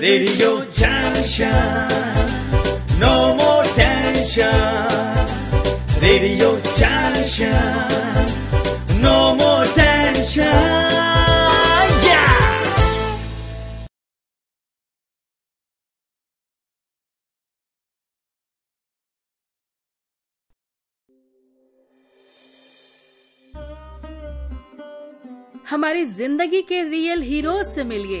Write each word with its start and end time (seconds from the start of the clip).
Radio 0.00 0.64
Junction. 0.72 1.88
No 3.00 3.34
more 3.34 3.64
tension. 3.74 4.86
Radio 6.00 6.60
Junction. 6.76 7.56
No 9.00 9.34
more 9.36 9.64
tension. 9.74 10.84
हमारी 25.70 26.04
ज़िंदगी 26.04 26.60
के 26.68 26.82
real 26.90 27.22
heroes 27.22 27.66
से 27.74 27.84
मिलिए 27.84 28.20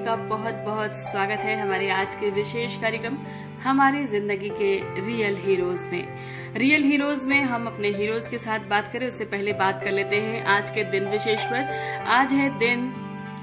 का 0.00 0.14
बहुत 0.16 0.54
बहुत 0.66 0.96
स्वागत 0.98 1.40
है 1.40 1.56
हमारे 1.58 1.88
आज 1.90 2.14
के 2.16 2.30
विशेष 2.30 2.76
कार्यक्रम 2.80 3.16
हमारी 3.62 4.04
ज़िंदगी 4.04 4.48
के 4.50 4.72
रियल 5.00 5.36
हीरोज 5.36 5.86
में। 5.92 6.54
रियल 6.56 6.82
हीरोज 6.82 7.26
में 7.26 7.42
हम 7.42 7.66
अपने 7.66 7.88
हीरोज 7.88 8.28
के 8.28 8.38
साथ 8.38 8.60
बात 8.68 8.90
करें, 8.92 9.06
उससे 9.08 9.24
पहले 9.24 9.52
बात 9.52 9.82
कर 9.84 9.92
लेते 9.92 10.16
हैं 10.16 10.44
आज 10.48 10.70
के 10.70 10.84
दिन 10.84 11.08
विशेष 11.08 11.44
पर। 11.44 12.04
आज 12.08 12.32
है 12.32 12.48
दिन 12.58 12.92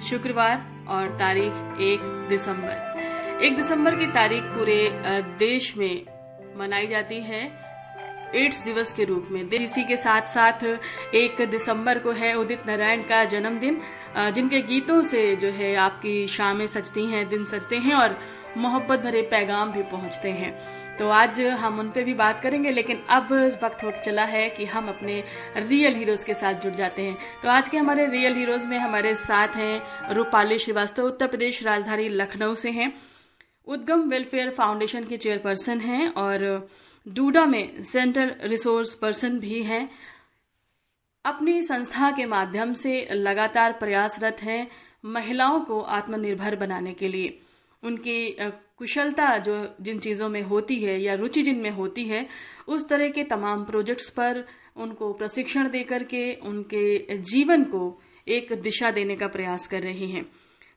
शुक्रवार 0.09 0.65
और 0.87 1.17
तारीख 1.19 1.81
एक 1.81 2.01
दिसंबर। 2.29 3.43
एक 3.45 3.55
दिसंबर 3.55 3.95
की 3.95 4.07
तारीख 4.13 4.43
पूरे 4.55 4.79
देश 5.39 5.75
में 5.77 6.01
मनाई 6.57 6.87
जाती 6.87 7.21
है। 7.21 7.45
एड्स 8.35 8.63
दिवस 8.63 8.91
के 8.93 9.03
रूप 9.03 9.27
में 9.31 9.41
इसी 9.43 9.83
के 9.83 9.97
साथ 9.97 10.27
साथ 10.27 10.63
एक 11.15 11.41
दिसंबर 11.49 11.99
को 11.99 12.11
है 12.11 12.33
उदित 12.33 12.65
नारायण 12.67 13.01
का 13.01 13.23
जन्मदिन 13.25 13.81
जिनके 14.35 14.61
गीतों 14.63 15.01
से 15.01 15.35
जो 15.35 15.49
है 15.49 15.75
आपकी 15.75 16.27
शामें 16.27 16.65
सजती 16.67 17.05
हैं, 17.05 17.27
दिन 17.29 17.45
सजते 17.45 17.77
हैं 17.77 17.93
और 17.93 18.17
मोहब्बत 18.57 18.99
भरे 18.99 19.21
पैगाम 19.21 19.71
भी 19.71 19.81
पहुँचते 19.83 20.29
हैं। 20.31 20.51
तो 20.97 21.09
आज 21.09 21.39
हम 21.59 21.79
उन 21.79 21.89
पे 21.91 22.03
भी 22.03 22.13
बात 22.13 22.39
करेंगे, 22.41 22.71
लेकिन 22.71 23.01
अब 23.09 23.31
वक्त 23.63 23.83
हो 23.83 23.91
चला 24.05 24.23
है 24.25 24.47
कि 24.49 24.65
हम 24.65 24.87
अपने 24.87 25.23
रियल 25.57 25.95
हीरोज 25.95 26.23
के 26.23 26.33
साथ 26.33 26.53
जुड़ 26.53 26.73
जाते 26.75 27.01
हैं। 27.01 27.17
तो 27.43 27.49
आज 27.49 27.69
के 27.69 27.77
हमारे 27.77 28.05
रियल 28.07 28.35
हीरोज 28.35 28.65
में 28.65 28.77
हमारे 28.79 29.13
साथ 29.15 29.55
हैं 29.55 30.13
रूपाली 30.13 30.57
श्रीवास्तव, 30.59 31.03
उत्तर 31.03 31.27
प्रदेश 31.27 31.63
राजधानी 31.63 32.07
लखनऊ 32.09 32.55
से 32.55 32.71
हैं। 32.71 32.91
उद्गम 33.67 34.09
वेलफेयर 34.09 34.49
फाउंडेशन 34.49 35.03
की 35.03 35.17
चेयरपर्सन 35.17 35.79
हैं 35.79 36.07
और 36.09 36.67
डूडा 37.07 37.45
में 37.45 37.83
सेंट्रल 37.83 38.35
रिसोर्स 38.43 38.93
पर्सन 38.93 39.39
भी 39.39 39.63
हैं। 39.63 39.89
अपनी 41.25 41.61
संस्था 41.61 42.11
के 42.11 42.25
माध्यम 42.25 42.73
से 42.73 43.07
लगातार 43.11 43.71
प्रयासरत 43.71 44.37
हैं 44.41 44.67
महिलाओं 45.05 45.59
को 45.59 45.81
आत्मनिर्भर 45.81 46.55
बनाने 46.55 46.93
के 46.93 47.07
लिए। 47.07 47.39
उनकी 47.83 48.37
कुशलता 48.77 49.37
जो 49.37 49.75
जिन 49.81 49.99
चीज़ों 49.99 50.29
में 50.29 50.41
होती 50.41 50.75
है 50.75 51.01
या 51.01 51.13
रुचि 51.13 51.43
जिनमें 51.43 51.69
होती 51.69 52.03
है, 52.03 52.27
उस 52.67 52.87
तरह 52.89 53.09
के 53.09 53.23
तमाम 53.23 53.65
प्रोजेक्ट्स 53.65 54.09
पर 54.09 54.45
उनको 54.75 55.13
प्रशिक्षण 55.13 55.69
देकर 55.69 56.03
के 56.03 56.33
उनके 56.33 57.17
जीवन 57.17 57.63
को 57.63 58.01
एक 58.27 58.53
दिशा 58.53 58.91
देने 58.91 59.15
का 59.15 59.27
प्रयास 59.27 59.67
कर 59.67 59.81
रही 59.81 60.11
हैं। 60.11 60.25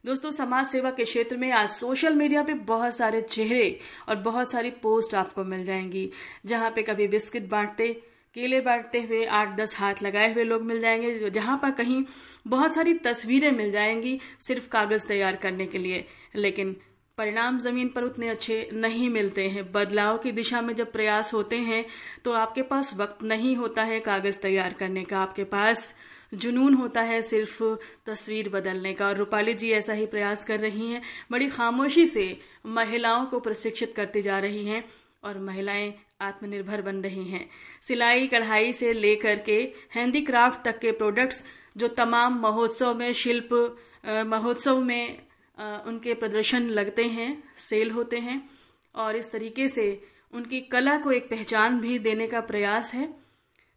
दोस्तों, 0.04 0.30
समाज 0.30 0.66
सेवा 0.66 0.90
के 0.90 1.04
क्षेत्र 1.04 1.36
में 1.36 1.50
आज 1.52 1.68
सोशल 1.68 2.14
मीडिया 2.14 2.42
पे 2.42 2.54
बहुत 2.68 2.94
सारे 2.96 3.20
चेहरे 3.22 3.78
और 4.08 4.16
बहुत 4.18 4.50
सारी 4.50 4.70
पोस्ट 4.82 5.14
आपको 5.14 5.44
मिल 5.44 5.64
जाएँगी, 5.64 6.08
जहाँ 6.46 6.70
पे 6.70 6.82
कभी 6.82 7.08
बिस्किट 7.08 7.48
बांटते, 7.48 7.88
केले 8.36 8.60
बांटते 8.60 9.02
हुए 9.02 9.24
आठ 9.24 9.56
दस 9.56 9.76
हाथ 9.76 10.02
लगाए 10.02 10.32
हुए 10.34 10.44
लोग 10.44 10.62
मिल 10.62 10.80
जाएँगे 10.80 11.30
जहाँ 11.30 11.58
पर 11.62 11.70
कहीं 11.72 12.02
बहुत 12.46 12.74
सारी 12.74 12.94
तस्वीरें 13.04 13.50
मिल 13.52 13.70
जाएँगी 13.72 14.18
सिर्फ़ 14.40 14.68
कागज़ 14.68 15.06
तैयार 15.06 15.36
करने 15.36 15.66
के 15.66 15.78
लिए। 15.78 16.04
लेकिन 16.36 16.76
परिणाम 17.18 17.58
ज़मीन 17.58 17.88
पर 17.88 18.02
उतने 18.02 18.28
अच्छे 18.28 18.68
नहीं 18.72 19.08
मिलते 19.10 19.48
हैं। 19.48 19.70
बदलाव 19.72 20.18
की 20.18 20.32
दिशा 20.32 20.60
में 20.60 20.74
जब 20.74 20.92
प्रयास 20.92 21.32
होते 21.34 21.56
हैं 21.58 21.84
तो 22.24 22.32
आपके 22.34 22.62
पास 22.64 22.94
वक्त 22.96 23.22
नहीं 23.22 23.56
होता 23.56 23.82
है 23.84 24.00
कागज़ 24.00 24.38
तैयार 24.38 24.72
करने 24.72 25.04
का। 25.04 25.18
आपके 25.18 25.44
पास 25.46 25.92
जुनून 26.34 26.74
होता 26.74 27.02
है 27.02 27.20
सिर्फ़ 27.22 27.62
तस्वीर 28.06 28.48
बदलने 28.48 28.92
का। 28.92 29.06
और 29.06 29.16
रूपाली 29.16 29.54
जी 29.54 29.70
ऐसा 29.70 29.92
ही 29.92 30.06
प्रयास 30.06 30.44
कर 30.44 30.60
रही 30.60 30.90
हैं, 30.90 31.02
बड़ी 31.32 31.48
खामोशी 31.48 32.06
से 32.06 32.38
महिलाओं 32.66 33.26
को 33.26 33.40
प्रशिक्षित 33.40 33.94
करती 33.96 34.22
जा 34.22 34.38
रही 34.38 34.66
हैं 34.66 34.84
और 35.24 35.38
महिलाएँ 35.38 35.94
आत्मनिर्भर 36.20 36.82
बन 36.82 36.96
रही 36.96 37.24
हैं। 37.24 37.48
सिलाई 37.82 38.26
कढ़ाई 38.26 38.72
से 38.72 38.92
लेकर 38.92 39.38
के 39.38 39.72
हैंडीक्राफ्ट 39.94 40.64
तक 40.64 40.78
के 40.78 40.92
प्रोडक्ट्स 40.92 41.44
जो 41.76 41.88
तमाम 41.88 42.40
महोत्सव 42.40 42.94
में 42.94 43.12
शिल्प 43.12 43.52
महोत्सव 44.26 44.80
में 44.80 45.18
उनके 45.86 46.14
प्रदर्शन 46.14 46.68
लगते 46.68 47.04
हैं, 47.04 47.42
सेल 47.58 47.90
होते 47.90 48.18
हैं 48.18 48.50
और 48.94 49.16
इस 49.16 49.30
तरीके 49.32 49.68
से 49.68 50.02
उनकी 50.32 50.60
कला 50.60 50.96
को 50.96 51.12
एक 51.12 51.30
पहचान 51.30 51.80
भी 51.80 51.98
देने 51.98 52.26
का 52.26 52.40
प्रयास 52.40 52.92
है। 52.94 53.19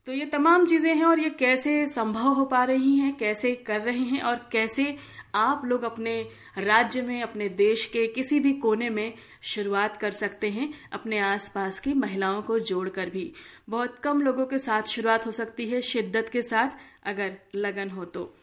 तो 0.07 0.13
ये 0.13 0.25
तमाम 0.25 0.65
चीज़ें 0.65 0.93
हैं 0.95 1.05
और 1.05 1.19
ये 1.19 1.29
कैसे 1.29 1.85
संभव 1.87 2.27
हो 2.27 2.45
पा 2.45 2.63
रही 2.63 2.95
हैं, 2.97 3.13
कैसे 3.15 3.53
कर 3.55 3.81
रहे 3.81 3.99
हैं 3.99 4.21
और 4.21 4.49
कैसे 4.51 4.95
आप 5.35 5.61
लोग 5.65 5.83
अपने 5.83 6.15
राज्य 6.57 7.01
में, 7.01 7.21
अपने 7.21 7.47
देश 7.49 7.85
के 7.85 8.05
किसी 8.07 8.39
भी 8.39 8.51
कोने 8.53 8.89
में 8.89 9.13
शुरुआत 9.41 9.97
कर 9.97 10.11
सकते 10.11 10.49
हैं, 10.49 10.69
अपने 10.93 11.19
आसपास 11.19 11.79
की 11.79 11.93
महिलाओं 11.93 12.41
को 12.41 12.59
जोड़कर 12.59 13.09
भी। 13.09 13.31
बहुत 13.69 13.97
कम 14.03 14.21
लोगों 14.21 14.45
के 14.45 14.57
साथ 14.57 14.83
शुरुआत 14.83 15.25
हो 15.25 15.31
सकती 15.31 15.69
है, 15.69 15.81
शिद्दत 15.81 16.29
के 16.33 16.41
साथ 16.41 16.77
अगर 17.05 17.37
लगन 17.55 17.89
हो 17.89 18.05
तो। 18.05 18.33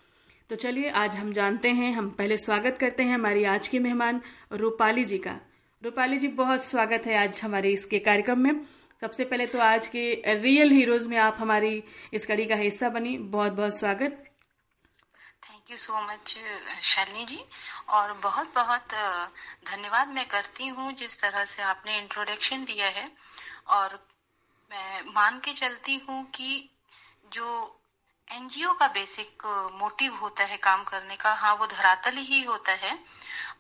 तो 0.51 0.57
चलिए, 0.57 0.89
आज 0.89 1.17
हम 1.17 1.33
जानते 1.33 1.69
हैं, 1.69 1.93
हम 1.93 2.11
पहले 2.11 2.37
स्वागत 2.37 2.79
करते 2.79 3.03
हैं 3.03 3.15
हमारी 3.15 3.45
आज 3.45 3.69
की 3.69 3.79
मेहमान 3.79 4.21
रूपाली 4.53 5.05
जी 5.05 5.19
का। 5.19 5.39
रूपाली 5.83 6.19
जी, 6.19 6.29
बहुत 6.29 6.65
स्वागत 6.65 7.07
है 7.07 7.17
आज 7.19 7.41
हमारे 7.45 7.73
इसके 7.73 7.99
कार्यक्रम 7.99 8.39
में। 8.39 8.61
सबसे 9.03 9.25
पहले 9.25 9.47
तो 9.47 9.59
आज 9.59 9.87
के 9.89 10.01
रियल 10.35 10.71
हीरोज 10.71 11.07
में 11.07 11.17
आप 11.19 11.37
हमारी 11.41 11.83
इस 12.15 12.27
कड़ी 12.27 12.45
का 12.47 12.55
हिस्सा 12.55 12.89
बनी। 12.89 13.17
बहुत 13.19 13.53
बहुत 13.53 13.79
स्वागत। 13.79 14.25
Thank 15.45 15.71
you 15.71 15.77
so 15.77 16.01
much 16.03 16.37
Shalini 16.83 17.25
ji. 17.27 17.39
और 17.91 18.13
बहुत 18.23 18.53
बहुत 18.55 18.95
धन्यवाद 19.71 20.09
मैं 20.09 20.27
करती 20.29 20.69
हूँ 20.69 20.93
जिस 20.93 21.21
तरह 21.21 21.45
से 21.45 21.63
आपने 21.63 21.97
इंट्रोडक्शन 21.99 22.65
दिया 22.65 22.89
है। 22.91 23.09
और 23.69 23.99
मैं 24.71 25.03
मान 25.15 25.39
के 25.45 25.53
चलती 25.55 25.97
हूँ 26.09 26.23
कि 26.35 26.71
जो 27.33 27.49
एनजीओ 28.29 28.73
का 28.73 28.89
बेसिक 28.91 29.47
मोटिव 29.81 30.15
होता 30.17 30.45
है 30.45 30.57
काम 30.63 30.85
करने 30.85 31.17
का 31.17 31.33
हाँ 31.35 31.55
वो 31.55 31.67
धरातल 31.69 32.17
ही 32.19 32.43
होता 32.45 32.73
है। 32.85 32.99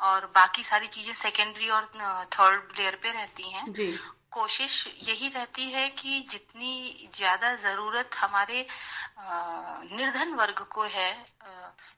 और 0.03 0.26
बाकी 0.35 0.62
सारी 0.65 0.87
चीज़ें 0.88 1.12
सेकेंडरी 1.17 1.69
और 1.70 1.91
थर्ड 2.32 2.79
लेयर 2.79 2.99
पे 3.03 3.12
रहती 3.12 3.50
हैं। 3.50 3.73
जी। 3.73 3.93
कोशिश 4.32 4.87
यही 5.09 5.29
रहती 5.29 5.65
है 5.73 5.88
कि 5.91 6.21
जितनी 6.31 7.09
ज़्यादा 7.15 7.55
ज़रूरत 7.56 8.15
हमारे 8.15 8.67
निर्धन 9.93 10.35
वर्ग 10.35 10.62
को 10.73 10.82
है 10.91 11.11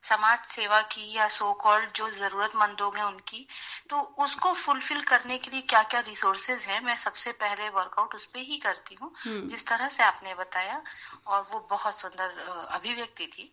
समाज 0.03 0.39
सेवा 0.47 0.81
की 0.93 1.11
या 1.13 1.29
सो 1.29 1.53
कॉल्ड 1.63 1.93
जो 1.93 2.11
जरूरतमंद 2.11 2.81
लोग 2.81 2.97
हैं 2.97 3.05
उनकी 3.05 3.47
तो 3.91 4.01
उसको 4.25 4.53
फुलफिल 4.55 5.03
करने 5.03 5.39
के 5.39 5.51
लिए 5.51 5.61
क्या 5.61 5.83
क्या 5.83 6.01
रिसोर्सेज 6.01 6.65
हैं 6.65 6.81
मैं 6.81 6.97
सबसे 6.97 7.33
पहले 7.43 7.69
वर्कआउट 7.69 8.15
उस 8.15 8.27
पर 8.27 8.39
ही 8.51 8.59
करती 8.59 8.95
हूँ 9.03 9.13
जिस 9.49 9.67
तरह 9.67 9.89
से 9.89 10.03
आपने 10.03 10.35
बताया 10.35 10.83
और 11.27 11.47
वो 11.53 11.67
बहुत 11.71 11.97
सुंदर 11.97 12.39
अभिव्यक्ति 12.71 13.27
थी। 13.27 13.53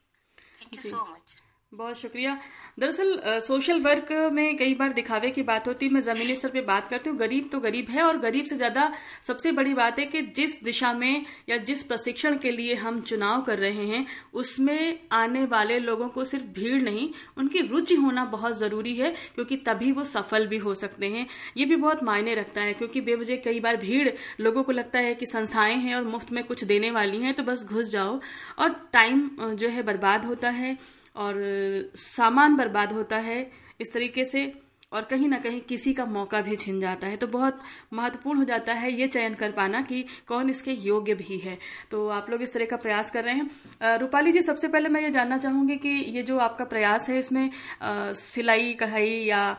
थैंक 0.62 0.78
यू 0.78 0.90
सो 0.92 1.06
मच 1.06 1.36
बहुत 1.72 1.98
शुक्रिया। 1.98 2.38
दरअसल 2.80 3.20
सोशल 3.40 3.80
वर्क 3.82 4.12
में 4.34 4.56
कई 4.58 4.74
बार 4.76 4.94
दिखावे 4.94 5.30
की 5.32 5.42
बात 5.44 5.68
होती 5.68 5.86
है 5.86 5.92
मैं 5.94 6.02
जमीनी 6.02 6.36
स्तर 6.36 6.50
पे 6.50 6.62
बात 6.62 6.88
करती 6.90 7.10
हूँ। 7.10 7.18
गरीब 7.18 7.50
तो 7.52 7.60
गरीब 7.60 7.90
है 7.90 8.02
और 8.04 8.18
गरीब 8.20 8.46
से 8.46 8.56
ज़्यादा 8.56 8.92
सबसे 9.24 9.52
बड़ी 9.52 9.74
बात 9.74 10.00
है 10.00 10.06
कि 10.06 10.22
जिस 10.36 10.64
दिशा 10.64 10.92
में 10.94 11.26
या 11.50 11.58
जिस 11.60 11.84
प्रशिक्षण 11.84 12.38
के 12.38 12.52
लिए 12.52 12.76
हम 12.76 13.00
चुनाव 13.02 13.42
कर 13.42 13.60
रहे 13.60 13.86
हैं, 13.88 14.06
उसमें 14.34 15.00
आने 15.12 15.46
वाले 15.46 15.80
लोगों 15.80 16.10
को 16.10 16.24
सिर्फ़ 16.26 16.46
भीड़ 16.54 16.82
नहीं, 16.82 17.10
उनकी 17.38 17.62
रुचि 17.62 17.96
होना 17.96 18.26
बहुत 18.28 18.58
ज़रूरी 18.58 18.96
है, 18.96 19.14
क्योंकि 19.36 19.58
तभी 19.60 19.92
वो 19.92 20.04
सफल 20.06 20.48
भी 20.48 20.58
हो 20.58 20.74
सकते 20.76 21.08
हैं। 21.08 21.28
ये 21.58 21.66
भी 21.66 21.76
बहुत 21.78 22.04
मायने 22.04 22.36
रखता 22.36 22.62
है, 22.62 22.74
क्योंकि 22.74 23.02
बेवजह 23.02 23.42
कई 23.46 23.60
बार 23.60 23.78
भीड़ 23.78 24.10
लोगों 24.40 24.64
को 24.64 24.72
लगता 24.72 25.00
है 25.00 25.16
कि 25.16 25.26
संस्थाएँ 25.28 25.78
हैं 25.78 25.96
और 25.96 26.04
मुफ़्त 26.06 26.32
में 26.32 26.44
कुछ 26.44 26.64
देने 26.66 26.92
वाली 26.92 27.22
हैं 27.22 27.34
तो 27.34 27.44
बस 27.44 27.66
घुस 27.66 27.92
जाओ। 27.92 28.20
और 28.60 28.70
टाइम 28.94 29.30
जो 29.42 29.70
है 29.70 29.84
बर्बाद 29.84 30.26
होता 30.26 30.50
है। 30.52 30.78
और 31.20 31.36
सामान 31.98 32.56
बर्बाद 32.56 32.92
होता 32.94 33.18
है 33.20 33.40
इस 33.82 33.94
तरीके 33.94 34.26
से 34.26 34.52
और 34.92 35.04
कहीं 35.04 35.28
ना 35.30 35.38
कहीं 35.38 35.60
किसी 35.62 35.94
का 35.94 36.06
मौका 36.08 36.42
भी 36.42 36.56
छिन 36.56 36.80
जाता 36.80 37.08
है। 37.08 37.18
तो 37.18 37.28
बहुत 37.28 37.60
महत्वपूर्ण 37.94 38.40
हो 38.40 38.44
जाता 38.44 38.74
है 38.74 38.92
ये 38.92 39.08
चयन 39.08 39.34
कर 39.34 39.52
पाना 39.52 39.82
कि 39.82 40.04
कौन 40.28 40.50
इसके 40.50 40.72
योग्य 40.72 41.14
भी 41.16 41.38
है। 41.40 41.58
तो 41.92 42.08
आप 42.10 42.30
लोग 42.30 42.42
इस 42.42 42.54
तरह 42.54 42.66
का 42.66 42.78
प्रयास 42.78 43.12
कर 43.12 43.24
रहे 43.24 43.36
हैं। 43.36 43.98
रूपाली 44.00 44.32
जी, 44.32 44.42
सबसे 44.42 44.68
पहले 44.68 44.90
मैं 44.90 45.02
ये 45.02 45.12
जानना 45.12 45.38
चाहूँगी 45.38 45.78
कि 45.78 45.90
ये 45.90 46.24
जो 46.24 46.38
आपका 46.40 46.66
प्रयास 46.66 47.10
है 47.10 47.20
इसमें 47.20 47.50
सिलाई, 47.84 48.74
कढ़ाई 48.74 49.14
या 49.26 49.58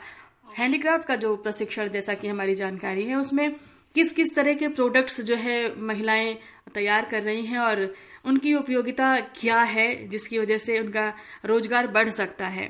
हैंडीक्राफ्ट 0.58 1.06
का 1.06 1.16
जो 1.16 1.34
प्रशिक्षण 1.38 1.88
जैसा 1.88 2.14
कि 2.14 2.28
हमारी 2.28 2.54
जानकारी 2.54 3.04
है, 3.04 3.16
उसमें 3.16 3.50
किस 3.94 4.12
किस 4.12 4.34
तरह 4.34 4.54
के 4.54 4.68
प्रोडक्ट्स 4.70 5.20
जो 5.20 5.36
है 5.36 5.80
महिलाएँ 5.80 6.34
तैयार 6.74 7.08
कर 7.10 7.22
रही 7.22 7.46
हैं 7.46 7.58
और 7.58 7.92
उनकी 8.24 8.54
उपयोगिता 8.54 9.18
क्या 9.36 9.60
है 9.68 9.88
जिसकी 10.08 10.38
वजह 10.38 10.58
से 10.58 10.78
उनका 10.80 11.12
रोज़गार 11.44 11.86
बढ़ 11.88 12.10
सकता 12.12 12.46
है 12.48 12.68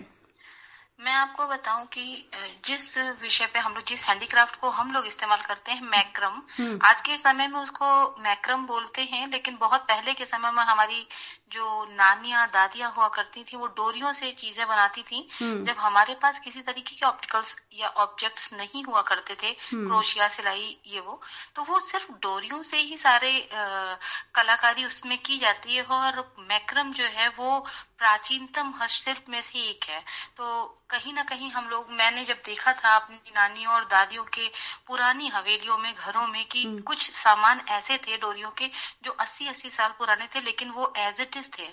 मैं 1.00 1.12
आपको 1.12 1.46
बताऊँ 1.46 1.86
कि 1.86 2.30
जिस 2.64 2.96
विषय 3.22 3.46
पे 3.46 3.58
हम 3.58 3.74
लोग 3.74 3.84
जिस 3.86 4.04
हैंडीक्राफ्ट 4.06 4.56
को 4.56 4.70
हम 4.70 4.90
लोग 4.92 5.06
इस्तेमाल 5.06 5.40
करते 5.42 5.72
हैं 5.72 5.82
मैक्रम 5.82 6.42
हम्म। 6.56 6.78
आज 6.82 7.00
के 7.00 7.16
समय 7.16 7.46
में 7.48 7.58
उसको 7.60 7.86
मैक्रम 8.20 8.66
बोलते 8.66 9.02
हैं 9.04 9.26
लेकिन 9.28 9.56
बहुत 9.60 9.86
पहले 9.88 10.14
के 10.14 10.24
समय 10.26 10.50
में 10.50 10.62
हमारी 10.62 11.06
जो 11.52 11.84
नानियाँ 11.92 12.46
दादियाँ 12.48 12.92
हुआ 12.96 13.08
करती 13.10 13.44
थी 13.44 13.56
वो 13.56 13.66
डोरियों 13.74 14.12
से 14.12 14.30
चीज़ें 14.32 14.66
बनाती 14.66 15.02
थी 15.02 15.28
हम्म। 15.32 15.64
जब 15.64 15.76
हमारे 15.78 16.14
पास 16.22 16.38
किसी 16.40 16.60
तरीके 16.62 16.96
के 16.96 17.06
ऑप्टिकल्स 17.06 17.56
या 17.74 17.88
ऑब्जेक्ट्स 17.98 18.52
नहीं 18.52 18.84
हुआ 18.84 19.02
करते 19.02 19.36
थे 19.42 19.54
हम्म। 19.62 19.86
क्रोशिया 19.86 20.28
सिलाई 20.30 20.76
ये 20.86 21.00
वो 21.00 21.20
तो 21.56 21.62
वो 21.62 21.80
सिर्फ़ 21.82 22.12
डोरियों 22.22 22.62
से 22.62 22.76
ही 22.78 22.96
सारे 22.98 23.32
आ, 23.42 23.96
कलाकारी 24.34 24.84
उसमें 24.84 25.18
की 25.20 25.38
जाती 25.38 25.76
है 25.76 25.82
और 25.92 26.20
मैक्रम 26.50 26.92
जो 26.92 27.04
है 27.10 27.28
वो 27.38 27.58
प्राचीनतम 27.98 28.72
हस्तशिल्प 28.76 29.24
में 29.28 29.40
से 29.42 29.58
एक 29.60 29.84
है 29.84 30.00
तो 30.36 30.44
कहीं 30.90 31.12
ना 31.12 31.22
कहीं 31.22 31.50
हम 31.50 31.68
लोग 31.68 31.90
मैंने 31.92 32.24
जब 32.24 32.36
देखा 32.46 32.72
था 32.74 32.94
अपनी 32.96 33.32
नानियों 33.34 33.72
और 33.72 33.84
दादियों 33.86 34.24
के 34.28 34.48
पुरानी 34.86 35.28
हवेलियों 35.28 35.76
में 35.78 35.92
घरों 35.94 36.26
में 36.26 36.44
कि 36.44 36.62
हम्म। 36.64 36.80
कुछ 36.82 37.10
सामान 37.12 37.60
ऐसे 37.70 37.96
थे 37.98 38.16
डोरियों 38.16 38.50
के 38.52 38.70
जो 39.04 39.16
80-80 39.20 39.70
साल 39.70 39.90
पुराने 39.98 40.28
थे 40.34 40.40
लेकिन 40.40 40.70
वो 40.70 40.92
एज 40.98 41.20
इट 41.20 41.39
इज़ 41.40 41.50
थे 41.58 41.66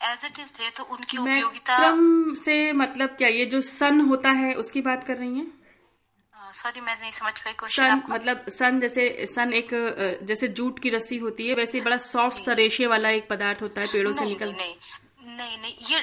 एज 0.00 0.24
इट 0.24 0.38
इज़ 0.38 0.52
थे 0.58 0.70
तो 0.78 0.84
उनकी 0.96 1.18
उपयोगिता 1.18 1.78
से 2.40 2.56
मतलब 2.80 3.16
क्या 3.18 3.28
ये 3.30 3.46
जो 3.54 3.60
सन 3.68 4.00
होता 4.08 4.30
है 4.40 4.52
उसकी 4.64 4.80
बात 4.88 5.04
कर 5.04 5.16
रही 5.16 5.38
है? 5.38 5.46
सॉरी 6.54 6.80
मैं 6.80 6.94
नहीं 7.00 7.10
समझ 7.10 7.32
पाई 7.40 7.52
क्वेश्चन 7.60 8.02
मतलब 8.08 8.44
सन 8.50 8.78
जैसे 8.80 9.04
सन 9.26 9.52
एक 9.52 9.70
जैसे 10.22 10.48
जूट 10.58 10.78
की 10.78 10.90
रस्सी 10.90 11.16
होती 11.18 11.46
है 11.48 11.54
वैसे 11.54 11.80
बड़ा 11.80 11.96
सॉफ्ट 12.04 12.38
सा 12.44 12.52
रेशे 12.60 12.86
वाला 12.86 13.10
एक 13.12 13.28
पदार्थ 13.30 13.62
होता 13.62 13.80
है 13.80 13.86
पेड़ों 13.92 14.12
से 14.12 14.24
निकल 14.24 14.52
नहीं, 14.52 14.74
नहीं 15.36 15.56
नहीं 15.58 15.74
ये 15.86 16.00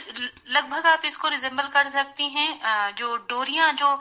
लगभग 0.49 0.85
आप 0.87 1.05
इसको 1.05 1.27
रिजेंबल 1.29 1.67
कर 1.73 1.89
सकती 1.89 2.27
हैं 2.29 2.93
जो 2.95 3.15
डोरियाँ 3.29 3.71
जो 3.73 3.93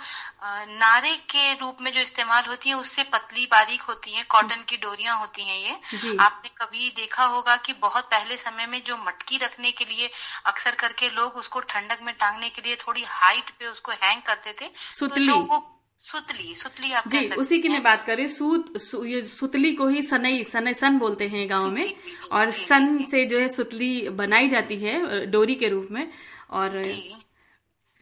नारे 0.75 1.14
के 1.31 1.52
रूप 1.55 1.81
में 1.82 1.93
जो 1.93 2.00
इस्तेमाल 2.00 2.44
होती 2.44 2.69
है 2.69 2.75
उससे 2.76 3.02
पतली 3.12 3.46
बारीक 3.46 3.82
होती 3.82 4.12
हैं 4.12 4.25
कॉटन 4.29 4.64
की 4.69 4.76
डोरियाँ 4.76 5.19
होती 5.19 5.43
हैं 5.43 5.58
ये। 5.58 6.17
आपने 6.19 6.50
कभी 6.58 6.90
देखा 6.96 7.25
होगा 7.26 7.56
कि 7.56 7.73
बहुत 7.82 8.05
पहले 8.05 8.37
समय 8.37 8.67
में 8.67 8.82
जो 8.84 8.96
मटकी 8.99 9.38
रखने 9.38 9.73
के 9.73 9.84
लिए 9.84 10.11
अक्सर 10.46 10.75
करके 10.81 11.11
लोग 11.11 11.37
उसको 11.37 11.61
ठंडक 11.69 12.02
में 12.02 12.14
टांगने 12.14 12.49
के 12.50 12.62
लिए 12.62 12.76
थोड़ी 12.87 13.05
हाइट 13.08 13.50
पे 13.50 13.67
उसको 13.67 13.93
हैंग 14.02 14.23
करते 14.23 14.55
थे 14.61 14.70
सुतली। 14.99 15.26
तो 15.26 15.38
वो 15.43 15.58
सुतली 16.03 16.55
सुतली 16.55 16.93
आप 16.93 17.09
जी 17.09 17.29
उसी 17.33 17.59
की 17.59 17.69
मैं 17.69 17.83
बात 17.83 18.05
कर 18.05 18.17
रही 18.17 18.29
सूत 18.29 18.77
सु, 18.79 19.05
ये 19.05 19.21
सुतली 19.23 19.73
को 19.73 19.87
ही 19.89 20.03
सनई 20.03 20.43
सन 20.45 20.73
सन 20.73 20.99
बोलते 20.99 21.29
हैं 21.29 21.49
गाँव 21.51 21.71
में। 21.71 21.83
जी, 21.83 21.89
जी, 21.89 22.29
और 22.29 22.51
जी, 22.51 22.65
सन 22.65 22.93
जी, 22.93 23.07
से 23.07 23.25
जो 23.25 23.39
है 23.39 23.49
सुतली 23.49 24.09
बनाई 24.11 24.49
जाती 24.49 24.77
है 24.77 25.27
डोरी 25.27 25.55
के 25.55 25.69
रूप 25.69 25.89
में। 25.91 26.07
और 26.53 26.83
जी। 26.83 27.17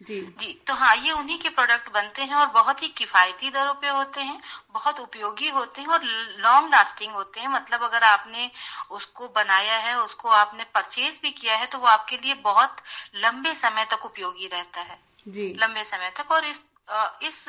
जी। 0.01 0.19
जी 0.39 0.53
तो 0.67 0.73
हाँ 0.73 0.95
ये 0.95 1.11
उन्हीं 1.11 1.37
के 1.39 1.49
प्रोडक्ट 1.49 1.91
बनते 1.93 2.21
हैं 2.21 2.35
और 2.35 2.47
बहुत 2.53 2.81
ही 2.83 2.87
किफायती 2.97 3.49
दरों 3.49 3.73
पे 3.73 3.89
होते 3.89 4.21
हैं 4.21 4.39
बहुत 4.73 4.99
उपयोगी 4.99 5.49
होते 5.49 5.81
हैं 5.81 5.87
और 5.87 6.03
लॉन्ग 6.39 6.71
लास्टिंग 6.71 7.11
होते 7.11 7.39
हैं। 7.39 7.47
मतलब 7.47 7.83
अगर 7.83 8.03
आपने 8.03 8.49
उसको 8.91 9.27
बनाया 9.35 9.77
है 9.77 9.97
उसको 9.99 10.29
आपने 10.29 10.63
परचेज 10.75 11.19
भी 11.23 11.31
किया 11.31 11.55
है 11.55 11.65
तो 11.65 11.77
वो 11.77 11.87
आपके 11.87 12.17
लिए 12.17 12.33
बहुत 12.43 12.81
लंबे 13.17 13.53
समय 13.53 13.85
तक 13.91 14.05
उपयोगी 14.05 14.47
रहता 14.47 14.81
है। 14.81 14.99
जी। 15.27 15.53
लंबे 15.59 15.83
समय 15.83 16.11
तक 16.17 16.31
और 16.31 16.45
इस 16.45 16.63
इस 17.23 17.43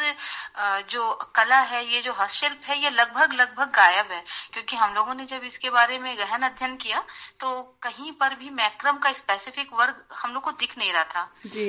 जो 0.90 1.12
कला 1.36 1.58
है 1.60 1.84
ये 1.86 2.00
जो 2.02 2.12
हस्तशिल्प 2.12 2.64
है 2.64 2.78
ये 2.78 2.90
लगभग 2.90 3.32
लगभग 3.34 3.70
गायब 3.76 4.10
है। 4.12 4.22
क्योंकि 4.52 4.76
हम 4.76 4.94
लोगों 4.94 5.14
ने 5.14 5.24
जब 5.26 5.44
इसके 5.44 5.70
बारे 5.70 5.98
में 5.98 6.16
गहन 6.18 6.42
अध्ययन 6.42 6.76
किया 6.76 7.02
तो 7.40 7.62
कहीं 7.82 8.12
पर 8.12 8.34
भी 8.34 8.50
मैक्रम 8.52 8.98
का 8.98 9.12
स्पेसिफिक 9.12 9.72
वर्ग 9.72 10.02
हम 10.14 10.32
लोग 10.34 10.42
को 10.42 10.50
दिख 10.52 10.76
नहीं 10.78 10.92
रहा 10.92 11.04
था। 11.04 11.22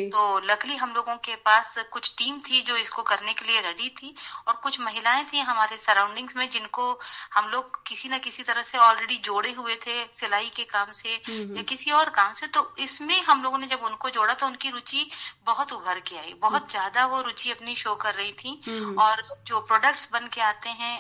तो 0.10 0.40
लकली 0.42 0.76
हम 0.76 0.94
लोगों 0.94 1.16
के 1.26 1.36
पास 1.46 1.76
कुछ 1.94 2.14
टीम 2.18 2.40
थी 2.42 2.62
जो 2.62 2.76
इसको 2.78 3.04
करने 3.04 3.34
के 3.34 3.46
लिए 3.46 3.62
रेडी 3.62 3.90
थी 3.98 4.14
और 4.48 4.60
कुछ 4.64 4.80
महिलाएँ 4.82 5.24
थी 5.34 5.40
हमारे 5.42 5.78
सराउंडिंग्स 5.80 6.36
में 6.38 6.50
जिनको 6.50 6.88
हम 7.34 7.50
लोग 7.50 7.82
किसी 7.88 8.10
न 8.10 8.20
किसी 8.20 8.44
तरह 8.44 8.62
से 8.64 8.78
ऑलरेडी 8.80 9.18
जोड़े 9.26 9.52
हुए 9.54 9.76
थे 9.88 10.04
सिलाई 10.20 10.52
के 10.56 10.64
काम 10.68 10.92
से 10.94 11.16
या 11.30 11.64
किसी 11.64 11.92
और 11.94 12.10
काम 12.12 12.34
से। 12.34 12.48
तो 12.50 12.68
इसमें 12.80 13.20
हम 13.24 13.44
लोगों 13.44 13.58
ने 13.58 13.68
जब 13.68 13.84
उनको 13.84 14.10
जोड़ा 14.12 14.34
तो 14.34 14.46
उनकी 14.46 14.70
रुचि 14.72 15.10
बहुत 15.46 15.74
उभर 15.74 16.00
के 16.02 16.18
आई। 16.18 16.34
बहुत 16.42 16.70
ज़्यादा 16.72 17.06
वो 17.08 17.22
रुचि 17.22 17.52
अपनी 17.54 17.76
शो 17.76 17.96
कर 17.96 18.14
रही 18.16 18.32
थी 18.34 18.62
हम्म। 18.68 19.00
और 19.02 19.24
जो 19.48 19.60
प्रोडक्ट्स 19.62 20.10
बन 20.12 20.28
के 20.28 20.42
आते 20.42 20.70
हैं 20.70 20.96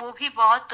वो 0.00 0.12
भी 0.12 0.28
बहुत 0.28 0.68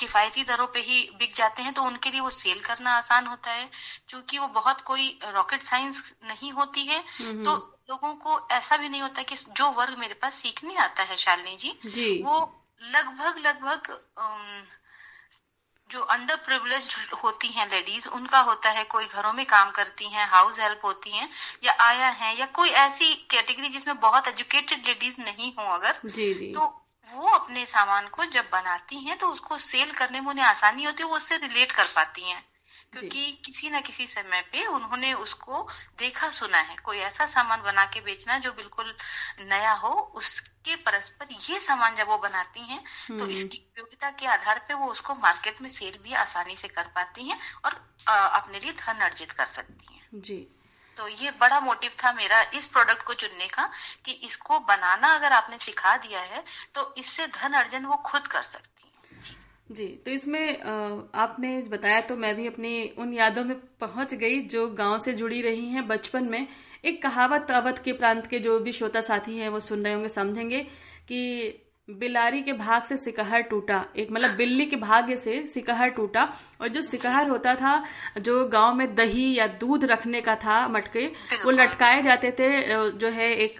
किफायती 0.00 0.44
दरों 0.44 0.66
पे 0.66 0.80
ही 0.80 1.00
बिक 1.18 1.34
जाते 1.34 1.62
हैं 1.62 1.72
तो 1.74 1.82
उनके 1.82 2.10
लिए 2.10 2.20
वो 2.20 2.30
सेल 2.30 2.60
करना 2.60 2.96
आसान 2.96 3.26
होता 3.26 3.50
है 3.50 3.70
क्योंकि 4.08 4.38
वो 4.38 4.48
बहुत 4.52 4.80
कोई 4.80 5.18
रॉकेट 5.24 5.62
साइंस 5.62 6.02
नहीं 6.24 6.52
होती 6.52 6.86
है 6.86 7.02
हम्म। 7.18 7.44
तो 7.44 7.56
लोगों 7.90 8.14
को 8.14 8.40
ऐसा 8.50 8.76
भी 8.76 8.88
नहीं 8.88 9.02
होता 9.02 9.22
कि 9.22 9.36
जो 9.36 9.70
वर्ग 9.70 9.98
मेरे 9.98 10.14
पास 10.14 10.34
सीखने 10.34 10.76
आता 10.76 11.02
है 11.02 11.16
शालिनी 11.16 11.56
जी, 11.56 11.78
जी। 11.84 12.22
वो 12.22 12.38
लगभग 12.80 13.38
लगभग 13.38 13.90
जो 15.90 16.00
अंडर 16.02 16.36
प्रिवलेज 16.36 16.88
होती 17.24 17.48
हैं 17.48 17.68
लेडीज़ 17.70 18.08
उनका 18.08 18.40
होता 18.40 18.70
है 18.70 18.84
कोई 18.84 19.06
घरों 19.06 19.32
में 19.32 19.44
काम 19.46 19.70
करती 19.70 20.04
हैं 20.04 20.26
हाउस 20.28 20.60
हेल्प 20.60 20.84
होती 20.84 21.10
हैं 21.10 21.28
या 21.64 21.72
आया 21.80 22.08
है 22.08 22.38
या 22.38 22.46
कोई 22.46 22.68
ऐसी 22.68 23.14
कैटेगरी 23.30 23.68
जिसमें 23.68 24.00
बहुत 24.00 24.28
एजुकेटेड 24.28 24.86
लेडीज़ 24.86 25.20
नहीं 25.20 25.52
हो 25.58 25.72
अगर 25.74 26.00
जी 26.06 26.32
जी। 26.34 26.52
तो 26.54 26.66
वो 27.08 27.28
अपने 27.28 27.64
सामान 27.66 28.08
को 28.08 28.24
जब 28.24 28.48
बनाती 28.52 28.96
हैं 28.96 29.16
तो 29.18 29.28
उसको 29.28 29.58
सेल 29.58 29.92
करने 29.92 30.20
में 30.20 30.28
उन्हें 30.28 30.44
आसानी 30.44 30.84
होती 30.84 31.02
है 31.02 31.08
वो 31.08 31.16
उससे 31.16 31.36
रिलेट 31.36 31.72
कर 31.72 31.84
पाती 31.96 32.30
हैं। 32.30 32.42
क्योंकि 32.92 33.32
किसी 33.44 33.70
न 33.70 33.80
किसी 33.80 34.06
समय 34.06 34.40
पे 34.52 34.64
उन्होंने 34.66 35.12
उसको 35.14 35.62
देखा 35.98 36.30
सुना 36.30 36.58
है। 36.58 36.76
कोई 36.84 36.98
ऐसा 36.98 37.26
सामान 37.26 37.62
बना 37.62 37.84
के 37.86 38.00
बेचना 38.00 38.38
जो 38.38 38.52
बिल्कुल 38.52 38.94
नया 39.42 39.72
हो 39.74 39.90
उसके 40.16 40.76
परस्पर 40.78 41.34
ये 41.42 41.58
सामान 41.60 41.94
जब 41.94 42.08
वो 42.08 42.18
बनाती 42.18 42.60
हैं 42.62 42.82
तो 43.08 43.14
हम्म। 43.14 43.30
इसकी 43.30 43.58
उपयोगिता 43.60 44.10
के 44.10 44.26
आधार 44.26 44.64
पे 44.68 44.74
वो 44.74 44.86
उसको 44.86 45.14
मार्केट 45.16 45.62
में 45.62 45.68
सेल 45.70 45.98
भी 46.02 46.14
आसानी 46.16 46.56
से 46.56 46.68
कर 46.68 46.92
पाती 46.94 47.28
हैं 47.28 47.38
और 47.64 47.80
अपने 48.08 48.58
लिए 48.58 48.72
धन 48.74 49.04
अर्जित 49.04 49.32
कर 49.32 49.46
सकती 49.48 49.94
हैं। 49.94 50.20
जी। 50.22 50.46
तो 50.96 51.08
ये 51.08 51.30
बड़ा 51.30 51.58
मोटिव 51.60 51.90
था 51.94 52.12
मेरा 52.12 52.40
इस 52.54 52.66
प्रोडक्ट 52.68 53.02
को 53.02 53.14
चुनने 53.14 53.46
का 53.48 53.70
कि 54.04 54.12
इसको 54.24 54.58
बनाना 54.60 55.14
अगर 55.14 55.32
आपने 55.32 55.58
सिखा 55.58 55.96
दिया 55.96 56.20
है 56.22 56.42
तो 56.74 56.94
इससे 56.98 57.26
धन 57.28 57.52
अर्जन 57.52 57.84
वो 57.84 57.96
खुद 58.06 58.26
कर 58.26 58.42
सकती 58.44 58.87
जी 59.70 59.86
तो 60.04 60.10
इसमें 60.10 60.60
आपने 60.60 61.60
बताया 61.62 62.00
तो 62.00 62.16
मैं 62.16 62.34
भी 62.36 62.46
अपनी 62.46 62.88
उन 62.98 63.12
यादों 63.14 63.44
में 63.44 63.56
पहुँच 63.80 64.14
गई 64.14 64.40
जो 64.46 64.66
गाँव 64.70 64.98
से 64.98 65.12
जुड़ी 65.12 65.40
रही 65.42 65.68
हैं 65.68 65.86
बचपन 65.88 66.24
में। 66.24 66.46
एक 66.84 67.02
कहावत 67.02 67.50
अवध 67.50 67.78
के 67.78 67.92
प्रांत 67.92 68.26
के 68.26 68.38
जो 68.38 68.58
भी 68.60 68.72
श्रोता 68.72 69.00
साथी 69.00 69.36
हैं 69.36 69.48
वो 69.48 69.60
सुन 69.60 69.84
रहे 69.84 69.92
होंगे, 69.92 70.08
समझेंगे 70.08 70.60
कि 71.08 71.48
बिलारी 71.88 72.40
के 72.42 72.52
भाग 72.52 72.82
से 72.82 72.96
सिकहर 72.96 73.42
टूटा। 73.42 73.84
एक 73.96 74.10
मतलब 74.12 74.30
बिल्ली 74.30 74.66
के 74.66 74.76
भाग्य 74.76 75.16
से 75.16 75.46
सिकहर 75.46 75.88
टूटा। 75.88 76.28
और 76.60 76.68
जो 76.68 76.82
सिकहर 76.82 77.28
होता 77.28 77.54
था 77.54 77.82
जो 78.18 78.44
गाँव 78.48 78.74
में 78.74 78.94
दही 78.94 79.32
या 79.34 79.46
दूध 79.60 79.84
रखने 79.84 80.20
का 80.20 80.34
था 80.36 80.66
मटके 80.68 81.06
वो 81.44 81.50
लटकाए 81.50 82.02
जाते 82.02 82.30
थे 82.30 82.48
जो 82.92 83.08
है 83.10 83.30
एक 83.36 83.56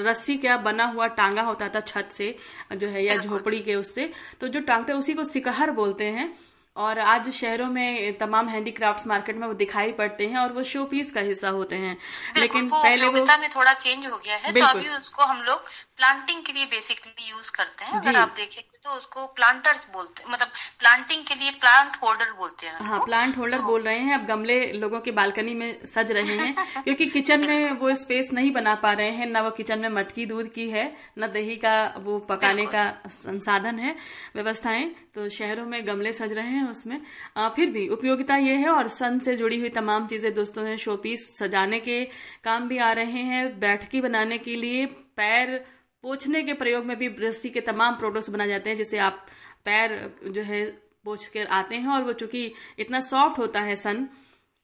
रस्सी 0.00 0.36
का 0.38 0.56
बना 0.58 0.84
हुआ 0.84 1.06
टांगा 1.16 1.42
होता 1.42 1.68
था 1.68 1.80
छत 1.82 2.08
से 2.12 2.34
जो 2.72 2.88
है 2.88 3.04
या 3.04 3.16
झोपड़ी 3.16 3.60
के 3.60 3.74
उससे। 3.74 4.12
तो 4.40 4.48
जो 4.48 4.60
टांगते 4.62 4.92
उसी 4.92 5.14
को 5.14 5.24
सिकहर 5.26 5.70
बोलते 5.72 6.04
हैं। 6.10 6.32
और 6.76 6.98
आज 7.00 7.28
शहरों 7.30 7.66
में 7.66 8.16
तमाम 8.18 8.48
हैंडीक्राफ्ट्स 8.48 9.06
मार्केट 9.06 9.36
में 9.36 9.46
वो 9.46 9.54
दिखाई 9.54 9.92
पड़ते 9.92 10.26
हैं 10.26 10.36
और 10.38 10.52
वो 10.52 10.62
शो 10.62 10.84
पीस 10.84 11.10
का 11.12 11.20
हिस्सा 11.20 11.48
होते 11.48 11.76
हैं। 11.76 11.96
लेकिन 12.36 12.68
वो 12.68 12.82
पहले 12.82 13.06
वो 13.06 13.24
में 13.38 13.48
थोड़ा 13.50 13.72
चेंज 13.74 14.06
हो 14.06 14.18
गया 14.18 14.36
है 14.36 14.52
तो 14.52 14.64
अभी 14.66 14.88
उसको 14.88 15.24
हम 15.24 15.42
लोग 15.42 15.62
प्लांटिंग 16.00 16.42
के 16.44 16.52
लिए 16.52 16.64
बेसिकली 16.66 17.30
यूज़ 17.30 17.50
करते 17.52 17.84
हैं। 17.84 17.98
अगर 18.00 18.16
आप 18.16 18.28
देखेंगे 18.36 18.78
तो 18.84 18.90
उसको 18.90 19.24
प्लांटर्स 19.36 19.86
बोलते 19.92 20.22
हैं 20.22 20.30
मतलब 20.32 20.48
प्लांटिंग 20.78 21.24
के 21.24 21.34
लिए 21.34 21.50
प्लांट 21.60 21.96
होल्डर 22.02 22.30
बोलते 22.32 22.66
हैं 22.66 22.78
हाँ 22.80 23.00
प्लांट 23.04 23.36
होल्डर 23.38 23.58
तो, 23.58 23.64
बोल 23.64 23.82
रहे 23.82 23.98
हैं। 23.98 24.14
अब 24.14 24.24
गमले 24.26 24.56
लोगों 24.74 25.00
की 25.00 25.10
बालकनी 25.10 25.54
में 25.54 25.84
सज 25.86 26.12
रहे 26.12 26.36
हैं 26.36 26.54
क्योंकि 26.84 27.06
किचन 27.06 27.46
में 27.48 27.72
वो 27.72 27.94
स्पेस 27.94 28.30
नहीं 28.32 28.52
बना 28.52 28.74
पा 28.74 28.92
रहे 28.92 29.10
हैं। 29.10 29.26
न 29.26 29.40
वो 29.40 29.50
किचन 29.50 29.78
में 29.78 29.88
मटकी 29.90 30.26
दूध 30.26 30.52
की 30.54 30.68
है 30.70 30.84
न 31.18 31.26
दही 31.32 31.56
का 31.56 31.74
वो 31.98 32.18
पकाने 32.30 32.66
का 32.66 32.84
संसाधन 33.08 33.78
है 33.78 33.94
व्यवस्थाएँ। 34.34 34.88
तो 35.14 35.28
शहरों 35.28 35.66
में 35.66 35.86
गमले 35.86 36.12
सज 36.12 36.32
रहे 36.32 36.46
हैं 36.48 36.68
उसमें। 36.68 37.00
आ, 37.36 37.48
फिर 37.48 37.70
भी 37.70 37.86
उपयोगिता 37.88 38.36
ये 38.38 38.54
है 38.56 38.68
और 38.68 38.88
सन 38.90 39.18
से 39.18 39.34
जुड़ी 39.36 39.58
हुई 39.60 39.68
तमाम 39.74 40.06
चीज़ें 40.06 40.32
दोस्तों 40.34 40.66
हैं। 40.66 40.76
शोपीस 40.76 41.28
सजाने 41.38 41.80
के 41.80 42.04
काम 42.44 42.68
भी 42.68 42.78
आ 42.78 42.90
रहे 42.92 43.22
हैं 43.24 43.58
बैठकी 43.60 44.00
बनाने 44.00 44.38
के 44.38 44.56
लिए 44.56 44.86
पैर 45.16 45.58
पोछने 46.02 46.42
के 46.42 46.52
प्रयोग 46.52 46.84
में 46.84 46.96
भी 46.98 47.08
रस्सी 47.18 47.50
के 47.50 47.60
तमाम 47.60 47.96
प्रोडक्ट्स 47.96 48.30
बनाए 48.30 48.48
जाते 48.48 48.70
हैं 48.70 48.76
जिसे 48.76 48.98
आप 48.98 49.26
पैर 49.64 49.98
जो 50.28 50.42
है 50.42 50.64
पोछ 51.04 51.26
कर 51.28 51.46
आते 51.46 51.76
हैं 51.76 51.88
और 51.88 52.02
वो 52.02 52.12
चूँकि 52.12 52.52
इतना 52.78 53.00
सॉफ्ट 53.00 53.38
होता 53.38 53.60
है 53.60 53.76
सन 53.76 54.08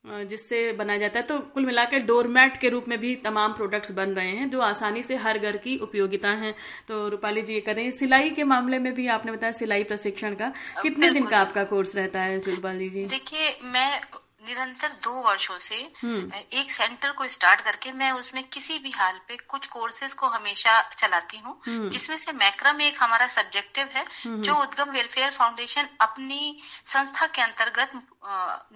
जिससे 0.05 0.73
बनाया 0.73 0.99
जाता 0.99 1.19
है 1.19 1.27
तो 1.27 1.39
कुल 1.55 1.67
मिलाकर 1.67 1.99
डोरमैट 1.99 2.57
के 2.57 2.69
रूप 2.69 2.85
में 2.89 2.99
भी 2.99 3.15
तमाम 3.15 3.53
प्रोडक्ट्स 3.53 3.91
बन 3.91 4.11
रहे 4.11 4.31
हैं 4.31 4.49
जो 4.51 4.61
आसानी 4.61 5.03
से 5.03 5.17
हर 5.17 5.39
घर 5.39 5.57
की 5.57 5.77
उपयोगिता 5.79 6.31
है। 6.33 6.55
तो 6.89 7.09
रूपाली 7.09 7.43
जी 7.43 7.55
ये 7.55 7.61
करें 7.61 7.91
सिलाई 7.91 8.31
के 8.31 8.45
मामले 8.45 8.79
में 8.79 8.93
भी 8.95 9.07
आपने 9.07 9.33
बताया 9.33 9.53
सिलाई 9.53 9.85
प्रशिक्षण 9.85 10.35
का। 10.35 10.53
कितने 10.83 11.11
दिन 11.11 11.27
का 11.27 11.39
आपका 11.39 11.65
कोर्स 11.65 11.97
रहता 11.97 12.21
है 12.21 12.39
रूपाली 12.41 12.89
जी? 12.91 13.05
देखिए 13.05 13.59
मैं 13.65 14.01
निरंतर 14.47 14.93
दो 15.05 15.13
वर्षों 15.23 15.59
से 15.61 15.77
हम्म। 15.97 16.41
एक 16.55 16.71
सेंटर 16.73 17.13
को 17.13 17.29
स्टार्ट 17.29 17.61
करके 17.61 17.93
मैं 17.95 18.11
उसमें 18.15 18.43
किसी 18.49 18.79
भी 18.79 18.91
हाल 18.93 19.19
पे 19.29 19.37
कुछ 19.49 19.67
कोर्सेज 19.69 20.13
को 20.15 20.27
हमेशा 20.29 20.81
चलाती 20.93 21.39
हूँ 21.39 21.61
हम्म। 21.67 21.89
जिसमें 21.91 22.17
से 22.17 22.33
मैक्रम 22.35 22.81
एक 22.83 23.03
हमारा 23.03 23.27
सब्जेक्टिव 23.31 23.89
है 23.89 24.05
हम्म। 24.17 24.43
जो 24.43 24.55
उद्गम 24.57 24.91
वेलफेयर 24.93 25.31
फाउंडेशन 25.33 25.89
अपनी 26.01 26.59
संस्था 26.87 27.27
के 27.29 27.43
अंतर्गत 27.43 28.01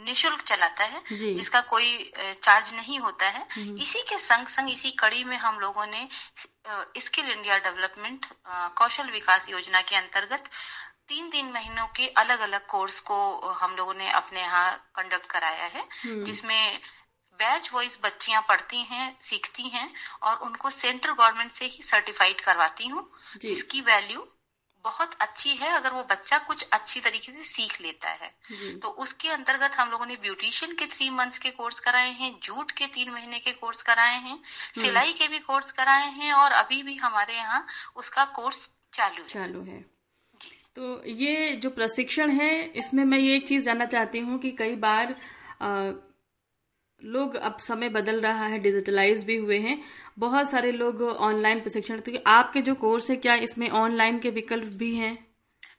निशुल्क 0.00 0.42
चलाता 0.44 0.84
है 0.86 1.02
जिसका 1.34 1.60
कोई 1.68 2.12
चार्ज 2.16 2.74
नहीं 2.74 2.98
होता 3.00 3.28
है 3.28 3.46
इसी 3.78 4.02
के 4.02 4.18
संग 4.20 4.46
संग 4.48 4.70
इसी 4.70 4.90
कड़ी 4.98 5.24
में 5.24 5.36
हम 5.38 5.58
लोगों 5.60 5.86
ने 5.86 6.08
स्किल 7.00 7.30
इंडिया 7.30 7.56
डेवलपमेंट 7.58 8.26
कौशल 8.76 9.10
विकास 9.10 9.48
योजना 9.48 9.80
के 9.82 9.96
अंतर्गत 9.96 10.48
तीन 11.10 11.30
तीन 11.30 11.50
महीनों 11.52 11.86
के 11.86 12.06
अलग 12.18 12.40
अलग 12.40 12.66
कोर्स 12.66 13.00
को 13.00 13.18
हम 13.60 13.76
लोगों 13.76 13.94
ने 13.94 14.10
अपने 14.12 14.40
यहाँ 14.40 14.90
कंडक्ट 14.94 15.26
कराया 15.26 15.64
है 15.66 15.86
हम्म। 16.04 16.24
जिसमें 16.24 16.80
बैच 17.40 17.70
वाइज 17.72 17.98
बच्चियाँ 18.02 18.42
पढ़ती 18.48 18.82
हैं 18.84 19.06
सीखती 19.20 19.68
हैं 19.68 19.92
और 20.22 20.36
उनको 20.38 20.70
सेंट्रल 20.70 21.12
गवर्नमेंट 21.12 21.50
से 21.50 21.64
ही 21.66 21.82
सर्टिफाइड 21.82 22.40
करवाती 22.40 22.86
हूँ 22.88 23.10
जिसकी 23.40 23.80
वैल्यू 23.80 24.26
बहुत 24.84 25.14
अच्छी 25.20 25.54
है 25.56 25.70
अगर 25.70 25.92
वो 25.92 26.02
बच्चा 26.04 26.38
कुछ 26.38 26.66
अच्छी 26.72 27.00
तरीके 27.00 27.32
से 27.32 27.42
सीख 27.42 27.80
लेता 27.80 28.10
है। 28.10 28.30
तो 28.78 28.88
उसके 28.98 29.28
अंतर्गत 29.28 29.72
हम 29.72 29.90
लोगों 29.90 30.06
ने 30.06 30.16
ब्यूटिशियन 30.16 30.74
के 30.74 30.86
थ्री 30.86 31.10
मंथ्स 31.10 31.38
के 31.38 31.50
कोर्स 31.50 31.80
कराए 31.80 32.10
हैं 32.12 32.32
जूट 32.42 32.70
के 32.70 32.86
तीन 32.86 33.10
महीने 33.10 33.38
के 33.38 33.52
कोर्स 33.52 33.82
कराए 33.82 34.14
हैं 34.14 34.32
हम्म। 34.32 34.80
सिलाई 34.80 35.12
के 35.12 35.28
भी 35.28 35.38
कोर्स 35.38 35.72
कराए 35.72 36.10
हैं 36.10 36.32
और 36.32 36.52
अभी 36.52 36.82
भी 36.82 36.96
हमारे 36.96 37.36
यहाँ 37.36 37.64
उसका 37.96 38.24
कोर्स 38.34 38.70
चालू 38.92 39.22
है। 39.22 39.28
चालू 39.28 39.64
है। 39.64 39.84
तो 40.76 41.02
ये 41.06 41.56
जो 41.56 41.70
प्रशिक्षण 41.70 42.30
है 42.30 42.50
इसमें 42.76 43.04
मैं 43.04 43.18
ये 43.18 43.36
एक 43.36 43.46
चीज़ 43.48 43.64
जानना 43.64 43.84
चाहती 43.84 44.18
हूँ 44.18 44.38
कि 44.38 44.50
कई 44.50 44.74
बार 44.76 45.14
आ, 45.62 45.90
लोग 47.00 47.34
अब 47.34 47.56
समय 47.58 47.88
बदल 47.88 48.20
रहा 48.20 48.46
है 48.46 48.58
डिजिटलाइज 48.58 49.24
भी 49.24 49.36
हुए 49.36 49.58
हैं। 49.58 49.78
बहुत 50.18 50.50
सारे 50.50 50.72
लोग 50.72 51.02
ऑनलाइन 51.02 51.60
प्रशिक्षण 51.60 52.00
तो 52.00 52.12
आपके 52.26 52.62
जो 52.62 52.74
कोर्स 52.74 53.10
है 53.10 53.16
क्या 53.16 53.34
इसमें 53.34 53.68
ऑनलाइन 53.70 54.18
के 54.18 54.30
विकल्प 54.30 54.66
भी 54.78 54.94
हैं? 54.94 55.29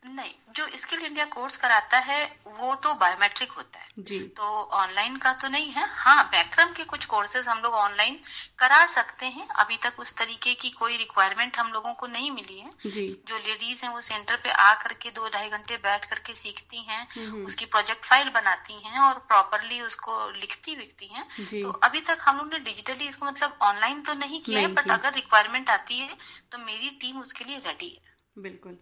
नहीं 0.04 0.32
जो 0.56 0.66
स्किल 0.78 1.00
इंडिया 1.00 1.26
कोर्स 1.26 1.58
कराता 1.58 1.98
है 2.00 2.24
वो 2.48 2.74
तो 2.76 2.94
बायोमेट्रिक 2.94 3.52
होता 3.52 3.80
है। 3.80 3.88
जी। 4.00 4.20
तो 4.38 4.44
ऑनलाइन 4.74 5.16
का 5.16 5.34
तो 5.34 5.48
नहीं 5.48 5.70
है। 5.72 5.86
हाँ 5.90 6.24
बैक्रम 6.26 6.72
के 6.74 6.84
कुछ 6.84 7.06
कोर्सेज 7.06 7.48
हम 7.48 7.60
लोग 7.60 7.74
ऑनलाइन 7.74 8.18
करा 8.60 8.86
सकते 8.86 9.26
हैं। 9.26 9.48
अभी 9.56 9.78
तक 9.78 10.00
उस 10.00 10.14
तरीके 10.18 10.54
की 10.54 10.70
कोई 10.70 10.98
रिक्वायरमेंट 10.98 11.58
हम 11.58 11.72
लोगों 11.74 11.94
को 11.94 12.08
नहीं 12.08 12.32
मिली 12.32 12.60
है। 12.60 12.72
जी। 12.86 13.08
जो 13.28 13.38
लेडीज़ 13.38 13.86
हैं 13.86 13.92
वो 13.94 14.02
सेंटर 14.02 14.36
पे 14.36 14.50
आ 14.50 14.74
करके 14.74 15.12
दो 15.12 15.30
ढाई 15.30 15.50
घंटे 15.50 15.78
बैठ 15.78 16.06
करके 16.06 16.34
सीखती 16.34 16.84
हैं 16.84 17.08
हम्म, 17.08 17.30
हम्म। 17.32 17.46
उसकी 17.46 17.66
प्रोजेक्ट 17.68 18.06
फ़ाइल 18.06 18.30
बनाती 18.30 18.82
हैं 18.84 19.00
और 19.00 19.20
प्रॉपरली 19.28 19.82
उसको 19.82 20.30
लिखती 20.32 20.76
विकती 20.76 21.08
हैं। 21.08 21.28
तो 21.52 21.72
अभी 21.82 22.02
तक 22.02 22.18
हम 22.22 22.38
लोग 22.38 22.54
ने 22.54 22.60
डिजिटली 22.62 23.08
इसको 23.08 23.26
मतलब 23.26 23.58
ऑनलाइन 23.62 24.02
तो 24.02 24.14
नहीं 24.16 24.42
किया 24.42 24.60
है 24.60 24.74
बट 24.74 24.92
अगर 24.92 25.14
रिक्वायरमेंट 25.14 25.70
आती 25.70 26.00
है 26.00 26.18
तो 26.52 26.58
मेरी 26.58 26.90
टीम 27.02 27.20
उसके 27.22 27.46
लिए 27.46 27.58
रेडी 27.58 27.90
है। 27.90 28.10
बिल्कुल। 28.38 28.78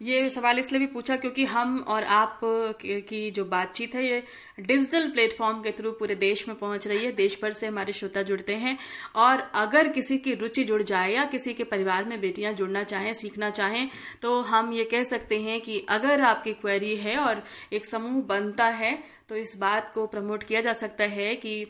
ये 0.00 0.24
सवाल 0.30 0.58
इसलिए 0.58 0.80
भी 0.80 0.86
पूछा 0.86 1.16
क्योंकि 1.16 1.44
हम 1.44 1.78
और 1.88 2.04
आप 2.04 2.40
की 2.82 3.30
जो 3.30 3.44
बातचीत 3.44 3.94
है, 3.94 4.04
ये 4.04 4.22
डिजिटल 4.60 5.08
प्लेटफॉर्म 5.10 5.60
के 5.62 5.70
थ्रू 5.72 5.92
पूरे 5.92 6.14
देश 6.14 6.46
में 6.48 6.56
पहुँच 6.58 6.86
रही 6.86 7.04
है। 7.04 7.12
देश 7.12 7.38
भर 7.42 7.52
से 7.52 7.66
हमारे 7.66 7.92
श्रोता 7.92 8.22
जुड़ते 8.22 8.54
हैं। 8.54 8.76
और 9.16 9.40
अगर 9.54 9.88
किसी 9.88 10.18
की 10.18 10.34
रुचि 10.34 10.64
जुड़ 10.64 10.82
जाए 10.82 11.12
या 11.12 11.24
किसी 11.26 11.54
के 11.54 11.64
परिवार 11.64 12.04
में 12.04 12.20
बेटियाँ 12.20 12.52
जुड़ना 12.52 12.82
चाहें, 12.84 13.12
सीखना 13.12 13.50
चाहें 13.50 13.88
तो 14.22 14.40
हम 14.42 14.72
ये 14.72 14.84
कह 14.84 15.04
सकते 15.04 15.40
हैं 15.40 15.60
कि 15.60 15.84
अगर 15.88 16.20
आपकी 16.22 16.52
क्वेरी 16.54 16.94
है 16.96 17.16
और 17.18 17.42
एक 17.72 17.86
समूह 17.86 18.22
बनता 18.26 18.66
है 18.66 18.98
तो 19.28 19.36
इस 19.36 19.56
बात 19.58 19.90
को 19.94 20.06
प्रमोट 20.06 20.42
किया 20.42 20.60
जा 20.60 20.72
सकता 20.74 21.04
है 21.06 21.34
कि 21.36 21.66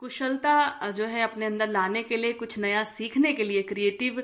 कुशलता 0.00 0.90
जो 0.90 1.06
है 1.06 1.22
अपने 1.22 1.46
अंदर 1.46 1.68
लाने 1.68 2.02
के 2.02 2.16
लिए 2.16 2.32
कुछ 2.34 2.58
नया 2.58 2.82
सीखने 2.86 3.32
के 3.32 3.44
लिए 3.44 3.62
क्रिएटिव 3.64 4.22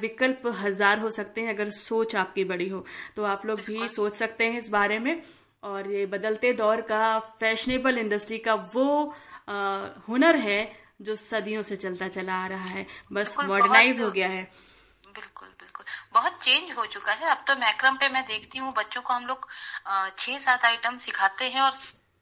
विकल्प 0.00 0.42
हज़ार 0.60 0.98
हो 0.98 1.10
सकते 1.12 1.40
हैं 1.40 1.54
अगर 1.54 1.70
सोच 1.72 2.16
आपकी 2.16 2.44
बड़ी 2.44 2.68
हो। 2.68 2.84
तो 3.16 3.24
आप 3.26 3.46
लोग 3.46 3.60
भी 3.62 3.88
सोच 3.90 4.14
सकते 4.14 4.44
हैं 4.44 4.58
इस 4.58 4.68
बारे 4.70 4.98
में। 4.98 5.22
और 5.62 5.90
ये 5.90 6.06
बदलते 6.08 6.52
दौर 6.54 6.80
का 6.84 7.18
फैशनेबल 7.40 7.98
इंडस्ट्री 7.98 8.38
का 8.40 8.54
वो 8.74 9.14
आ, 9.44 9.54
हुनर 10.08 10.36
है 10.38 10.60
जो 11.02 11.14
सदियों 11.16 11.62
से 11.62 11.76
चलता 11.78 12.08
चला 12.10 12.34
आ 12.34 12.46
रहा 12.48 12.68
है। 12.68 12.86
बस 13.12 13.36
मॉडर्नाइज 13.40 14.00
हो 14.00 14.10
गया 14.10 14.28
है। 14.28 14.42
बिल्कुल 15.06 15.48
बिल्कुल। 15.50 15.84
बहुत 16.14 16.38
चेंज 16.42 16.72
हो 16.72 16.86
चुका 16.86 17.12
है। 17.12 17.30
अब 17.30 17.44
तो 17.48 17.54
मैक्रम 17.56 17.96
पे 17.96 18.08
मैं 18.08 18.24
देखती 18.26 18.58
हूँ 18.58 18.72
बच्चों 18.76 19.02
को 19.02 19.14
हम 19.14 19.26
लोग 19.26 19.48
छह 20.18 20.38
सात 20.38 20.64
आइटम 20.64 20.98
सिखाते 20.98 21.44
हैं 21.46 21.60
और 21.60 21.72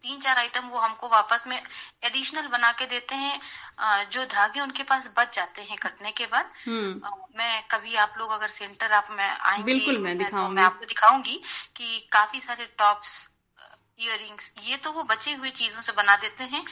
तीन 0.05 0.21
चार 0.21 0.39
आइटम 0.39 0.69
वो 0.69 0.79
हमको 0.79 1.09
वापस 1.09 1.45
में 1.47 1.57
एडिशनल 1.57 2.47
बना 2.49 2.71
के 2.73 2.87
देते 2.87 3.15
हैं। 3.17 4.09
जो 4.11 4.25
धागे 4.27 4.61
उनके 4.61 4.83
पास 4.83 5.11
बच 5.19 5.35
जाते 5.37 5.63
हैं 5.63 5.77
कटने 5.79 6.11
के 6.13 6.27
बाद 6.27 6.51
हम्म। 6.67 7.13
मैं 7.39 7.63
कभी 7.71 7.95
आप 7.97 8.15
लोग 8.19 8.31
अगर 8.31 8.49
सेंटर 8.51 8.93
आप 8.93 9.11
मैं 9.11 9.29
आएँगे 9.31 9.65
बिल्कुल 9.65 9.99
मैं, 9.99 10.15
मैं, 10.15 10.31
तो 10.31 10.49
मैं 10.49 10.63
आपको 10.63 10.85
दिखाऊँगी 10.85 11.41
कि 11.77 12.09
काफ़ी 12.13 12.41
सारे 12.41 12.65
टॉप्स 12.79 13.29
इयर 14.01 14.27
ये 14.63 14.77
तो 14.77 14.93
वो 14.93 15.03
बची 15.05 15.33
हुई 15.35 15.51
चीज़ों 15.53 15.81
से 15.83 15.93
बना 15.93 16.17
देते 16.17 16.45
हैं। 16.45 16.65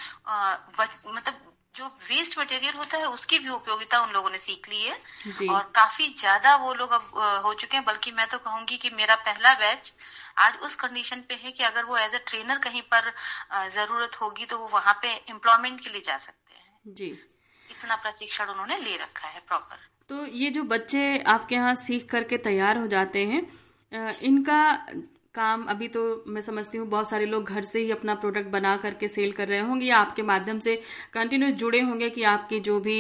मतलब 0.79 1.47
जो 1.75 1.87
वेस्ट 2.09 2.39
मटेरियल 2.39 2.75
होता 2.75 2.99
है 2.99 3.09
उसकी 3.09 3.39
भी 3.39 3.49
उपयोगिता 3.49 4.01
उन 4.01 4.11
लोगों 4.11 4.31
ने 4.31 4.39
सीख 4.39 4.69
ली 4.69 4.83
है। 4.83 5.49
और 5.49 5.71
काफ़ी 5.75 6.09
ज़्यादा 6.19 6.55
वो 6.57 6.73
लोग 6.75 6.93
अब 6.93 7.43
हो 7.45 7.53
चुके 7.55 7.77
हैं 7.77 7.85
बल्कि 7.85 8.13
मैं 8.13 8.27
तो 8.29 8.39
कहूँगी 8.39 8.77
कि 8.77 8.91
मेरा 8.91 9.15
पहला 9.23 9.55
बैच 9.55 9.93
आज 10.41 10.59
उस 10.65 10.75
कंडीशन 10.77 11.21
पे 11.29 11.35
है 11.35 11.51
कि 11.53 11.65
अगर 11.65 11.85
वो 11.85 11.97
एज 11.99 12.15
ए 12.15 12.19
ट्रेनर 12.29 12.59
कहीं 12.61 12.83
पर 12.93 13.13
ज़रूरत 13.71 14.21
होगी 14.21 14.47
तो 14.47 14.59
वो 14.59 14.69
वहाँ 14.69 14.95
पे 15.03 15.15
एम्प्लॉयमेंट 15.31 15.81
के 15.81 15.91
लिए 15.91 16.01
जा 16.03 16.17
सकते 16.19 16.55
हैं। 16.55 16.95
जी। 16.95 17.11
इतना 17.69 17.97
प्रशिक्षण 17.97 18.49
उन्होंने 18.49 18.77
ले 18.79 18.97
रखा 18.97 19.29
है 19.29 19.41
प्रॉपर 19.49 19.89
तो 20.11 20.25
ये 20.27 20.51
जो 20.51 20.63
बच्चे 20.65 21.03
आपके 21.29 21.55
यहाँ 21.55 21.75
सीख 21.77 22.09
करके 22.11 22.37
तैयार 22.45 22.79
हो 22.79 22.87
जाते 22.87 23.25
हैं 23.27 23.43
इनका 24.23 24.61
काम 25.35 25.65
अभी 25.65 25.89
तो 25.89 26.01
मैं 26.27 26.41
समझती 26.41 26.79
हूँ 26.79 26.87
बहुत 26.89 27.11
सारे 27.11 27.27
लोग 27.27 27.49
घर 27.49 27.65
से 27.65 27.81
ही 27.81 27.91
अपना 27.91 28.15
प्रोडक्ट 28.15 28.49
बना 28.51 28.77
करके 28.77 29.09
सेल 29.09 29.33
कर 29.33 29.49
रहे 29.49 29.59
होंगे 29.61 29.87
या 29.87 29.99
आपके 29.99 30.23
माध्यम 30.23 30.61
से 30.61 30.75
कंटिन्यूस 31.15 31.53
जुड़े 31.55 31.81
होंगे 31.81 32.09
कि 32.11 32.23
आपकी 32.23 32.61
जो 32.61 32.79
भी 32.81 32.99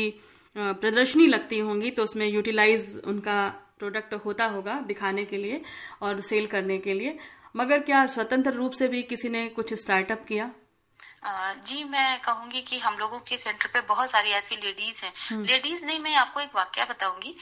प्रदर्शनी 0.56 1.26
लगती 1.26 1.59
होंगी 1.61 1.90
तो 1.90 2.02
उसमें 2.02 2.26
यूटिलाइज 2.26 3.00
उनका 3.04 3.37
प्रोडक्ट 3.81 4.15
होता 4.15 4.47
होगा 4.47 4.81
दिखाने 4.81 5.25
के 5.25 5.37
लिए 5.37 5.61
और 6.03 6.21
सेल 6.21 6.47
करने 6.47 6.79
के 6.79 6.95
लिए। 6.95 7.17
मगर 7.57 7.81
क्या 7.81 8.07
स्वतंत्र 8.07 8.53
रूप 8.53 8.73
से 8.73 8.89
भी 8.89 9.03
किसी 9.03 9.29
ने 9.29 9.49
कुछ 9.49 9.75
स्टार्टअप 9.75 10.25
किया? 10.29 10.51
जी 11.23 11.83
मैं 11.85 12.21
कहूँगी 12.21 12.61
कि 12.62 12.79
हम 12.79 12.97
लोगों 12.99 13.19
के 13.21 13.37
सेंटर 13.37 13.69
पे 13.73 13.81
बहुत 13.81 14.11
सारी 14.11 14.31
ऐसी 14.31 14.57
लेडीज़ 14.57 15.05
हैं। 15.05 15.43
लेडीज़ 15.43 15.75
हम्म। 15.75 15.87
नहीं 15.87 15.99
मैं 16.00 16.15
आपको 16.17 16.41
एक 16.41 16.55
वाक्य 16.55 16.85
बताऊँगी। 16.85 17.35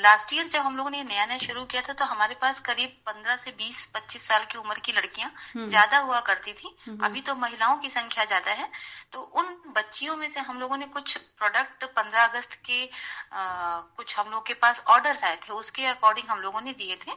लास्ट 0.00 0.32
ईयर 0.34 0.46
जब 0.46 0.60
हम 0.60 0.76
लोगों 0.76 0.90
ने 0.90 1.02
नया 1.04 1.26
नया 1.26 1.38
शुरू 1.38 1.64
किया 1.64 1.82
था 1.82 1.92
तो 1.92 2.04
हमारे 2.04 2.34
पास 2.34 2.60
करीब 2.60 2.96
पंद्रह 3.06 3.36
से 3.36 3.50
बीस 3.50 3.84
पच्चीस 3.94 4.26
साल 4.28 4.44
की 4.44 4.58
उम्र 4.58 4.78
की 4.78 4.92
लड़कियाँ 4.92 5.30
हम्म। 5.54 5.66
ज़्यादा 5.66 5.98
हुआ 5.98 6.20
करती 6.20 6.52
थी। 6.52 6.74
हम्म। 6.86 7.04
अभी 7.04 7.20
तो 7.20 7.34
महिलाओं 7.36 7.76
की 7.76 7.88
संख्या 7.88 8.24
ज़्यादा 8.24 8.50
है। 8.52 8.68
तो 9.12 9.20
उन 9.20 9.56
बच्चियों 9.76 10.16
में 10.16 10.28
से 10.28 10.40
हम 10.40 10.60
लोगों 10.60 10.76
ने 10.76 10.86
कुछ 10.88 11.16
प्रोडक्ट 11.16 11.84
पंद्रह 11.86 12.24
अगस्त 12.24 12.54
के 12.66 12.84
आ, 13.32 13.80
कुछ 13.96 14.18
हम 14.18 14.30
लोग 14.30 14.46
के 14.46 14.54
पास 14.56 14.82
ऑर्डर 14.88 15.18
आए 15.24 15.36
थे 15.36 15.52
उसके 15.52 15.86
अकॉर्डिंग 15.86 16.28
हम 16.28 16.38
लोगों 16.40 16.60
ने 16.60 16.72
दिए 16.72 16.96
थे। 16.96 17.12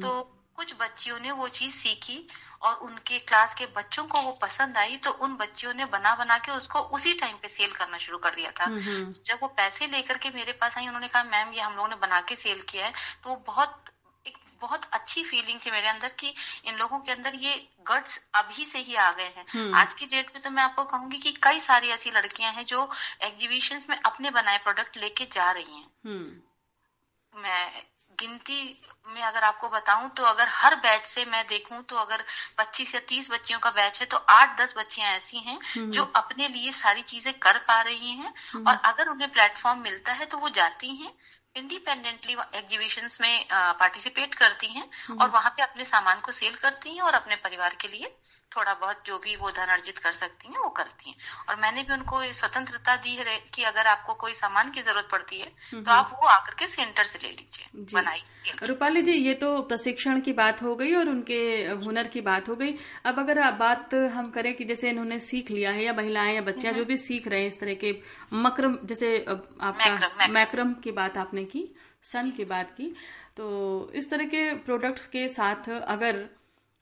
तो 0.00 0.20
कुछ 0.56 0.74
बच्चियों 0.80 1.18
ने 1.20 1.30
वो 1.30 1.48
चीज़ 1.48 1.74
सीखी 1.74 2.28
और 2.62 2.74
उनके 2.76 3.18
क्लास 3.18 3.54
के 3.54 3.66
बच्चों 3.66 4.04
को 4.04 4.20
वो 4.20 4.32
पसंद 4.32 4.78
आई 4.78 4.96
तो 4.96 5.10
उन 5.10 5.36
बच्चियों 5.36 5.74
ने 5.74 5.84
बना 5.86 6.14
बना 6.14 6.38
के 6.38 6.52
उसको 6.52 6.80
उसी 6.96 7.12
टाइम 7.12 7.36
पे 7.36 7.48
सेल 7.48 7.72
करना 7.72 7.98
शुरू 7.98 8.18
कर 8.18 8.34
दिया 8.34 8.50
था। 8.50 8.64
हम्म, 8.64 8.80
हम्म। 8.80 9.14
जब 9.26 9.38
वो 9.42 9.48
पैसे 9.48 9.86
लेकर 9.86 10.18
के 10.18 10.30
मेरे 10.30 10.52
पास 10.52 10.78
आई 10.78 10.86
उन्होंने 10.86 11.08
कहा 11.08 11.22
मैम 11.24 11.52
ये 11.52 11.60
हम 11.60 11.76
लोगों 11.76 11.88
ने 11.88 11.96
बना 11.96 12.20
के 12.20 12.36
सेल 12.36 12.62
किया 12.62 12.86
है। 12.86 12.92
तो 13.24 13.30
वो 13.30 13.36
बहुत 13.46 13.84
एक 14.26 14.38
बहुत 14.60 14.84
अच्छी 14.92 15.22
फीलिंग 15.24 15.60
थी 15.66 15.70
मेरे 15.70 15.88
अंदर 15.88 16.08
कि 16.08 16.34
इन 16.64 16.76
लोगों 16.76 16.98
के 16.98 17.12
अंदर 17.12 17.34
ये 17.34 17.54
गट्स 17.90 18.20
अभी 18.34 18.64
से 18.64 18.78
ही 18.78 18.94
आ 18.94 19.10
गए 19.12 19.32
हैं। 19.36 19.44
हम्म। 19.50 19.74
आज 19.74 19.94
की 19.94 20.06
डेट 20.06 20.30
में 20.34 20.42
तो 20.42 20.50
मैं 20.50 20.62
आपको 20.62 20.84
कहूँगी 20.84 21.18
कि 21.18 21.32
कई 21.42 21.60
सारी 21.60 21.88
ऐसी 21.88 22.10
लड़कियाँ 22.10 22.52
हैं 22.52 22.64
जो 22.64 22.90
एग्जीबिशंस 23.22 23.86
में 23.90 23.96
अपने 23.96 24.30
बनाए 24.30 24.58
प्रोडक्ट 24.58 24.96
लेके 24.96 25.28
जा 25.32 25.50
रही 25.50 25.76
हैं। 25.76 25.90
मैं 27.34 27.82
गिनती 28.18 28.62
में 29.06 29.22
अगर 29.22 29.44
आपको 29.44 29.68
बताऊँ 29.68 30.08
तो 30.10 30.22
अगर 30.24 30.48
हर 30.50 30.74
बैच 30.76 31.04
से 31.06 31.24
मैं 31.24 31.44
देखूँ 31.46 31.82
तो 31.82 31.96
अगर 31.96 32.24
25 32.58 32.94
या 32.94 33.00
30 33.08 33.30
बच्चियों 33.30 33.58
का 33.58 33.70
बैच 33.70 34.00
है 34.00 34.06
तो 34.06 34.16
8-10 34.30 34.76
बच्चियाँ 34.76 35.10
ऐसी 35.10 35.40
हैं 35.40 35.58
जो 35.90 36.02
अपने 36.16 36.48
लिए 36.48 36.72
सारी 36.74 37.02
चीज़ें 37.04 37.32
कर 37.38 37.58
पा 37.68 37.80
रही 37.82 38.12
हैं 38.12 38.32
और 38.66 38.80
अगर 38.84 39.08
उन्हें 39.08 39.28
प्लेटफॉर्म 39.30 39.78
मिलता 39.80 40.12
है 40.12 40.26
तो 40.26 40.38
वो 40.38 40.48
जाती 40.50 40.94
हैं 40.96 41.12
इंडिपेंडेंटली 41.56 42.36
एग्जीबिशंस 42.54 43.20
में 43.20 43.44
पार्टिसिपेट 43.52 44.34
करती 44.34 44.66
हैं 44.68 44.88
और 45.20 45.28
वहाँ 45.30 45.50
पे 45.50 45.62
अपने 45.62 45.84
सामान 45.84 46.20
को 46.20 46.32
सेल 46.32 46.54
करती 46.56 46.94
हैं 46.94 47.02
और 47.02 47.14
अपने 47.14 47.36
परिवार 47.44 47.74
के 47.80 47.88
लिए 47.88 48.10
थोड़ा 48.52 48.72
बहुत 48.74 49.02
जो 49.06 49.18
भी 49.18 49.34
वो 49.36 49.50
धन 49.50 49.72
अर्जित 49.72 49.98
कर 49.98 50.12
सकती 50.14 50.48
हैं 50.48 50.58
वो 50.58 50.68
करती 50.76 51.10
हैं। 51.10 51.16
और 51.48 51.56
मैंने 51.56 51.82
भी 51.82 51.92
उनको 51.92 52.22
स्वतंत्रता 52.34 52.96
दी 52.96 53.14
है 53.16 53.38
कि 53.54 53.62
अगर 53.64 53.86
आपको 53.86 54.14
कोई 54.16 54.34
सामान 54.34 54.70
की 54.70 54.82
ज़रूरत 54.82 55.08
पड़ती 55.12 55.40
है 55.40 55.50
तो 55.74 55.90
आप 55.92 56.10
वो 56.14 56.28
आकर 56.28 56.54
के 56.54 56.66
सेंटर 56.68 57.04
से 57.04 57.18
ले 57.18 57.30
लीजिए। 57.30 57.84
बनाई 57.94 58.22
रूपाली 58.62 59.02
जी 59.02 59.12
ये 59.12 59.34
तो 59.36 59.60
प्रशिक्षण 59.64 60.20
की 60.20 60.32
बात 60.34 60.62
हो 60.62 60.74
गई 60.76 60.94
और 60.94 61.08
उनके 61.08 61.40
हुनर 61.84 62.08
की 62.08 62.20
बात 62.22 62.48
हो 62.48 62.56
गई। 62.56 62.74
अब 63.04 63.18
अगर 63.18 63.38
आप 63.40 63.54
बात 63.56 63.94
हम 64.14 64.30
करें 64.30 64.52
कि 64.54 64.64
जैसे 64.64 64.90
इन्होंने 64.90 65.18
सीख 65.20 65.50
लिया 65.50 65.70
है 65.70 65.84
या 65.84 65.92
महिलाएँ 65.92 66.34
या 66.34 66.42
बच्चियाँ 66.42 66.74
जो 66.74 66.84
भी 66.84 66.96
सीख 66.98 67.28
रहे 67.28 67.40
हैं 67.40 67.48
इस 67.48 67.60
तरह 67.60 67.74
के 67.74 67.94
मक्रम 68.34 68.78
जैसे 68.84 69.16
आपका। 69.18 70.26
मैक्रम 70.28 70.72
की 70.84 70.92
बात 70.92 71.18
आपने 71.18 71.44
की 71.46 71.68
सन 72.04 72.30
की 72.30 72.44
बात 72.46 72.70
की 72.72 72.94
तो 73.36 73.46
इस 73.94 74.10
तरह 74.10 74.24
के 74.26 74.42
प्रोडक्ट्स 74.64 75.06
के 75.08 75.28
साथ 75.30 75.68
अगर 75.70 76.26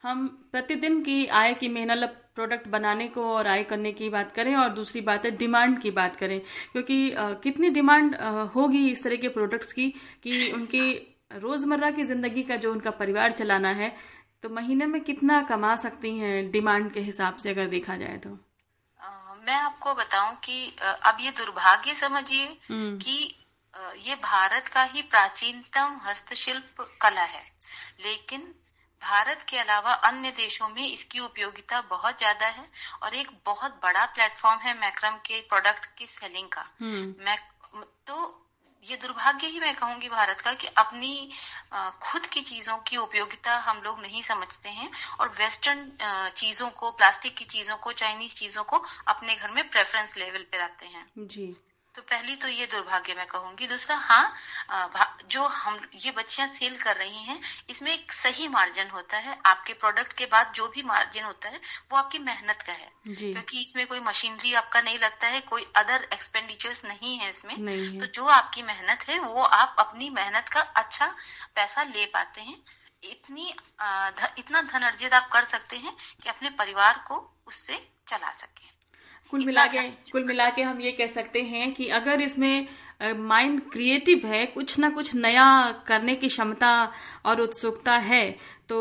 हम 0.05 0.27
प्रतिदिन 0.53 1.01
की 1.03 1.27
आय 1.35 1.53
की 1.55 1.69
मेहनत 1.69 2.21
प्रोडक्ट 2.35 2.67
बनाने 2.69 3.07
को 3.09 3.25
और 3.27 3.47
आय 3.47 3.63
करने 3.65 3.93
की 3.93 4.09
बात 4.11 4.33
करें 4.33 4.55
और 4.57 4.69
दूसरी 4.71 5.01
बात 5.01 5.25
है 5.25 5.31
डिमांड 5.37 5.81
की 5.83 5.91
बात 5.91 6.17
करें। 6.17 6.41
क्योंकि 6.73 7.11
अ, 7.11 7.33
कितनी 7.43 7.69
डिमांड 7.71 8.15
होगी 8.55 8.87
इस 8.91 9.03
तरह 9.05 9.17
के 9.17 9.29
प्रोडक्ट्स 9.29 9.73
की 9.73 9.89
कि 10.25 10.51
उनकी 10.53 10.83
रोज़मर्रा 11.35 11.91
की 11.91 12.05
ज़िंदगी 12.05 12.43
का 12.43 12.57
जो 12.57 12.73
उनका 12.73 12.91
परिवार 12.95 13.33
चलाना 13.33 13.69
है 13.73 13.95
तो 14.43 14.49
महीने 14.49 14.87
में 14.87 15.01
कितना 15.01 15.41
कमा 15.43 15.75
सकती 15.77 16.17
हैं 16.19 16.51
डिमांड 16.51 16.91
के 16.93 17.01
हिसाब 17.01 17.37
से 17.37 17.51
अगर 17.51 17.67
देखा 17.69 17.97
जाए 17.97 18.17
तो? 18.17 18.31
मैं 19.47 19.55
आपको 19.55 19.95
बताऊँ 19.95 20.35
कि 20.45 20.77
अब 20.83 21.17
ये 21.21 21.31
दुर्भाग्य 21.31 21.95
समझिए 21.95 22.45
हम्म। 22.69 22.99
कि 22.99 23.17
ये 24.09 24.15
भारत 24.25 24.69
का 24.69 24.83
ही 24.85 25.03
प्राचीनतम 25.03 25.99
हस्तशिल्प 26.05 26.87
कला 27.03 27.25
है। 27.25 27.43
लेकिन 28.01 28.47
भारत 29.05 29.45
के 29.49 29.59
अलावा 29.59 29.93
अन्य 30.05 30.31
देशों 30.37 30.69
में 30.69 30.87
इसकी 30.87 31.21
उपयोगिता 31.21 31.81
बहुत 31.91 32.19
ज़्यादा 32.19 32.47
है 32.49 32.65
और 33.03 33.15
एक 33.15 33.31
बहुत 33.47 33.81
बड़ा 33.83 34.05
प्लेटफॉर्म 34.15 34.61
है 34.61 34.79
मैक्रम 34.81 35.17
के 35.27 35.41
प्रोडक्ट 35.49 35.87
की 35.99 36.07
सेलिंग 36.07 36.49
का। 36.49 36.65
हम्म। 36.81 37.15
मैं 37.25 37.39
तो 38.07 38.41
ये 38.85 38.97
दुर्भाग्य 38.97 39.47
ही 39.47 39.61
मैं 39.61 39.75
कहूँगी 39.75 40.09
भारत 40.09 40.41
का 40.41 40.53
कि 40.53 40.67
अपनी 40.77 41.31
खुद 42.03 42.27
की 42.27 42.41
चीज़ों 42.43 42.77
की 42.79 42.97
उपयोगिता 42.97 43.57
हम 43.59 43.81
लोग 43.83 44.01
नहीं 44.01 44.23
समझते 44.23 44.69
हैं 44.71 44.91
और 45.21 45.29
वेस्टर्न 45.39 45.91
चीज़ों 46.37 46.69
को 46.71 46.91
प्लास्टिक 46.91 47.37
की 47.37 47.45
चीज़ों 47.45 47.77
को 47.77 47.93
चाइनीज़ 47.95 48.35
चीज़ों 48.35 48.65
को 48.65 48.83
अपने 49.09 49.37
घर 49.37 49.51
में 49.51 49.69
प्रेफरेंस 49.69 50.17
लेवल 50.17 50.45
पे 50.53 50.59
रखते 50.59 50.87
हैं। 50.87 51.07
जी। 51.19 51.55
तो 51.95 52.03
पहली 52.03 52.35
तो 52.37 52.49
ये 52.49 52.67
दुर्भाग्य 52.67 53.15
मैं 53.15 53.27
कहूँगी। 53.27 53.67
दूसरा 53.67 53.97
हाँ 53.97 54.35
जो 55.31 55.43
हम 55.49 55.79
ये 55.97 56.11
बच्चियाँ 56.11 56.47
सेल 56.49 56.77
कर 56.79 56.97
रही 56.97 57.23
हैं 57.25 57.39
इसमें 57.71 57.93
एक 57.93 58.13
सही 58.13 58.49
मार्जिन 58.49 58.91
होता 58.91 59.17
है। 59.19 59.37
आपके 59.47 59.73
प्रोडक्ट 59.75 60.13
के 60.13 60.27
बाद 60.27 60.53
जो 60.57 60.67
भी 60.69 60.83
मार्जिन 60.85 61.25
होता 61.25 61.49
है 61.49 61.61
वो 61.93 61.99
आपकी 61.99 62.19
मेहनत 62.21 62.63
का 62.63 62.73
है। 62.73 62.91
क्योंकि 63.09 63.61
इसमें 63.61 63.87
कोई 63.87 64.01
मशीनरी 64.01 64.53
आपका 64.55 64.81
नहीं 64.81 64.99
लगता 64.99 65.27
है 65.27 65.41
कोई 65.43 65.67
अदर 65.77 66.09
एक्सपेंडिचर्स 66.13 66.85
नहीं 66.85 67.17
है 67.19 67.31
इसमें। 67.31 67.57
नहीं 67.59 67.87
है। 67.87 68.01
तो 68.01 68.07
जो 68.13 68.27
आपकी 68.31 68.63
मेहनत 68.65 69.09
है 69.09 69.19
वो 69.19 69.43
आप 69.43 69.77
अपनी 69.79 70.11
मेहनत 70.11 70.49
का 70.49 70.61
अच्छा 70.61 71.15
पैसा 71.55 71.83
ले 71.85 72.07
पाते 72.07 72.41
हैं। 72.41 72.59
इतनी 73.03 73.53
ध, 73.81 74.35
इतना 74.39 74.63
धन 74.63 74.83
अर्जित 74.83 75.13
आप 75.13 75.29
कर 75.33 75.45
सकते 75.47 75.77
हैं 75.77 75.97
कि 76.23 76.29
अपने 76.29 76.51
परिवार 76.53 77.05
को 77.09 77.17
उससे 77.47 77.87
चला 78.09 78.33
सके। 78.33 78.73
कुल 79.35 79.45
मिला 79.45 79.67
के 79.67 79.79
अच्छा- 79.79 80.11
कुल 80.13 80.25
मिला 80.25 80.51
के 80.51 80.63
हम 80.63 80.81
ये 80.81 80.91
कह 80.93 81.07
सकते 81.07 81.41
हैं 81.43 81.73
कि 81.75 81.89
अगर 81.89 82.21
इसमें 82.21 82.67
माइंड 83.03 83.61
क्रिएटिव 83.71 84.27
है 84.27 84.47
कुछ 84.47 84.79
ना 84.79 84.91
कुछ 84.91 85.15
नया 85.15 85.47
करने 85.87 86.15
की 86.15 86.29
क्षमता 86.29 86.93
और 87.27 87.41
उत्सुकता 87.41 87.97
है 87.97 88.39
तो 88.69 88.79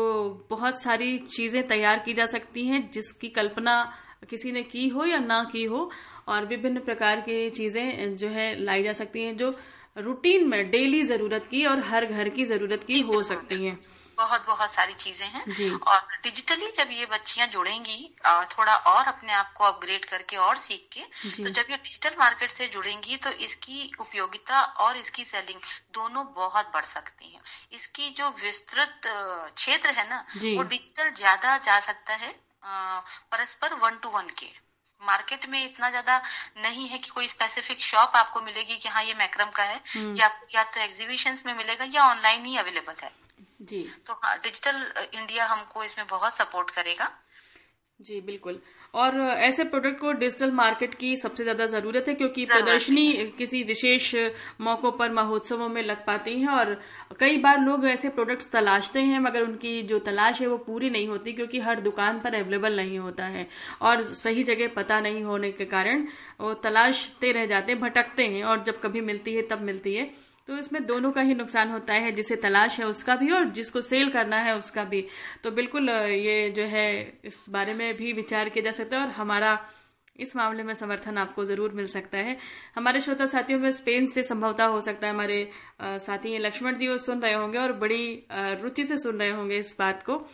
बहुत 0.50 0.82
सारी 0.82 1.18
चीज़ें 1.18 1.66
तैयार 1.68 1.98
की 1.98 2.12
जा 2.12 2.26
सकती 2.26 2.66
हैं 2.66 2.90
जिसकी 2.90 3.28
कल्पना 3.28 3.92
किसी 4.30 4.52
ने 4.52 4.62
की 4.62 4.88
हो 4.88 5.04
या 5.04 5.18
ना 5.18 5.44
की 5.52 5.64
हो 5.64 5.90
और 6.28 6.46
विभिन्न 6.46 6.80
प्रकार 6.80 7.20
की 7.20 7.50
चीज़ें 7.50 8.16
जो 8.16 8.28
है 8.28 8.64
लाई 8.64 8.82
जा 8.82 8.92
सकती 8.92 9.22
हैं 9.22 9.36
जो 9.36 9.58
रूटीन 9.98 10.48
में 10.48 10.70
डेली 10.70 11.02
ज़रूरत 11.02 11.46
की 11.50 11.64
और 11.64 11.80
हर 11.80 12.06
घर 12.06 12.28
की 12.28 12.44
ज़रूरत 12.44 12.84
की 12.84 13.00
हो। 13.00 13.22
सकती 13.22 13.64
हैं। 13.66 13.78
बहुत 14.16 14.46
बहुत 14.46 14.72
सारी 14.72 14.94
चीज़ें 14.94 15.26
हैं। 15.26 15.70
और 15.72 16.00
डिजिटली 16.24 16.70
जब 16.72 16.90
ये 16.92 17.06
बच्चियाँ 17.06 17.46
जुड़ेंगी 17.48 17.98
थोड़ा 18.50 18.76
और 18.86 19.06
अपने 19.06 19.32
आप 19.34 19.52
को 19.52 19.64
अपग्रेड 19.64 20.04
करके 20.06 20.36
और 20.38 20.58
सीख 20.58 20.88
के 20.92 21.00
तो 21.34 21.48
जब 21.50 21.70
ये 21.70 21.76
डिजिटल 21.78 22.16
मार्केट 22.18 22.50
से 22.50 22.66
जुड़ेंगी 22.68 23.16
तो 23.18 23.30
इसकी 23.42 23.90
उपयोगिता 24.00 24.62
और 24.62 24.96
इसकी 24.96 25.24
सेलिंग 25.26 25.60
दोनों 25.94 26.24
बहुत 26.34 26.70
बढ़ 26.74 26.84
सकती 26.86 27.32
है। 27.32 27.40
इसकी 27.72 28.08
जो 28.12 28.28
विस्तृत 28.42 29.00
क्षेत्र 29.06 29.90
है 29.92 30.08
ना 30.08 30.24
वो 30.34 30.62
डिजिटल 30.64 31.10
ज़्यादा 31.12 31.56
जा 31.60 31.78
सकता 31.82 32.14
है 32.16 32.34
परस्पर 32.64 33.74
वन 33.76 33.98
टू 34.02 34.08
वन 34.10 34.28
के। 34.38 34.46
मार्केट 35.02 35.48
में 35.48 35.64
इतना 35.64 35.88
ज़्यादा 35.90 36.16
नहीं 36.58 36.86
है 36.88 36.98
कि 36.98 37.10
कोई 37.10 37.28
स्पेसिफिक 37.28 37.80
शॉप 37.82 38.16
आपको 38.16 38.40
मिलेगी 38.42 38.76
कि 38.76 38.88
हाँ 38.88 39.02
ये 39.04 39.14
मैक्रम 39.16 39.50
का 39.50 39.62
है 39.64 39.80
या 40.16 40.30
या 40.54 40.62
तो 40.64 40.80
एग्जीबिशंस 40.80 41.44
में 41.46 41.54
मिलेगा 41.54 41.84
या 41.90 42.08
ऑनलाइन 42.10 42.44
ही 42.46 42.56
अवेलेबल 42.58 42.94
है। 43.02 43.10
जी। 43.64 43.86
तो 44.06 44.12
हाँ 44.14 44.36
डिजिटल 44.38 44.84
इंडिया 45.14 45.46
हमको 45.46 45.84
इसमें 45.84 46.06
बहुत 46.06 46.34
सपोर्ट 46.34 46.70
करेगा। 46.70 47.10
जी 48.00 48.20
बिल्कुल। 48.20 48.58
और 48.94 49.16
ऐसे 49.20 49.64
प्रोडक्ट 49.64 49.98
को 50.00 50.12
डिजिटल 50.12 50.50
मार्केट 50.52 50.94
की 50.94 51.16
सबसे 51.16 51.42
ज़्यादा 51.42 51.66
ज़रूरत 51.66 52.08
है 52.08 52.14
क्योंकि 52.14 52.44
प्रदर्शनी 52.44 53.12
किसी 53.38 53.62
विशेष 53.62 54.14
मौकों 54.60 54.90
पर 54.92 55.12
महोत्सवों 55.12 55.68
में 55.68 55.82
लग 55.82 56.04
पाती 56.06 56.34
है 56.40 56.48
और 56.50 56.74
कई 57.20 57.36
बार 57.36 57.58
लोग 57.60 57.86
ऐसे 57.86 58.08
प्रोडक्ट्स 58.10 58.50
तलाशते 58.50 59.00
हैं 59.02 59.20
मगर 59.20 59.42
उनकी 59.42 59.80
जो 59.84 59.98
तलाश 60.00 60.40
है 60.40 60.46
वो 60.46 60.58
पूरी 60.66 60.90
नहीं 60.90 61.08
होती 61.08 61.32
क्योंकि 61.32 61.60
हर 61.60 61.80
दुकान 61.80 62.20
पर 62.20 62.34
अवेलेबल 62.34 62.76
नहीं 62.76 62.98
होता 62.98 63.24
है 63.26 63.46
और 63.82 64.02
सही 64.14 64.42
जगह 64.42 64.68
पता 64.76 65.00
नहीं 65.00 65.22
होने 65.24 65.52
के 65.52 65.64
कारण 65.66 66.06
वो 66.40 66.54
तलाशते 66.62 67.32
रह 67.32 67.46
जाते 67.46 67.72
हैं 67.72 67.80
भटकते 67.80 68.26
हैं 68.26 68.44
और 68.44 68.62
जब 68.64 68.80
कभी 68.80 69.00
मिलती 69.02 69.34
है 69.34 69.42
तब 69.48 69.62
मिलती 69.62 69.94
है। 69.94 70.10
तो 70.48 70.56
इसमें 70.58 70.84
दोनों 70.86 71.10
का 71.12 71.20
ही 71.20 71.34
नुकसान 71.34 71.70
होता 71.70 71.92
है, 71.94 72.10
जिसे 72.12 72.36
तलाश 72.36 72.78
है 72.80 72.86
उसका 72.86 73.16
भी 73.16 73.30
और 73.32 73.48
जिसको 73.50 73.80
सेल 73.82 74.10
करना 74.10 74.36
है 74.38 74.56
उसका 74.56 74.84
भी। 74.84 75.04
तो 75.44 75.50
बिल्कुल 75.52 75.88
ये 75.90 76.50
जो 76.50 76.62
है, 76.64 77.18
इस 77.24 77.46
बारे 77.50 77.74
में 77.74 77.96
भी 77.96 78.12
विचार 78.12 78.48
किया 78.48 78.64
जा 78.64 78.70
सकता 78.72 78.96
है 78.96 79.02
और 79.02 79.12
हमारा 79.12 79.58
इस 80.18 80.34
मामले 80.36 80.62
में 80.62 80.72
समर्थन 80.74 81.18
आपको 81.18 81.44
ज़रूर 81.44 81.72
मिल 81.74 81.86
सकता 81.88 82.18
है। 82.18 82.36
हमारे 82.76 83.00
श्रोता 83.00 83.26
साथियों 83.26 83.58
में 83.60 83.70
स्पेन 83.72 84.06
से 84.06 84.22
संभवता 84.22 84.64
हो 84.64 84.80
सकता 84.80 85.06
है, 85.06 85.12
हमारे 85.12 85.48
साथी 85.82 86.36
लक्ष्मण 86.38 86.76
जी 86.76 86.88
वो 86.88 86.98
सुन 87.00 87.20
रहे 87.20 87.32
होंगे 87.32 87.58
और 87.58 87.72
बड़ी 87.74 88.26
रुचि 88.32 88.84
से 88.84 88.98
सुन 88.98 89.18
रहे 89.18 89.30
होंगे 89.30 89.58
इस 89.58 89.74
बात 89.78 90.02
को। 90.02 90.24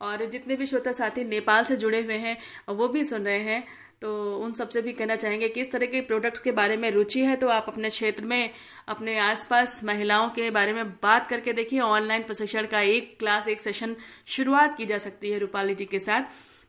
और 0.00 0.24
जितने 0.26 0.56
भी 0.56 0.66
श्रोता 0.66 0.92
साथी 0.92 1.24
नेपाल 1.24 1.64
से 1.64 1.76
जुड़े 1.76 2.02
हुए 2.02 2.14
हैं, 2.16 2.36
वो 2.70 2.88
भी 2.88 3.04
सुन 3.04 3.24
रहे 3.24 3.38
हैं। 3.40 3.62
तो 4.02 4.36
उन 4.36 4.52
सबसे 4.52 4.80
भी 4.82 4.92
कहना 4.92 5.16
चाहेंगे 5.16 5.48
कि 5.48 5.60
इस 5.60 5.70
तरह 5.72 5.86
के 5.86 6.00
प्रोडक्ट्स 6.00 6.40
के 6.40 6.52
बारे 6.52 6.76
में 6.76 6.90
रुचि 6.90 7.20
है 7.20 7.36
तो 7.36 7.48
आप 7.48 7.66
अपने 7.68 7.88
क्षेत्र 7.90 8.24
में, 8.24 8.50
अपने 8.88 9.18
आसपास 9.20 9.80
महिलाओं 9.84 10.28
के 10.28 10.50
बारे 10.50 10.72
में 10.72 10.90
बात 11.02 11.28
करके 11.30 11.52
देखिए। 11.52 11.80
ऑनलाइन 11.80 12.22
प्रशिक्षण 12.22 12.66
का 12.66 12.80
एक 12.80 13.16
क्लास 13.18 13.48
एक 13.48 13.60
सेशन 13.60 13.94
शुरुआत 14.28 14.76
की 14.76 14.86
जा 14.86 14.98
सकती 14.98 15.30
है 15.30 15.38
रूपाली 15.38 15.74
जी 15.74 15.84
के 15.84 15.98
साथ। 15.98 16.22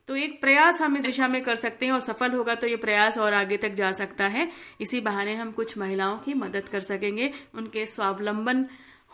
तो 0.08 0.16
एक 0.16 0.40
प्रयास 0.40 0.80
हम 0.82 0.96
इस 0.96 1.02
दिशा 1.02 1.28
में 1.28 1.42
कर 1.42 1.56
सकते 1.56 1.86
हैं 1.86 1.92
और 1.92 2.00
सफल 2.02 2.32
होगा 2.32 2.54
तो 2.54 2.66
ये 2.66 2.76
प्रयास 2.76 3.18
और 3.18 3.34
आगे 3.34 3.56
तक 3.56 3.74
जा 3.74 3.92
सकता 3.92 4.28
है। 4.28 4.50
इसी 4.80 5.00
बहाने 5.00 5.34
हम 5.34 5.52
कुछ 5.52 5.76
महिलाओं 5.78 6.18
की 6.18 6.34
मदद 6.36 6.68
कर 6.68 6.80
सकेंगे 6.82 7.32
उनके 7.54 7.86
स्वावलंबन 7.86 8.66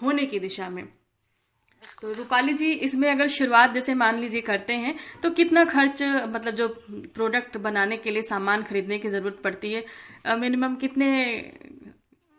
होने 0.03 0.27
की 0.27 0.39
दिशा 0.39 0.69
में। 0.69 0.85
तो 2.03 2.13
रूपाली 2.13 2.53
जी 2.55 2.71
इसमें 2.87 3.11
अगर 3.11 3.29
शुरुआत 3.29 3.73
जैसे 3.73 3.95
मान 3.95 4.19
लीजिए 4.19 4.41
करते 4.41 4.73
हैं 4.77 4.95
तो 5.23 5.31
कितना 5.31 5.65
खर्च 5.65 6.03
मतलब 6.03 6.55
जो 6.55 6.69
प्रोडक्ट 7.15 7.57
बनाने 7.59 7.97
के 7.97 8.11
लिए 8.11 8.23
सामान 8.23 8.63
खरीदने 8.63 8.99
की 8.99 9.09
ज़रूरत 9.09 9.41
पड़ती 9.45 9.73
है 9.73 10.37
मिनिमम 10.37 10.77
कितने 10.77 11.09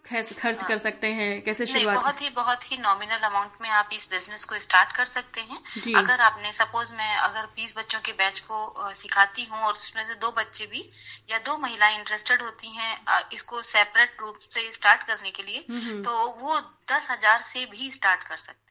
खर्च 0.06 0.63
कर 0.63 0.77
सकते 0.77 1.08
हैं 1.08 1.41
कैसे 1.41 1.65
शुरुआत 1.65 1.95
बहुत 1.95 2.21
ही 2.21 2.30
बहुत 2.30 2.71
ही 2.71 2.77
नॉमिनल 2.77 3.25
अमाउंट 3.25 3.62
में 3.62 3.69
आप 3.71 3.89
इस 3.93 4.08
बिज़नेस 4.12 4.43
को 4.45 4.60
स्टार्ट 4.60 4.91
कर 4.95 5.06
सकते 5.06 5.41
हैं. 5.41 5.58
अगर 5.95 6.21
आपने 6.21 6.51
सपोज़ 6.54 6.93
मैं 6.93 7.15
अगर 7.17 7.45
बीस 7.56 7.73
बच्चों 7.77 7.99
के 7.99 8.12
बैच 8.13 8.39
को 8.49 8.91
सिखाती 8.93 9.45
हूँ 9.45 9.60
और 9.60 9.73
उसमें 9.73 10.04
से 10.04 10.13
दो 10.15 10.32
बच्चे 10.32 10.65
भी 10.65 10.84
या 11.32 11.38
दो 11.45 11.58
महिलाएँ 11.58 11.97
इंटरेस्टेड 11.97 12.41
होती 12.41 12.75
हैं 12.75 12.97
इसको 13.34 13.62
सेपरेट 13.69 14.17
रूप 14.21 14.39
से 14.49 14.69
स्टार्ट 14.71 15.04
करने 15.04 15.32
के 15.32 15.43
लिए 15.43 15.65
हम्म, 15.69 15.82
हम्म। 15.82 16.04
तो 16.04 16.27
वो 16.41 16.60
दस 16.91 17.08
हज़ार 17.12 17.41
से 17.43 17.65
भी 17.65 17.91
स्टार्ट 17.91 18.23
कर 18.23 18.38
सकते 18.38 18.70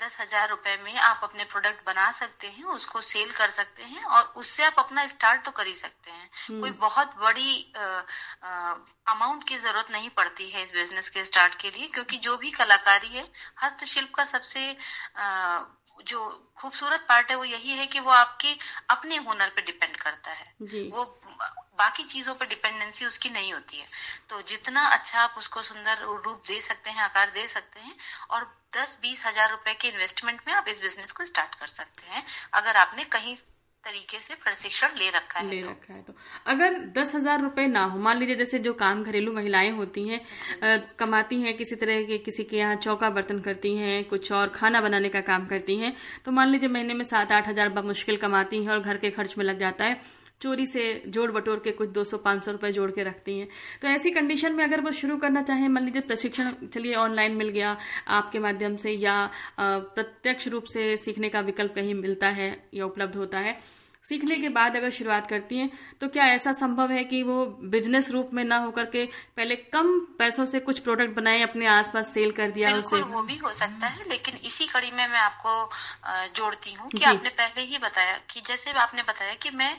दस 0.00 0.16
हज़ार 0.20 0.48
रुपए 0.48 0.76
में 0.76 0.94
आप 0.94 1.20
अपने 1.24 1.44
प्रोडक्ट 1.44 1.86
बना 1.86 2.10
सकते 2.12 2.46
हैं 2.46 2.64
उसको 2.64 3.00
सेल 3.00 3.30
कर 3.30 3.50
सकते 3.50 3.82
हैं 3.82 4.02
और 4.04 4.24
उससे 4.36 4.64
आप 4.64 4.74
अपना 4.78 5.06
स्टार्ट 5.06 5.44
तो 5.44 5.50
कर 5.50 5.66
ही 5.66 5.74
सकते 5.74 6.10
हैं 6.10 6.30
हम्म। 6.48 6.60
कोई 6.60 6.70
बहुत 6.70 7.14
बड़ी 7.16 7.72
अमाउंट 9.06 9.48
की 9.48 9.58
ज़रूरत 9.58 9.90
नहीं 9.90 10.10
पड़ती 10.10 10.50
है 10.50 10.62
इस 10.62 10.72
बिज़नेस 10.72 11.08
के 11.10 11.24
स्टार्ट 11.24 11.54
के 11.54 11.70
लिए 11.70 11.86
क्योंकि 11.88 12.18
जो 12.18 12.36
भी 12.36 12.50
कलाकारी 12.50 13.08
है 13.08 13.26
हस्तशिल्प 13.62 14.14
का 14.14 14.24
सबसे 14.24 14.76
आ, 15.16 15.64
जो 16.04 16.52
खूबसूरत 16.56 17.06
पार्ट 17.08 17.30
है 17.30 17.36
वो 17.36 17.44
यही 17.44 17.70
है 17.70 17.86
कि 17.86 18.00
वो 18.00 18.10
आपके 18.10 18.56
अपने 18.90 19.16
हुनर 19.16 19.48
पे 19.48 19.62
डिपेंड 19.62 19.96
करता 19.96 20.30
है. 20.30 20.54
वो 20.90 21.04
बाकी 21.78 22.02
चीज़ों 22.04 22.34
पर 22.34 22.46
डिपेंडेंसी 22.46 23.06
उसकी 23.06 23.30
नहीं 23.30 23.52
होती 23.52 23.76
है। 23.78 23.86
तो 24.30 24.42
जितना 24.44 24.86
अच्छा 24.88 25.20
आप 25.20 25.34
उसको 25.38 25.62
सुंदर 25.62 26.04
रूप 26.04 26.42
दे 26.46 26.60
सकते 26.62 26.90
हैं 26.90 27.02
आकार 27.02 27.30
दे 27.30 27.46
सकते 27.48 27.80
हैं 27.80 27.94
और 28.30 28.44
दस 28.76 28.96
बीस 29.02 29.26
हज़ार 29.26 29.50
रुपए 29.50 29.74
के 29.74 29.88
इन्वेस्टमेंट 29.88 30.40
में 30.46 30.54
आप 30.54 30.68
इस 30.68 30.80
बिज़नेस 30.80 31.12
को 31.12 31.24
स्टार्ट 31.24 31.54
कर 31.54 31.66
सकते 31.68 32.10
हैं 32.10 32.24
अगर 32.54 32.76
आपने 32.76 33.04
कहीं 33.10 33.36
तरीके 33.84 34.18
से 34.20 34.34
प्रशिक्षण 34.34 34.96
ले 34.98 35.08
रखा 35.10 35.40
है 35.40 35.50
ले 35.50 35.62
तो। 35.62 35.68
रखा 35.70 35.92
है 35.94 36.02
तो। 36.02 36.14
अगर 36.46 36.78
दस 36.92 37.14
हज़ार 37.14 37.40
रुपए 37.42 37.66
ना 37.66 37.84
हो 37.84 37.98
मान 37.98 38.18
लीजिए 38.18 38.34
जैसे 38.34 38.58
जो 38.58 38.72
काम 38.74 39.02
घरेलू 39.04 39.32
महिलाएँ 39.32 39.70
होती 39.70 40.06
हैं 40.08 40.20
आ, 40.64 40.76
कमाती 40.98 41.40
हैं 41.42 41.56
किसी 41.56 41.76
तरह 41.76 42.02
के 42.02 42.18
किसी 42.18 42.44
के 42.44 42.56
यहाँ 42.56 42.76
चौका 42.78 43.10
बर्तन 43.10 43.38
करती 43.40 43.76
हैं 43.76 44.04
कुछ 44.04 44.32
और 44.32 44.48
खाना 44.48 44.80
बनाने 44.80 45.08
का 45.08 45.20
काम 45.22 45.46
करती 45.46 45.76
हैं 45.76 45.94
तो 46.24 46.32
मान 46.32 46.48
लीजिए 46.48 46.68
महीने 46.68 46.94
में 46.94 47.04
सात 47.04 47.32
आठ 47.32 47.48
हज़ार 47.48 47.82
मुश्किल 47.82 48.16
कमाती 48.16 48.64
हैं 48.64 48.72
और 48.72 48.80
घर 48.80 48.96
के 48.96 49.10
खर्च 49.10 49.38
में 49.38 49.44
लग 49.44 49.58
जाता 49.58 49.84
है 49.84 50.00
चोरी 50.40 50.66
से 50.66 51.02
जोड़ 51.08 51.30
बटोर 51.32 51.60
के 51.64 51.72
कुछ 51.72 51.88
200-500 51.90 52.48
रुपए 52.48 52.70
जोड़ 52.72 52.90
के 52.90 53.02
रखती 53.02 53.38
हैं। 53.38 53.48
तो 53.82 53.88
ऐसी 53.88 54.10
कंडीशन 54.10 54.54
में 54.54 54.64
अगर 54.64 54.80
वो 54.80 54.92
शुरू 54.92 55.16
करना 55.16 55.42
चाहें, 55.42 55.68
मान 55.68 55.84
लीजिए 55.84 56.02
प्रशिक्षण, 56.02 56.52
चलिए 56.66 56.94
ऑनलाइन 56.96 57.36
मिल 57.36 57.48
गया 57.48 57.76
आपके 58.08 58.38
माध्यम 58.38 58.76
से 58.76 58.90
या 58.92 59.30
प्रत्यक्ष 59.60 60.48
रूप 60.48 60.64
से 60.64 60.96
सीखने 60.96 61.28
का 61.28 61.40
विकल्प 61.42 61.74
कहीं 61.74 61.94
मिलता 61.94 62.28
है 62.30 62.56
या 62.74 62.86
उपलब्ध 62.86 63.16
होता 63.16 63.38
है 63.38 63.58
सीखने 64.06 64.36
के 64.36 64.48
बाद 64.48 64.76
अगर 64.76 64.90
शुरुआत 64.90 65.26
करती 65.26 65.56
हैं 65.58 65.70
तो 66.00 66.08
क्या 66.08 66.24
ऐसा 66.28 66.52
संभव 66.52 66.90
है 66.90 67.02
कि 67.04 67.22
वो 67.22 67.44
बिज़नेस 67.70 68.10
रूप 68.10 68.30
में 68.32 68.42
ना 68.44 68.56
होकर 68.58 68.84
के 68.86 69.04
पहले 69.36 69.56
कम 69.72 69.88
पैसों 70.18 70.44
से 70.46 70.60
कुछ 70.60 70.78
प्रोडक्ट 70.78 71.14
बनाए 71.14 71.40
अपने 71.42 71.66
आसपास 71.68 72.12
सेल 72.14 72.30
कर 72.32 72.50
दिया 72.50 72.76
उसे 72.76 73.00
वो 73.04 73.22
भी 73.22 73.36
हो 73.36 73.52
सकता 73.52 73.86
है 73.86 74.08
लेकिन 74.08 74.36
इसी 74.44 74.66
कड़ी 74.66 74.90
में 74.90 75.06
मैं 75.06 75.18
आपको 75.18 75.70
जोड़ती 76.36 76.72
हूँ 76.72 76.90
कि 76.90 77.04
आपने 77.04 77.28
पहले 77.32 77.64
ही 77.64 77.78
बताया 77.78 78.16
कि 78.30 78.40
जैसे 78.46 78.72
आपने 78.78 79.02
बताया 79.02 79.34
कि 79.36 79.50
मैं 79.54 79.72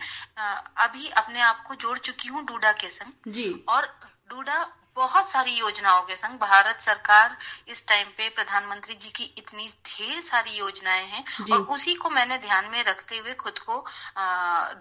अभी 0.79 1.09
अपने 1.17 1.41
आप 1.41 1.63
को 1.67 1.75
जोड़ 1.77 1.97
चुकी 1.99 2.29
हूँ 2.29 2.45
डूडा 2.45 2.71
के 2.71 2.89
संग 2.89 3.31
जी। 3.31 3.49
और 3.69 3.87
डूडा 4.29 4.65
बहुत 4.97 5.29
सारी 5.29 5.51
योजनाओं 5.51 6.01
के 6.01 6.15
संग 6.15 6.39
भारत 6.39 6.79
सरकार 6.81 7.36
इस 7.69 7.86
टाइम 7.88 8.07
पे 8.17 8.27
प्रधानमंत्री 8.36 8.95
जी 8.95 9.10
की 9.10 9.23
इतनी 9.38 9.67
ढेर 9.88 10.21
सारी 10.21 10.57
योजनाएँ 10.57 11.05
हैं 11.07 11.23
और 11.53 11.62
उसी 11.73 11.93
को 11.95 12.10
मैंने 12.10 12.38
ध्यान 12.38 12.69
में 12.71 12.83
रखते 12.83 13.17
हुए 13.17 13.33
खुद 13.36 13.60
को 13.60 13.75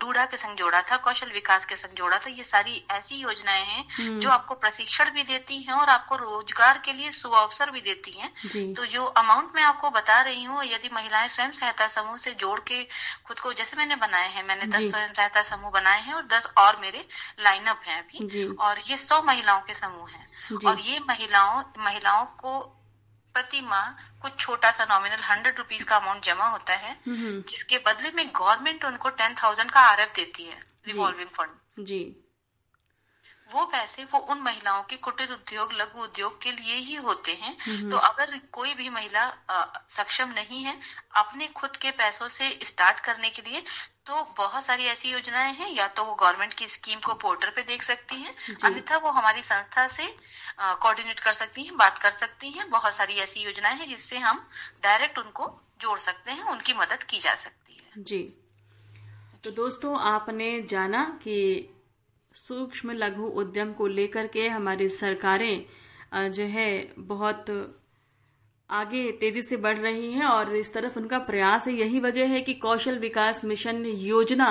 डूडा 0.00 0.24
के 0.26 0.37
संग 0.37 0.57
जोड़ा 0.57 0.81
था 0.83 0.96
कौशल 1.07 1.31
विकास 1.33 1.66
के 1.66 1.76
संग 1.76 1.96
जोड़ा 1.96 2.18
था। 2.18 2.31
ये 2.31 2.42
सारी 2.44 2.83
ऐसी 2.90 3.16
योजनाएँ 3.16 3.64
हैं 3.64 3.85
हम्म। 3.90 4.18
जो 4.20 4.31
आपको 4.31 4.55
प्रशिक्षण 4.57 5.11
भी 5.11 5.22
देती 5.24 5.59
हैं 5.62 5.74
और 5.74 5.88
आपको 5.88 6.16
रोज़गार 6.16 6.81
के 6.85 6.92
लिए 6.92 7.11
सुअवसर 7.12 7.70
भी 7.70 7.81
देती 7.83 8.11
हैं। 8.12 8.72
तो 8.74 8.87
जो 8.87 9.05
अमाउंट 9.16 9.52
मैं 9.57 9.62
आपको 9.64 9.90
बता 9.90 10.20
रही 10.22 10.44
हूँ 10.44 10.64
यदि 10.64 10.90
महिलाएँ 10.94 11.29
स्वयं 11.29 11.52
सहायता 11.52 11.87
समूह 11.88 12.16
से 12.16 12.35
जोड़ 12.37 12.59
के 12.68 12.83
खुद 13.26 13.40
को 13.40 13.52
जैसे 13.52 13.76
मैंने 13.76 13.96
बनाए 13.98 14.29
हैं 14.31 14.46
मैंने 14.48 14.66
दस 14.68 14.90
स्वयं 14.90 15.12
सहायता 15.12 15.42
समूह 15.44 15.70
बनाए 15.72 16.00
हैं 16.02 16.14
और 16.14 16.26
दस 16.29 16.50
और 16.59 16.81
मेरे 16.81 17.07
लाइनअप 17.40 17.81
है 17.87 18.00
अभी। 18.00 18.46
और 18.61 18.81
ये 18.88 18.96
सौ 18.98 19.22
महिलाओं 19.22 19.61
के 19.61 19.74
समूह 19.74 20.06
हैं। 20.07 20.27
और 20.66 20.81
ये 20.81 20.99
महिलाओं 21.09 21.62
महिलाओं 21.79 22.25
को 22.40 22.59
प्रति 23.35 23.61
माह 23.61 23.88
कुछ 24.23 24.38
छोटा 24.38 24.71
सा 24.71 24.85
नॉमिनल 24.85 25.23
हंड्रेड 25.25 25.59
रुपीज़ 25.59 25.85
का 25.85 25.97
अमाउंट 25.97 26.25
जमा 26.25 26.49
होता 26.49 26.75
है 26.75 26.97
जिसके 27.09 27.79
बदले 27.87 28.11
में 28.11 28.27
गवर्नमेंट 28.37 28.85
उनको 28.85 29.09
टेन 29.19 29.35
थाउज़ेंड 29.42 29.71
का 29.71 29.81
आरएफ 29.81 30.12
देती 30.16 30.45
है 30.45 30.62
रिवॉल्विंग 30.87 31.29
फंड 31.31 31.85
जी। 31.87 32.01
वो 33.57 33.64
पैसे 33.66 34.05
वो 34.05 34.19
उन 34.31 34.40
महिलाओं 34.40 34.83
के 34.83 34.97
कुटीर 34.99 35.33
उद्योग 35.33 35.73
लघु 35.73 36.03
उद्योग 36.03 36.40
के 36.42 36.51
लिए 36.53 36.75
ही 36.77 36.95
होते 37.03 37.33
हैं। 37.35 37.57
तो 37.90 37.97
अगर 37.99 38.38
कोई 38.53 38.75
भी 38.75 38.88
महिला 38.90 39.23
आ, 39.51 39.64
सक्षम 39.90 40.29
नहीं 40.31 40.62
है 40.64 40.79
अपने 41.16 41.47
खुद 41.57 41.77
के 41.77 41.90
पैसों 41.92 42.29
से 42.29 42.59
स्टार्ट 42.64 43.01
करने 43.01 43.31
के 43.31 43.42
लिए 43.42 43.62
तो 44.07 44.23
बहुत 44.37 44.64
सारी 44.64 44.85
ऐसी 44.87 45.09
योजनाएँ 45.09 45.53
हैं 45.55 45.71
या 45.71 45.87
तो 45.88 46.05
वो 46.05 46.14
गवर्नमेंट 46.14 46.53
की 46.55 46.66
स्कीम 46.69 46.99
को 47.01 47.14
पोर्टल 47.14 47.51
पे 47.51 47.62
देख 47.62 47.83
सकती 47.83 48.16
हैं 48.16 48.35
अन्यथा 48.64 48.97
वो 48.97 49.11
हमारी 49.11 49.42
संस्था 49.42 49.87
से 49.88 50.07
कोऑर्डिनेट 50.61 51.21
कर 51.21 51.33
सकती 51.33 51.62
हैं 51.62 51.77
बात 51.77 51.99
कर 51.99 52.11
सकती 52.11 52.51
हैं। 52.51 52.69
बहुत 52.71 52.95
सारी 52.95 53.14
ऐसी 53.19 53.40
योजनाएँ 53.40 53.79
हैं 53.79 53.88
जिससे 53.88 54.19
हम 54.19 54.49
डायरेक्ट 54.83 55.19
उनको 55.19 55.53
जोड़ 55.81 55.99
सकते 55.99 56.31
हैं 56.31 56.42
उनकी 56.45 56.75
मदद 56.75 57.03
की 57.03 57.19
जा 57.21 57.35
सकती 57.35 57.75
है। 57.77 58.05
जी। 58.05 58.23
तो 59.45 59.51
दोस्तों 59.53 59.99
आपने 60.01 60.51
जाना 60.62 61.05
कि 61.23 61.37
सूक्ष्म 62.37 62.92
लघु 62.94 63.27
उद्यम 63.40 63.72
को 63.72 63.87
लेकर 63.88 64.27
के 64.27 64.49
हमारी 64.49 64.88
सरकारें 64.90 65.64
जो 66.31 66.44
है, 66.44 66.88
बहुत 66.99 67.46
आगे 68.70 69.11
तेज़ी 69.12 69.42
से 69.42 69.57
बढ़ 69.57 69.77
रही 69.79 70.12
हैं 70.12 70.25
और 70.25 70.55
इस 70.57 70.72
तरफ़ 70.75 70.99
उनका 70.99 71.18
प्रयास 71.20 71.66
है। 71.68 71.75
यही 71.75 72.01
वजह 72.01 72.27
है 72.29 72.40
कि 72.40 72.55
कौशल 72.57 72.99
विकास 72.99 73.44
मिशन 73.44 73.85
योजना 73.87 74.46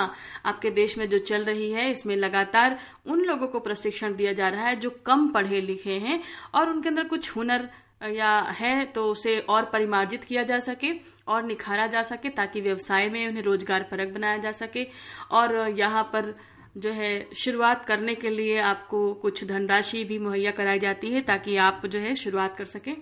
आपके 0.46 0.70
देश 0.72 0.96
में 0.98 1.08
जो 1.08 1.18
चल 1.20 1.44
रही 1.44 1.70
है, 1.72 1.90
इसमें 1.90 2.14
लगातार 2.16 2.78
उन 3.06 3.24
लोगों 3.24 3.46
को 3.46 3.58
प्रशिक्षण 3.60 4.16
दिया 4.16 4.32
जा 4.32 4.48
रहा 4.48 4.66
है 4.66 4.76
जो 4.76 4.90
कम 5.06 5.28
पढ़े 5.28 5.60
लिखे 5.60 5.98
हैं 5.98 6.20
और 6.54 6.70
उनके 6.70 6.88
अंदर 6.88 7.04
कुछ 7.06 7.34
हुनर 7.36 7.68
या 8.10 8.38
है 8.52 8.84
तो 8.86 9.04
उसे 9.10 9.38
और 9.40 9.64
परिमार्जित 9.72 10.24
किया 10.24 10.42
जा 10.42 10.58
सके 10.60 10.92
और 11.28 11.42
निखारा 11.44 11.86
जा 11.86 12.02
सके 12.04 12.28
ताकि 12.32 12.60
व्यवसाय 12.60 13.08
में 13.10 13.26
उन्हें 13.28 13.42
रोज़गार 13.42 13.82
परक 13.90 14.12
बनाया 14.14 14.38
जा 14.38 14.52
सके। 14.54 14.86
और 15.30 15.56
यहाँ 15.78 16.02
पर 16.12 16.34
जो 16.76 16.90
है, 16.90 17.28
शुरुआत 17.34 17.84
करने 17.84 18.14
के 18.14 18.30
लिए 18.30 18.58
आपको 18.60 19.12
कुछ 19.14 19.44
धनराशि 19.44 20.04
भी 20.04 20.18
मुहैया 20.18 20.50
कराई 20.50 20.78
जाती 20.78 21.12
है 21.12 21.20
ताकि 21.22 21.56
आप 21.58 21.86
जो 21.86 21.98
है, 21.98 22.14
शुरुआत 22.14 22.56
कर 22.56 22.64
सकें। 22.66 22.96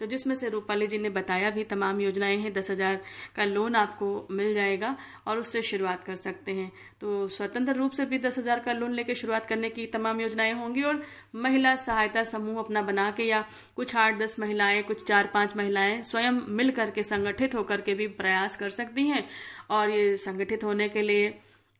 तो 0.00 0.06
जिसमें 0.06 0.34
से 0.34 0.48
रूपाली 0.48 0.86
जी 0.86 0.98
ने 0.98 1.08
बताया 1.10 1.48
भी, 1.50 1.62
तमाम 1.64 2.00
योजनाएँ 2.00 2.36
हैं, 2.36 2.52
दस 2.52 2.70
हज़ार 2.70 3.00
का 3.36 3.44
लोन 3.44 3.74
आपको 3.74 4.26
मिल 4.30 4.52
जाएगा 4.54 4.94
और 5.26 5.38
उससे 5.38 5.62
शुरुआत 5.62 6.04
कर 6.04 6.16
सकते 6.16 6.52
हैं। 6.52 6.70
तो 7.00 7.26
स्वतंत्र 7.28 7.72
रूप 7.74 7.92
से 7.92 8.04
भी 8.04 8.18
दस 8.18 8.38
हज़ार 8.38 8.58
का 8.58 8.72
लोन 8.72 8.92
लेकर 8.92 9.14
शुरुआत 9.14 9.46
करने 9.46 9.70
की 9.70 9.86
तमाम 9.86 10.20
योजनाएँ 10.20 10.52
होंगी 10.52 10.82
और 10.82 11.02
महिला 11.34 11.74
सहायता 11.76 12.22
समूह 12.24 12.58
अपना 12.58 12.82
बना 12.82 13.10
के 13.10 13.24
या 13.24 13.44
कुछ 13.76 13.96
आठ, 13.96 14.18
दस 14.18 14.38
महिलाएँ, 14.40 14.82
कुछ 14.82 15.04
चार, 15.04 15.30
पाँच 15.34 15.56
महिलाएँ 15.56 16.02
स्वयं 16.02 16.40
मिल 16.48 16.70
करके 16.70 17.02
संगठित 17.02 17.54
होकर 17.54 17.80
के 17.80 17.94
भी 17.94 18.06
प्रयास 18.14 18.56
कर 18.56 18.70
सकती 18.70 19.06
हैं। 19.06 19.24
और 19.70 19.90
ये 19.90 20.16
संगठित 20.16 20.64
होने 20.64 20.88
के 20.88 21.02
लिए 21.02 21.28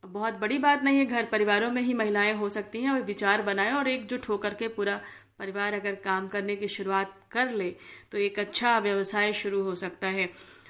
बहुत 0.04 0.34
बड़ी 0.34 0.58
बात 0.58 0.82
नहीं 0.84 0.98
है, 0.98 1.04
घर 1.06 1.24
परिवारों 1.26 1.70
में 1.70 1.80
ही 1.82 1.94
महिलाएँ 1.94 2.32
हो 2.34 2.48
सकती 2.48 2.82
हैं 2.82 2.90
और 2.90 3.02
विचार 3.02 3.42
बनाए 3.42 3.72
और 3.72 3.88
एकजुट 3.88 4.28
होकर 4.28 4.54
के 4.54 4.68
पूरा 4.70 5.00
परिवार 5.38 5.74
अगर 5.74 5.94
काम 6.04 6.28
करने 6.28 6.56
की 6.56 6.68
शुरुआत 6.68 7.14
कर 7.32 7.50
ले 7.52 7.70
तो 8.12 8.18
एक 8.18 8.38
अच्छा 8.38 8.78
व्यवसाय 8.78 9.32
शुरू 9.34 9.62
हो 9.62 9.74
सकता 9.76 10.06
है। 10.08 10.28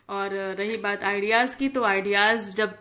और 0.09 0.35
रही 0.59 0.77
बात 0.79 1.03
आइडियाज़ 1.05 1.57
की 1.57 1.69
तो 1.69 1.83
आइडियाज़ 1.85 2.55
जब 2.57 2.77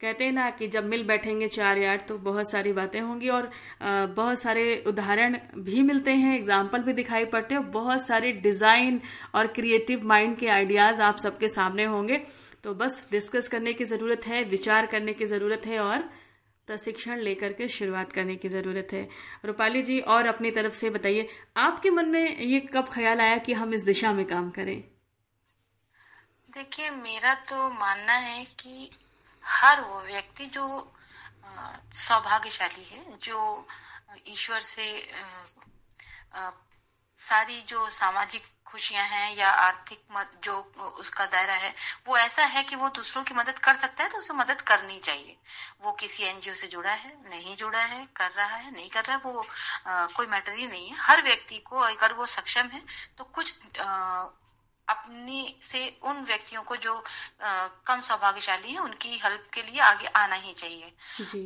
कहते 0.00 0.24
हैं 0.24 0.32
ना 0.32 0.48
कि 0.50 0.68
जब 0.68 0.84
मिल 0.84 1.04
बैठेंगे 1.04 1.48
चार 1.48 1.78
यार 1.78 2.04
तो 2.08 2.16
बहुत 2.20 2.50
सारी 2.50 2.72
बातें 2.72 3.00
होंगी 3.00 3.28
और 3.28 3.50
बहुत 3.82 4.38
सारे 4.38 4.82
उदाहरण 4.86 5.36
भी 5.58 5.82
मिलते 5.82 6.12
हैं 6.12 6.34
एग्ज़ाम्पल 6.36 6.82
भी 6.82 6.92
दिखाई 6.92 7.24
पड़ते 7.26 7.54
हैं 7.54 7.70
बहुत 7.70 8.06
सारे 8.06 8.32
डिज़ाइन 8.40 9.00
और 9.34 9.46
क्रिएटिव 9.54 10.06
माइंड 10.06 10.36
के 10.36 10.48
आइडियाज़ 10.48 11.00
आप 11.02 11.18
सबके 11.18 11.48
सामने 11.48 11.84
होंगे। 11.86 12.20
तो 12.64 12.72
बस 12.74 13.06
डिस्कस 13.10 13.48
करने 13.48 13.72
की 13.72 13.84
ज़रूरत 13.84 14.26
है, 14.26 14.42
विचार 14.44 14.86
करने 14.86 15.12
की 15.14 15.26
ज़रूरत 15.26 15.62
है 15.66 15.78
और 15.80 15.98
प्रशिक्षण 16.68 17.18
लेकर 17.20 17.52
के 17.52 17.68
शुरुआत 17.68 18.12
करने 18.12 18.36
की 18.36 18.48
ज़रूरत 18.48 18.88
है। 18.92 19.08
रूपाली 19.44 19.82
जी, 19.82 19.98
और 20.00 20.26
अपनी 20.26 20.50
तरफ़ 20.50 20.74
से 20.74 20.90
बताइए, 20.90 21.28
आपके 21.56 21.90
मन 21.90 22.08
में 22.08 22.38
ये 22.38 22.60
कब 22.74 22.88
ख्याल 22.92 23.20
आया 23.20 23.36
कि 23.38 23.52
हम 23.52 23.74
इस 23.74 23.82
दिशा 23.84 24.12
में 24.12 24.24
काम 24.26 24.50
करें? 24.50 24.80
देखिए, 26.50 26.90
मेरा 26.90 27.34
तो 27.44 27.68
मानना 27.70 28.12
है 28.12 28.44
कि 28.60 28.90
हर 29.44 29.80
वो 29.80 30.00
व्यक्ति 30.02 30.46
जो 30.46 30.66
सौभाग्यशाली 31.94 32.84
है, 32.84 33.04
जो 33.18 33.66
ईश्वर 34.28 34.60
से 34.60 34.86
सारी 37.18 37.60
जो 37.68 37.88
सामाजिक 37.90 38.42
खुशियाँ 38.66 39.04
हैं 39.08 39.36
या 39.36 39.48
आर्थिक 39.50 40.00
जो 40.44 40.56
उसका 40.98 41.24
दायरा 41.26 41.54
है 41.54 41.72
वो 42.06 42.16
ऐसा 42.18 42.44
है 42.46 42.62
कि 42.64 42.76
वो 42.76 42.88
दूसरों 42.90 43.22
की 43.24 43.34
मदद 43.34 43.58
कर 43.58 43.74
सकता 43.76 44.04
है 44.04 44.10
तो 44.10 44.18
उसे 44.18 44.34
मदद 44.34 44.60
करनी 44.62 44.98
चाहिए। 44.98 45.36
वो 45.82 45.92
किसी 45.92 46.22
एनजीओ 46.24 46.54
से 46.54 46.66
जुड़ा 46.66 46.92
है 46.92 47.12
नहीं 47.30 47.56
जुड़ा 47.56 47.82
है 47.82 48.04
कर 48.16 48.30
रहा 48.30 48.56
है 48.56 48.70
नहीं 48.70 48.88
कर 48.90 49.04
रहा 49.04 49.16
है 49.16 49.22
वो 49.24 49.44
आ, 49.86 50.06
कोई 50.06 50.26
मैटर 50.26 50.52
ही 50.52 50.66
नहीं 50.66 50.88
है। 50.88 50.96
हर 51.00 51.22
व्यक्ति 51.22 51.58
को 51.66 51.78
अगर 51.80 52.12
वो 52.14 52.26
सक्षम 52.28 52.68
है 52.68 52.82
तो 53.18 53.24
कुछ 53.24 53.78
आ, 53.78 54.24
अपनी 54.88 55.54
से 55.62 55.88
उन 56.02 56.24
व्यक्तियों 56.24 56.62
को 56.62 56.76
जो 56.76 56.94
आ, 57.42 57.66
कम 57.86 58.00
सौभाग्यशाली 58.00 58.72
है 58.72 58.78
उनकी 58.78 59.18
हेल्प 59.24 59.44
के 59.54 59.62
लिए 59.62 59.80
आगे 59.80 60.06
आना 60.16 60.36
ही 60.36 60.52
चाहिए। 60.52 60.92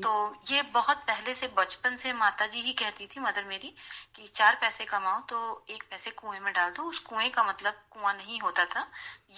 तो 0.00 0.12
ये 0.50 0.62
बहुत 0.72 0.96
पहले 0.96 1.34
से 1.34 1.46
बचपन 1.48 1.96
से 1.96 2.12
माता 2.12 2.46
जी 2.46 2.60
ही 2.60 2.72
कहती 2.72 3.06
थी 3.06 3.20
मदर 3.20 3.44
मेरी 3.44 3.74
कि 4.14 4.26
चार 4.34 4.58
पैसे 4.60 4.84
कमाओ 4.84 5.20
तो 5.20 5.64
एक 5.70 5.82
पैसे 5.90 6.10
कुएँ 6.10 6.40
में 6.40 6.52
डाल 6.52 6.70
दो। 6.70 6.82
उस 6.82 6.98
कुएँ 6.98 7.28
का 7.28 7.42
मतलब 7.42 7.74
कुआँ 7.90 8.14
नहीं 8.14 8.40
होता 8.40 8.64
था। 8.64 8.86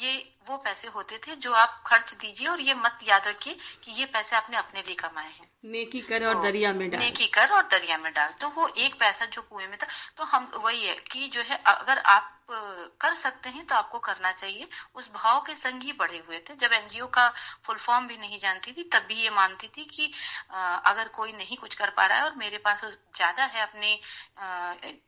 ये 0.00 0.16
वो 0.48 0.56
पैसे 0.56 0.88
होते 0.88 1.18
थे 1.18 1.36
जो 1.36 1.52
आप 1.52 1.82
खर्च 1.86 2.14
दीजिए 2.14 2.48
और 2.48 2.60
ये 2.60 2.74
मत 2.74 2.98
याद 3.02 3.28
रखिए 3.28 3.56
कि 3.82 3.92
ये 3.92 4.04
पैसे 4.04 4.36
आपने 4.36 4.56
अपने 4.56 4.80
लिए 4.80 4.94
कमाए 4.94 5.28
हैं। 5.28 5.48
नेकी 5.64 6.00
कर 6.00 6.26
और 6.26 6.34
तो, 6.34 6.42
दरिया 6.42 6.72
में 6.72 6.88
डाल। 6.90 7.00
नेकी 7.00 7.26
कर 7.26 7.50
और 7.50 7.66
दरिया 7.66 7.98
में 7.98 8.12
डाल। 8.12 8.32
तो 8.40 8.48
वो 8.48 8.68
एक 8.78 8.94
पैसा 9.00 9.26
जो 9.26 9.42
कुएँ 9.42 9.66
में 9.66 9.76
था 9.78 9.86
तो 10.16 10.24
हम 10.24 10.50
वही 10.56 10.86
है 10.86 10.94
कि 11.12 11.28
जो 11.28 11.42
है 11.42 11.62
अगर 11.66 11.98
आप 11.98 12.36
कर 12.52 13.14
सकते 13.16 13.48
हैं 13.50 13.64
तो 13.66 13.74
आपको 13.74 13.98
करना 14.00 14.32
चाहिए। 14.32 14.68
उस 14.94 15.10
भाव 15.12 15.40
के 15.42 15.54
संग 15.56 15.82
ही 15.82 15.92
बढ़े 15.94 16.18
हुए 16.18 16.38
थे। 16.40 16.54
जब 16.56 16.72
एनजीओ 16.72 17.06
का 17.08 17.28
फुल 17.64 17.76
फॉर्म 17.78 18.06
भी 18.06 18.16
नहीं 18.18 18.38
जानती 18.38 18.72
थी, 18.72 18.82
तब 18.84 19.06
भी 19.08 19.14
ये 19.14 19.30
मानती 19.32 19.68
थी 19.68 19.84
कि 19.86 20.10
अगर 20.50 21.08
कोई 21.14 21.32
नहीं 21.34 21.56
कुछ 21.56 21.74
कर 21.74 21.90
पा 21.90 22.06
रहा 22.06 22.18
है 22.18 22.24
और 22.24 22.36
मेरे 22.36 22.58
पास 22.58 22.84
ज़्यादा 22.84 23.44
है 23.46 23.62
अपनी 23.62 23.98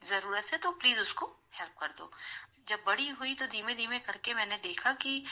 ज़रूरत 0.06 0.44
से 0.44 0.56
तो 0.58 0.70
प्लीज़ 0.72 1.00
उसको 1.00 1.26
हेल्प 1.54 1.72
कर 1.80 1.94
दो। 1.98 2.10
जब 2.68 2.82
बड़ी 2.86 3.08
हुई 3.10 3.34
तो 3.34 3.46
धीमे 3.46 3.74
धीमे 3.74 3.98
करके 4.00 4.34
मैंने 4.34 4.56
देखा 4.62 4.92
कि 4.96 5.22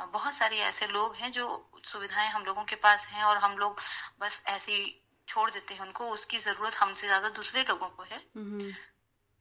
बहुत 0.00 0.34
सारे 0.34 0.58
ऐसे 0.62 0.86
लोग 0.88 1.14
हैं 1.16 1.30
जो 1.32 1.46
सुविधाएँ 1.84 2.28
हम 2.30 2.44
लोगों 2.44 2.64
के 2.64 2.76
पास 2.78 3.06
हैं 3.06 3.22
और 3.24 3.36
हम 3.38 3.56
लोग 3.58 3.80
बस 4.20 4.42
ऐसे 4.48 4.84
छोड़ 5.28 5.50
देते 5.50 5.74
हैं 5.74 5.80
उनको। 5.80 6.08
उसकी 6.10 6.38
ज़रूरत 6.38 6.76
हमसे 6.76 7.06
ज़्यादा 7.06 7.28
दूसरे 7.30 7.62
लोगों 7.62 7.88
को 7.88 8.02
है। 8.02 8.20
हम्म। 8.36 8.72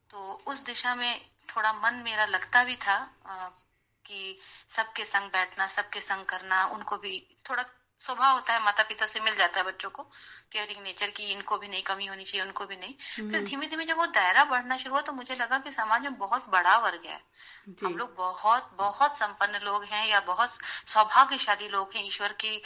तो 0.10 0.34
उस 0.48 0.64
दिशा 0.66 0.96
में 0.96 1.22
थोड़ा 1.50 1.74
मन 1.74 1.94
मेरा 1.96 2.26
लगता 2.26 2.64
भी 2.64 2.76
था 2.76 2.98
कि 4.06 4.38
सबके 4.70 5.06
संग 5.06 5.32
बैठना, 5.32 5.68
सबके 5.68 6.00
संग 6.02 6.26
करना, 6.26 6.66
उनको 6.66 6.98
भी 6.98 7.38
थोड़ा 7.50 7.66
स्वभाव 8.00 8.34
होता 8.34 8.54
है 8.54 8.64
माता 8.64 8.84
पिता 8.84 9.06
से 9.06 9.20
मिल 9.20 9.36
जाता 9.36 9.60
है 9.60 9.66
बच्चों 9.66 9.90
को। 9.90 10.10
केयरिंग 10.52 10.84
नेचर 10.84 11.10
की 11.10 11.24
इनको 11.24 11.58
भी 11.58 11.68
नहीं 11.68 11.84
कमी 11.84 12.06
होनी 12.06 12.24
चाहिए 12.24 12.46
उनको 12.46 12.66
भी 12.66 12.76
नहीं 12.76 12.94
फिर 13.16 13.36
हम्म। 13.36 13.46
धीमे 13.46 13.68
धीमे 13.68 13.86
जब 13.86 13.98
वो 13.98 14.06
दायरा 14.06 14.44
बढ़ना 14.44 14.78
शुरू 14.78 14.94
हुआ 14.94 15.02
तो 15.02 15.14
मुझे 15.14 15.36
लगा 15.36 15.60
कि 15.60 15.72
समाज 15.72 16.02
में 16.02 16.18
बहुत 16.18 16.50
बड़ा 16.50 16.78
वर्ग 16.78 17.06
है 17.06 17.22
हम 17.84 17.98
लोग 17.98 18.16
बहुत 18.16 18.70
बहुत 18.78 19.18
संपन्न 19.18 19.60
लोग 19.64 19.84
हैं 19.84 20.08
या 20.08 20.20
बहुत 20.20 20.58
सौभाग्यशाली 20.88 21.68
लोग 21.70 21.94
हैं 21.96 22.06
ईश्वर 22.06 22.34
की 22.34 22.62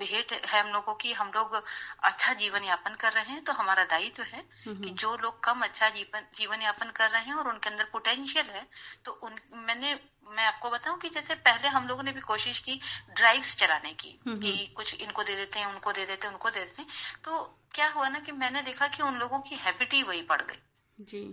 भेंट 0.00 0.32
है 0.32 0.60
हम 0.60 0.72
लोगों 0.72 0.94
की 0.94 1.12
हम 1.12 1.32
लोग 1.34 1.62
अच्छा 2.02 2.32
जीवन 2.34 2.64
यापन 2.64 2.94
कर 2.94 3.12
रहे 3.12 3.32
हैं 3.32 3.44
तो 3.44 3.52
हमारा 3.52 3.84
दायित्व 3.84 4.22
है। 4.22 4.44
कि 4.66 4.90
जो 4.90 5.16
लोग 5.16 5.42
कम 5.44 5.60
अच्छा 5.60 5.88
जीवन 5.88 6.20
जीवन 6.34 6.62
यापन 6.62 6.90
कर 6.90 7.10
रहे 7.10 7.22
हैं 7.22 7.34
और 7.34 7.48
उनके 7.48 7.70
अंदर 7.70 7.84
पोटेंशियल 7.84 8.46
है 8.46 8.66
तो 9.04 9.12
उन 9.12 9.38
मैंने 9.54 10.00
मैं 10.30 10.44
आपको 10.44 10.70
बताऊँ 10.70 10.98
कि 10.98 11.08
जैसे 11.08 11.34
पहले 11.34 11.68
हम 11.68 11.86
लोगों 11.88 12.02
ने 12.02 12.12
भी 12.12 12.20
कोशिश 12.20 12.58
की 12.58 12.80
ड्राइव्स 13.16 13.56
चलाने 13.56 13.92
की 13.92 14.18
कि। 14.28 14.74
कुछ 14.76 14.94
इनको 14.94 15.22
दे 15.22 15.36
देते 15.36 15.58
हैं 15.58 15.66
उनको 15.66 15.92
दे 15.92 16.06
देते 16.06 16.26
हैं 16.26 16.34
उनको 16.34 16.50
दे 16.50 16.60
देते 16.60 16.75
हैं 16.78 16.88
तो 17.24 17.42
क्या 17.74 17.88
हुआ 17.88 18.08
ना 18.08 18.18
कि 18.18 18.32
मैंने 18.32 18.62
देखा 18.62 18.88
कि 18.88 19.02
उन 19.02 19.14
लोगों 19.14 19.38
की 19.38 19.54
हैबिट 19.54 19.94
ही 19.94 20.02
वही 20.02 20.22
पड़ 20.22 20.40
गई। 20.42 20.58
जी। 20.98 21.24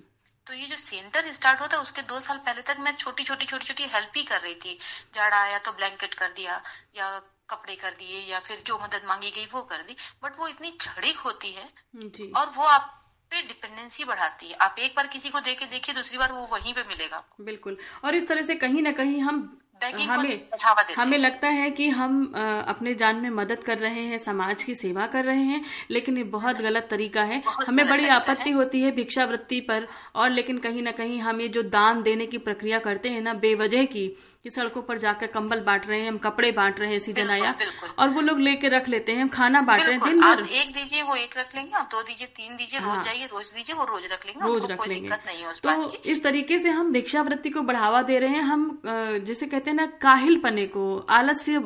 तो 0.48 0.54
ये 0.54 0.66
जो 0.66 0.78
सेंटर 0.78 1.32
स्टार्ट 1.34 1.62
होता 1.62 1.78
है 1.78 1.84
उसके 1.84 2.02
दो 2.02 2.20
साल 2.20 2.38
पहले 2.38 2.62
तक 2.62 2.80
मैं 2.80 2.96
छोटी 2.96 3.24
छोटी 3.24 3.46
छोटी 3.46 3.66
छोटी 3.66 3.84
हेल्प 3.84 4.18
ही 4.18 4.24
कर 4.24 4.42
रही 4.42 4.56
थी। 4.56 4.78
जाड़ा 5.16 5.38
आया 5.38 5.60
तो 5.60 5.72
ब्लैंकेट 5.72 6.14
कर 6.14 6.32
दिया 6.32 6.62
या 6.96 7.08
कपड़े 7.50 7.76
कर 7.76 7.92
दिए 7.92 8.20
या 8.32 8.40
फिर 8.40 8.64
जो 8.66 8.80
मदद 8.80 9.08
मांगी 9.08 9.32
गई 9.32 9.46
वो 9.46 9.62
कर 9.64 9.84
दी। 9.84 9.96
बट 10.24 10.40
वो 10.40 10.48
इतनी 10.48 10.72
छड़िक 10.82 11.18
होती 11.18 11.52
है 11.52 11.68
जी। 11.96 12.32
और 12.32 12.50
वो 12.50 12.64
आप 12.66 12.90
पे 13.32 13.42
डिपेंडेंसी 13.42 14.04
बढ़ाती 14.04 14.48
है। 14.48 14.54
आप 14.56 14.76
एक 14.80 14.96
बार 14.96 15.08
किसी 15.08 15.30
को 15.30 15.40
देखे 15.40 15.66
देखिए 15.66 15.96
दूसरी 15.96 16.18
बार 16.18 16.32
वो 16.32 16.46
वहीं 16.52 16.74
पे 16.74 16.84
मिलेगा 16.84 17.24
बिल्कुल। 17.42 17.78
और 18.06 18.16
इस 18.16 18.28
तरह 18.28 18.42
से 18.42 18.56
कहीं 18.56 18.82
ना 18.82 18.92
कहीं 18.92 19.22
हम 19.22 19.42
हमें 19.82 20.40
हमें 20.98 21.18
लगता 21.18 21.48
है 21.48 21.70
कि 21.72 21.90
हम 21.90 22.34
अपने 22.68 22.94
जान 22.96 23.16
में 23.16 23.30
मदद 23.30 23.64
कर 23.64 23.78
रहे 23.78 24.02
हैं 24.02 24.18
समाज 24.18 24.64
की 24.64 24.76
सेवा 24.76 25.08
कर 25.08 25.26
रहे 25.26 25.44
हैं 25.44 25.66
लेकिन 25.92 26.18
ये 26.18 26.24
बहुत 26.24 26.58
गलत 26.58 26.88
तरीका 26.92 27.24
है। 27.24 27.42
हमें 27.68 27.90
बड़ी 27.90 28.08
आपत्ति 28.08 28.52
होती 28.52 28.82
है 28.82 28.92
भिक्षावृत्ति 28.92 29.60
पर 29.62 29.88
और 30.16 30.30
लेकिन 30.30 30.58
कहीं 30.58 30.82
ना 30.82 30.92
कहीं 30.92 31.20
हम 31.22 31.42
ये 31.42 31.48
जो 31.48 31.64
दान 31.64 32.02
देने 32.04 32.26
की 32.26 32.38
प्रक्रिया 32.38 32.80
करते 32.80 33.10
हैं 33.10 33.22
ना 33.22 33.34
बेवजह 33.34 33.86
की 33.86 34.08
कि 34.44 34.50
सड़कों 34.50 34.82
पर 34.82 34.98
जाकर 34.98 35.28
कंबल 35.34 35.60
बांट 35.64 35.86
रहे 35.88 36.00
हैं 36.00 36.08
हम 36.08 36.18
कपड़े 36.18 36.52
बांट 36.52 36.80
रहे 36.80 36.92
हैं 36.92 37.00
सीज़न 37.00 37.30
आया 37.32 37.54
और 38.00 38.10
वो 38.10 38.22
लोग 38.22 38.40
लेके 38.40 38.70
रख 38.70 38.88
लेते 38.90 39.12
हैं 39.12 39.22
हम 39.22 39.30
खाना 39.30 39.62
बांट 39.62 39.82
रहे 39.82 39.92
हैं 39.92 40.02
दिन 40.04 40.20
भर। 40.22 40.42
एक 40.52 40.74
दीजिए 40.74 41.02
वो 41.02 41.16
एक 41.16 41.38
रख 41.38 41.56
लेंगे 41.56 41.72
आप 41.78 41.88
दो 41.92 42.02
दीजिए 42.04 42.28
तीन 42.36 42.56
दीजिए 42.56 42.80
हाँ, 42.80 42.96
रोज 42.96 43.06
जाइए 43.06 43.26
रोज 43.26 43.52
दीजिए 43.54 43.76
वो 43.76 43.84
रोज 43.84 44.12
रख 44.14 44.26
लेंगे 44.26 44.46
रोज 44.46 44.66
रख 44.72 44.88
लेंगे। 44.88 45.10
नहीं 45.10 45.46
तो 45.64 45.92
इस 46.06 46.24
तरीके 46.24 46.58
से 46.60 46.70
हम 46.70 46.92
भिक्षावृत्ति 46.94 47.50
को 47.50 47.62
बढ़ावा 47.62 48.02
दे 48.02 48.20
रहे 48.20 48.30
हैं 48.30 48.42
हम 48.44 48.82
जैसे 48.86 49.46
कहते 49.46 49.70
हैं 49.70 49.78
ना 49.78 49.86
काहिल 50.02 50.40
पने 50.44 50.66
को 50.68 50.84
आलस्य 51.12 51.60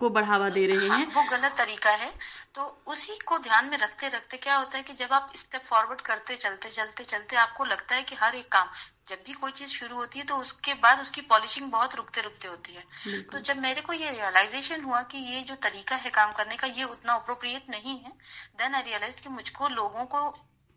को 0.00 0.10
बढ़ावा 0.10 0.48
दे 0.48 0.66
रहे 0.66 0.88
हाँ, 0.88 0.98
हैं। 0.98 1.06
वो 1.06 1.22
गलत 1.30 1.54
तरीका 1.58 1.90
है। 1.92 2.12
तो 2.54 2.64
उसी 2.86 3.18
को 3.26 3.38
ध्यान 3.38 3.68
में 3.70 3.78
रखते 3.78 4.08
रखते 4.08 4.36
क्या 4.38 4.56
होता 4.56 4.76
है 4.78 4.82
कि 4.82 4.92
जब 4.94 5.12
आप 5.12 5.32
स्टेप 5.36 5.62
फॉरवर्ड 5.66 6.00
करते 6.00 6.36
चलते 6.36 6.68
चलते 6.70 7.04
चलते 7.04 7.36
आपको 7.36 7.64
लगता 7.64 7.94
है 7.94 8.02
कि 8.02 8.16
हर 8.16 8.34
एक 8.34 8.48
काम 8.52 8.68
जब 9.08 9.22
भी 9.26 9.32
कोई 9.32 9.52
चीज़ 9.52 9.70
शुरू 9.70 9.96
होती 9.96 10.18
है 10.18 10.24
तो 10.24 10.36
उसके 10.36 10.74
बाद 10.74 11.00
उसकी 11.00 11.20
पॉलिशिंग 11.20 11.70
बहुत 11.70 11.94
रुकते 11.94 12.20
रुकते 12.20 12.48
होती 12.48 12.72
है। 12.72 12.84
तो 13.32 13.38
जब 13.40 13.58
मेरे 13.58 13.80
को 13.80 13.92
ये 13.92 14.10
रियलाइजेशन 14.10 14.84
हुआ 14.84 15.02
कि 15.02 15.18
ये 15.18 15.42
जो 15.42 15.54
तरीका 15.62 15.96
है 15.96 16.10
काम 16.10 16.32
करने 16.32 16.56
का 16.56 16.66
ये 16.68 16.84
उतना 16.84 17.14
अप्रोप्रिएट 17.14 17.70
नहीं 17.70 17.98
है 18.00 18.12
देन 18.58 18.74
आई 18.74 18.82
रियलाइज़ 18.82 19.22
कि 19.22 19.28
मुझको 19.28 19.68
लोगों 19.68 20.04
को 20.06 20.28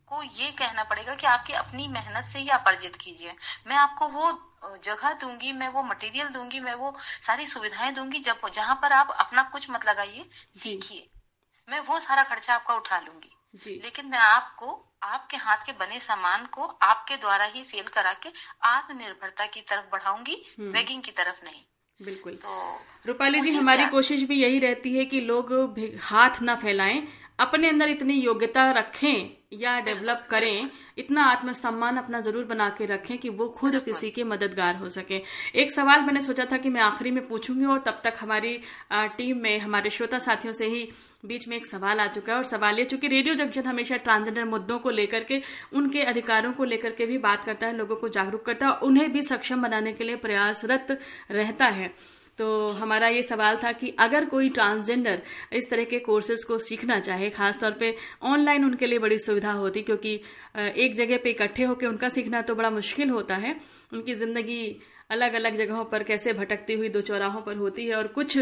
को 0.07 0.21
ये 0.23 0.51
कहना 0.51 0.83
पड़ेगा 0.83 1.15
कि 1.15 1.27
आपकी 1.27 1.53
अपनी 1.53 1.87
मेहनत 1.87 2.25
से 2.25 2.39
ही 2.39 2.49
आप 2.49 2.63
अर्जित 2.67 2.95
कीजिए। 2.95 3.33
मैं 3.67 3.75
आपको 3.75 4.07
वो 4.07 4.31
जगह 4.83 5.13
दूँगी 5.13 5.51
मैं 5.51 5.67
वो 5.69 5.83
मटेरियल 5.83 6.29
दूँगी 6.29 6.59
मैं 6.59 6.73
वो 6.73 6.95
सारी 6.99 7.45
सुविधाएँ 7.45 7.93
दूँगी 7.93 8.19
जब 8.19 8.49
जहाँ 8.53 8.75
पर 8.81 8.93
आप 8.93 9.11
अपना 9.19 9.43
कुछ 9.43 9.69
मत 9.69 9.85
लगाइए 9.85 10.25
सीखिए। 10.55 11.09
मैं 11.67 11.79
वो 11.79 11.99
सारा 11.99 12.23
खर्चा 12.23 12.55
आपका 12.55 12.75
उठा 12.75 12.99
लूँगी। 12.99 13.33
लेकिन 13.77 14.05
मैं 14.05 14.19
आपको 14.19 14.83
आपके 15.01 15.37
हाथ 15.37 15.65
के 15.65 15.71
बने 15.71 15.99
सामान 15.99 16.45
को 16.51 16.63
आपके 16.83 17.15
द्वारा 17.15 17.45
ही 17.45 17.63
सेल 17.63 17.87
करा 17.93 18.13
के 18.13 18.29
आत्मनिर्भरता 18.65 19.45
की 19.45 19.61
तरफ़ 19.61 19.91
बढ़ाऊँगी 19.91 20.35
बेगिंग 20.59 20.89
हम्म। 20.89 21.01
की 21.01 21.11
तरफ़ 21.11 21.43
नहीं। 21.45 21.61
बिल्कुल। 21.99 22.33
तो 22.33 22.81
रूपाली 23.07 23.39
जी 23.41 23.53
हमारी 23.55 23.85
कोशिश 23.85 24.23
भी 24.23 24.41
यही 24.41 24.59
रहती 24.59 24.97
है 24.97 25.05
कि 25.05 25.21
लोग 25.21 25.53
हाथ 26.01 26.41
ना 26.41 26.55
फैलाएँ 26.55 27.07
अपने 27.39 27.69
अंदर 27.69 27.89
इतनी 27.89 28.13
योग्यता 28.13 28.69
रखें 28.71 29.29
या 29.53 29.79
डेवलप 29.79 30.25
करें 30.29 30.69
इतना 30.97 31.23
आत्मसम्मान 31.23 31.97
अपना 31.97 32.21
ज़रूर 32.21 32.43
बना 32.43 32.69
के 32.69 32.85
रखें 32.85 33.17
कि 33.17 33.29
वो 33.29 33.47
खुद 33.49 33.79
किसी 33.85 34.09
के 34.11 34.23
मददगार 34.23 34.75
हो 34.75 34.89
सके। 34.89 35.21
एक 35.55 35.71
सवाल 35.71 36.01
मैंने 36.01 36.21
सोचा 36.21 36.45
था 36.45 36.57
कि 36.57 36.69
मैं 36.69 36.81
आखिरी 36.81 37.11
में 37.11 37.27
पूछूँगी 37.27 37.65
और 37.65 37.79
तब 37.79 38.01
तक 38.03 38.17
हमारी 38.19 38.59
टीम 38.93 39.37
में 39.37 39.57
हमारे 39.59 39.89
श्रोता 39.89 40.19
साथियों 40.19 40.53
से 40.53 40.67
ही 40.67 40.83
बीच 41.27 41.47
में 41.47 41.55
एक 41.57 41.65
सवाल 41.65 41.99
आ 41.99 42.07
चुका 42.07 42.31
है 42.31 42.37
और 42.37 42.43
सवाल 42.45 42.79
ये 42.79 42.85
चूँकि 42.85 43.07
रेडियो 43.07 43.35
जंक्शन 43.35 43.63
हमेशा 43.63 43.97
ट्रांसजेंडर 43.97 44.45
मुद्दों 44.45 44.77
को 44.79 44.89
लेकर 44.91 45.23
के, 45.23 45.41
उनके 45.73 46.01
अधिकारों 46.03 46.51
को 46.53 46.63
लेकर 46.65 46.91
के 46.91 47.05
भी 47.05 47.17
बात 47.19 47.43
करता 47.45 47.67
है, 47.67 47.77
लोगों 47.77 47.95
को 47.95 48.09
जागरूक 48.09 48.45
करता 48.45 48.67
है 48.67 48.77
उन्हें 48.81 49.11
भी 49.13 49.21
सक्षम 49.23 49.61
बनाने 49.61 49.93
के 49.93 50.03
लिए 50.03 50.15
प्रयासरत 50.17 50.97
रहता 51.31 51.65
है। 51.67 51.91
तो 52.39 52.67
हमारा 52.69 53.07
ये 53.07 53.21
सवाल 53.23 53.57
था 53.57 53.71
कि 53.71 53.89
अगर 53.99 54.25
कोई 54.25 54.49
ट्रांसजेंडर 54.49 55.21
इस 55.53 55.69
तरह 55.69 55.83
के 55.83 55.99
कोर्सेज 55.99 56.43
को 56.43 56.57
सीखना 56.59 56.99
चाहे, 56.99 57.29
खासतौर 57.29 57.71
पे 57.71 57.95
ऑनलाइन 58.23 58.65
उनके 58.65 58.85
लिए 58.85 58.99
बड़ी 58.99 59.17
सुविधा 59.19 59.51
होती, 59.53 59.81
क्योंकि 59.81 60.19
एक 60.57 60.95
जगह 60.95 61.17
पे 61.23 61.29
इकट्ठे 61.29 61.63
होकर 61.63 61.87
उनका 61.87 62.09
सीखना 62.09 62.41
तो 62.41 62.55
बड़ा 62.55 62.69
मुश्किल 62.71 63.09
होता 63.09 63.35
है। 63.37 63.55
उनकी 63.93 64.13
ज़िंदगी 64.15 64.79
अलग 65.09 65.33
अलग 65.33 65.55
जगहों 65.55 65.83
पर 65.85 66.03
कैसे 66.03 66.31
भटकती 66.33 66.73
हुई 66.73 66.89
दो 66.89 67.01
चौराहों 67.01 67.41
पर 67.41 67.55
होती 67.57 67.85
है 67.87 67.95
और 67.95 68.07
कुछ 68.15 68.37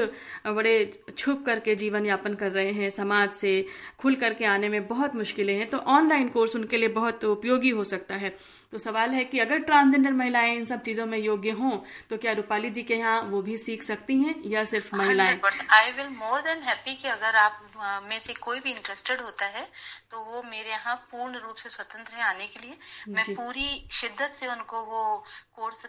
बड़े 0.47 0.73
छुप 1.17 1.43
करके 1.45 1.75
जीवन 1.75 2.05
यापन 2.05 2.35
कर 2.35 2.51
रहे 2.51 2.71
हैं 2.73 2.89
समाज 2.89 3.31
से 3.33 3.53
खुल 3.99 4.15
करके 4.15 4.45
आने 4.47 4.69
में 4.69 4.87
बहुत 4.87 5.15
मुश्किलें 5.15 5.55
हैं। 5.57 5.69
तो 5.69 5.77
ऑनलाइन 5.77 6.29
कोर्स 6.29 6.55
उनके 6.55 6.77
लिए 6.77 6.89
बहुत 6.91 7.25
उपयोगी 7.25 7.69
हो 7.71 7.83
सकता 7.85 8.15
है। 8.15 8.35
तो 8.71 8.77
सवाल 8.79 9.09
है 9.11 9.23
कि 9.25 9.39
अगर 9.39 9.59
ट्रांसजेंडर 9.59 10.13
महिलाएँ 10.13 10.55
इन 10.55 10.65
सब 10.65 10.81
चीज़ों 10.81 11.05
में 11.05 11.17
योग्य 11.17 11.49
हों 11.51 11.77
तो 12.09 12.17
क्या 12.17 12.31
रूपाली 12.33 12.69
जी 12.69 12.83
के 12.83 12.95
यहाँ 12.95 13.21
वो 13.23 13.41
भी 13.41 13.57
सीख 13.57 13.83
सकती 13.83 14.17
हैं 14.21 14.35
या 14.45 14.63
सिर्फ़ 14.63 14.95
महिलाएँ? 14.95 15.39
I 15.71 15.91
will 15.91 16.09
more 16.09 16.41
than 16.41 16.63
happy 16.63 16.95
कि 16.95 17.07
अगर 17.07 17.35
आप 17.35 18.01
में 18.09 18.17
से 18.19 18.33
कोई 18.41 18.59
भी 18.59 18.71
इंटरेस्टेड 18.71 19.21
होता 19.21 19.45
है 19.47 19.65
तो 20.11 20.23
वो 20.23 20.43
मेरे 20.49 20.69
यहाँ 20.69 20.95
पूर्ण 21.11 21.39
रूप 21.39 21.55
से 21.55 21.69
स्वतंत्र 21.69 22.13
है 22.15 22.23
आने 22.23 22.47
के 22.47 22.67
लिए। 22.67 22.77
मैं 23.09 23.23
पूरी 23.35 23.87
शिद्दत 23.91 24.35
से 24.39 24.47
उनको 24.47 24.81
वो 24.85 25.23
कोर्स 25.55 25.85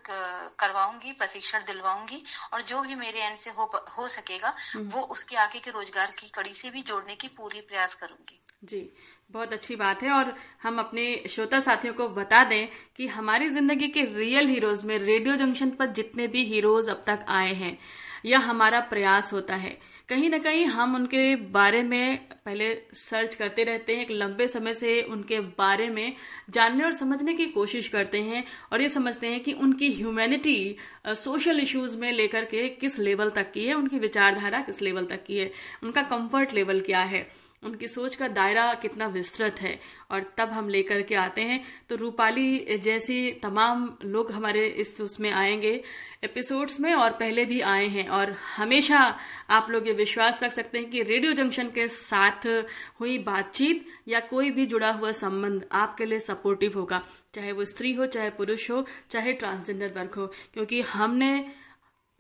करवाऊँगी 0.67 1.13
प्रशिक्षण 1.15 1.65
दिलवाऊँगी 1.67 2.23
और 2.53 2.63
जो 2.65 2.81
भी 2.83 2.95
मेरे 2.97 3.21
एंड 3.21 3.37
से 3.39 3.51
हो 3.51 3.71
हो 3.91 4.09
सकेगा 4.11 4.55
हम्म। 4.67 4.89
वो 4.91 5.03
उसके 5.11 5.37
आगे 5.39 5.59
के 5.59 5.71
रोज़गार 5.73 6.15
की 6.19 6.31
कड़ी 6.35 6.53
से 6.55 6.71
भी 6.71 6.83
जोड़ने 6.85 7.15
की 7.15 7.29
पूरी 7.37 7.61
प्रयास 7.63 7.95
करूँगी 7.97 8.41
जी 8.65 8.89
बहुत 9.31 9.53
अच्छी 9.53 9.77
बात 9.77 10.03
है 10.03 10.11
और 10.11 10.35
हम 10.63 10.79
अपने 10.79 11.05
श्रोता 11.29 11.59
साथियों 11.61 11.95
को 11.95 12.09
बता 12.11 12.43
दें 12.45 12.67
कि 12.97 13.07
हमारी 13.09 13.49
ज़िंदगी 13.49 13.89
के 13.89 14.03
रियल 14.15 14.49
हीरोज 14.49 14.85
में 14.85 14.99
रेडियो 14.99 15.37
जंक्शन 15.37 15.71
पर 15.71 15.87
जितने 15.93 16.27
भी 16.29 16.45
हीरोज 16.45 16.89
अब 16.89 17.03
तक 17.07 17.25
आए 17.31 17.53
हैं 17.55 17.77
यह 18.25 18.51
हमारा 18.51 18.81
प्रयास 18.91 19.33
होता 19.33 19.55
है 19.57 19.79
कहीं 20.09 20.29
ना 20.31 20.39
कहीं 20.39 20.65
हम 20.67 20.95
उनके 20.95 21.35
बारे 21.53 21.83
में 21.83 22.17
पहले 22.45 22.67
सर्च 22.95 23.35
करते 23.35 23.65
रहते 23.65 23.95
हैं, 23.95 24.03
एक 24.03 24.11
लंबे 24.11 24.47
समय 24.49 24.75
से 24.75 25.01
उनके 25.03 25.41
बारे 25.59 25.89
में 25.91 26.13
जानने 26.51 26.85
और 26.85 26.93
समझने 26.93 27.35
की 27.35 27.47
कोशिश 27.47 27.89
करते 27.89 28.21
हैं 28.23 28.45
और 28.73 28.83
ये 28.83 28.89
समझते 28.89 29.27
हैं 29.27 29.41
कि 29.41 29.53
उनकी 29.53 29.93
ह्यूमैनिटी 29.93 30.77
सोशल 31.07 31.61
इश्यूज़ 31.61 31.97
में 31.97 32.11
लेकर 32.13 32.45
के 32.45 32.69
किस 32.71 32.99
लेवल 32.99 33.31
तक 33.31 33.51
की 33.53 33.65
है, 33.67 33.75
उनकी 33.75 33.99
विचारधारा 33.99 34.61
किस 34.61 34.81
लेवल 34.83 35.07
तक 35.07 35.25
की 35.25 35.39
है, 35.39 35.51
उनका 35.83 36.03
कंफर्ट 36.05 36.55
लेवल 36.55 36.81
क्या 36.81 37.03
है। 37.05 37.27
उनकी 37.63 37.89
सोच 37.89 38.17
का 38.17 38.29
दायरा 38.29 38.75
कितना 38.75 39.07
विस्तृत 39.07 39.57
है। 39.61 39.81
और 40.11 40.35
तब 40.39 40.49
हम 40.49 40.69
लेकर 40.69 41.03
के 41.03 41.15
आते 41.15 41.41
हैं। 41.41 41.65
तो 41.89 41.97
रूपाली 41.97 42.79
जैसी 42.79 43.33
तमाम 43.33 43.97
लोग 44.05 44.33
हमारे 44.33 44.67
इस 44.67 45.01
उसमें 45.01 45.31
आएँगे 45.31 45.85
एपिसोड्स 46.25 46.81
में 46.81 46.95
और 46.95 47.11
पहले 47.11 47.45
भी 47.45 47.61
आए 47.61 47.87
हैं। 47.87 48.09
और 48.09 48.33
हमेशा 48.33 49.19
आप 49.51 49.67
लोग 49.71 49.87
ये 49.87 49.93
विश्वास 49.93 50.43
रख 50.43 50.53
सकते 50.53 50.79
हैं 50.79 50.91
कि 50.91 51.03
रेडियो 51.03 51.33
जंक्शन 51.33 51.71
के 51.71 51.89
साथ 51.89 52.65
हुई 53.01 53.19
बातचीत 53.19 53.87
या 54.09 54.21
कोई 54.21 54.51
भी 54.51 54.67
जुड़ा 54.67 54.93
हुआ 54.93 55.13
संबंध 55.13 55.67
आपके 55.73 56.05
लिए 56.05 56.21
सपोर्टिव 56.21 56.73
होगा। 56.75 57.07
चाहे 57.35 57.53
वो 57.53 57.65
स्त्री 57.65 57.93
हो, 57.93 58.07
चाहे 58.07 58.31
पुरुष 58.31 58.71
हो, 58.71 58.87
चाहे 59.11 59.33
ट्रांसजेंडर 59.33 59.89
वर्ग 59.89 60.11
हो। 60.17 60.27
क्योंकि 60.27 60.81
हमने 60.81 61.53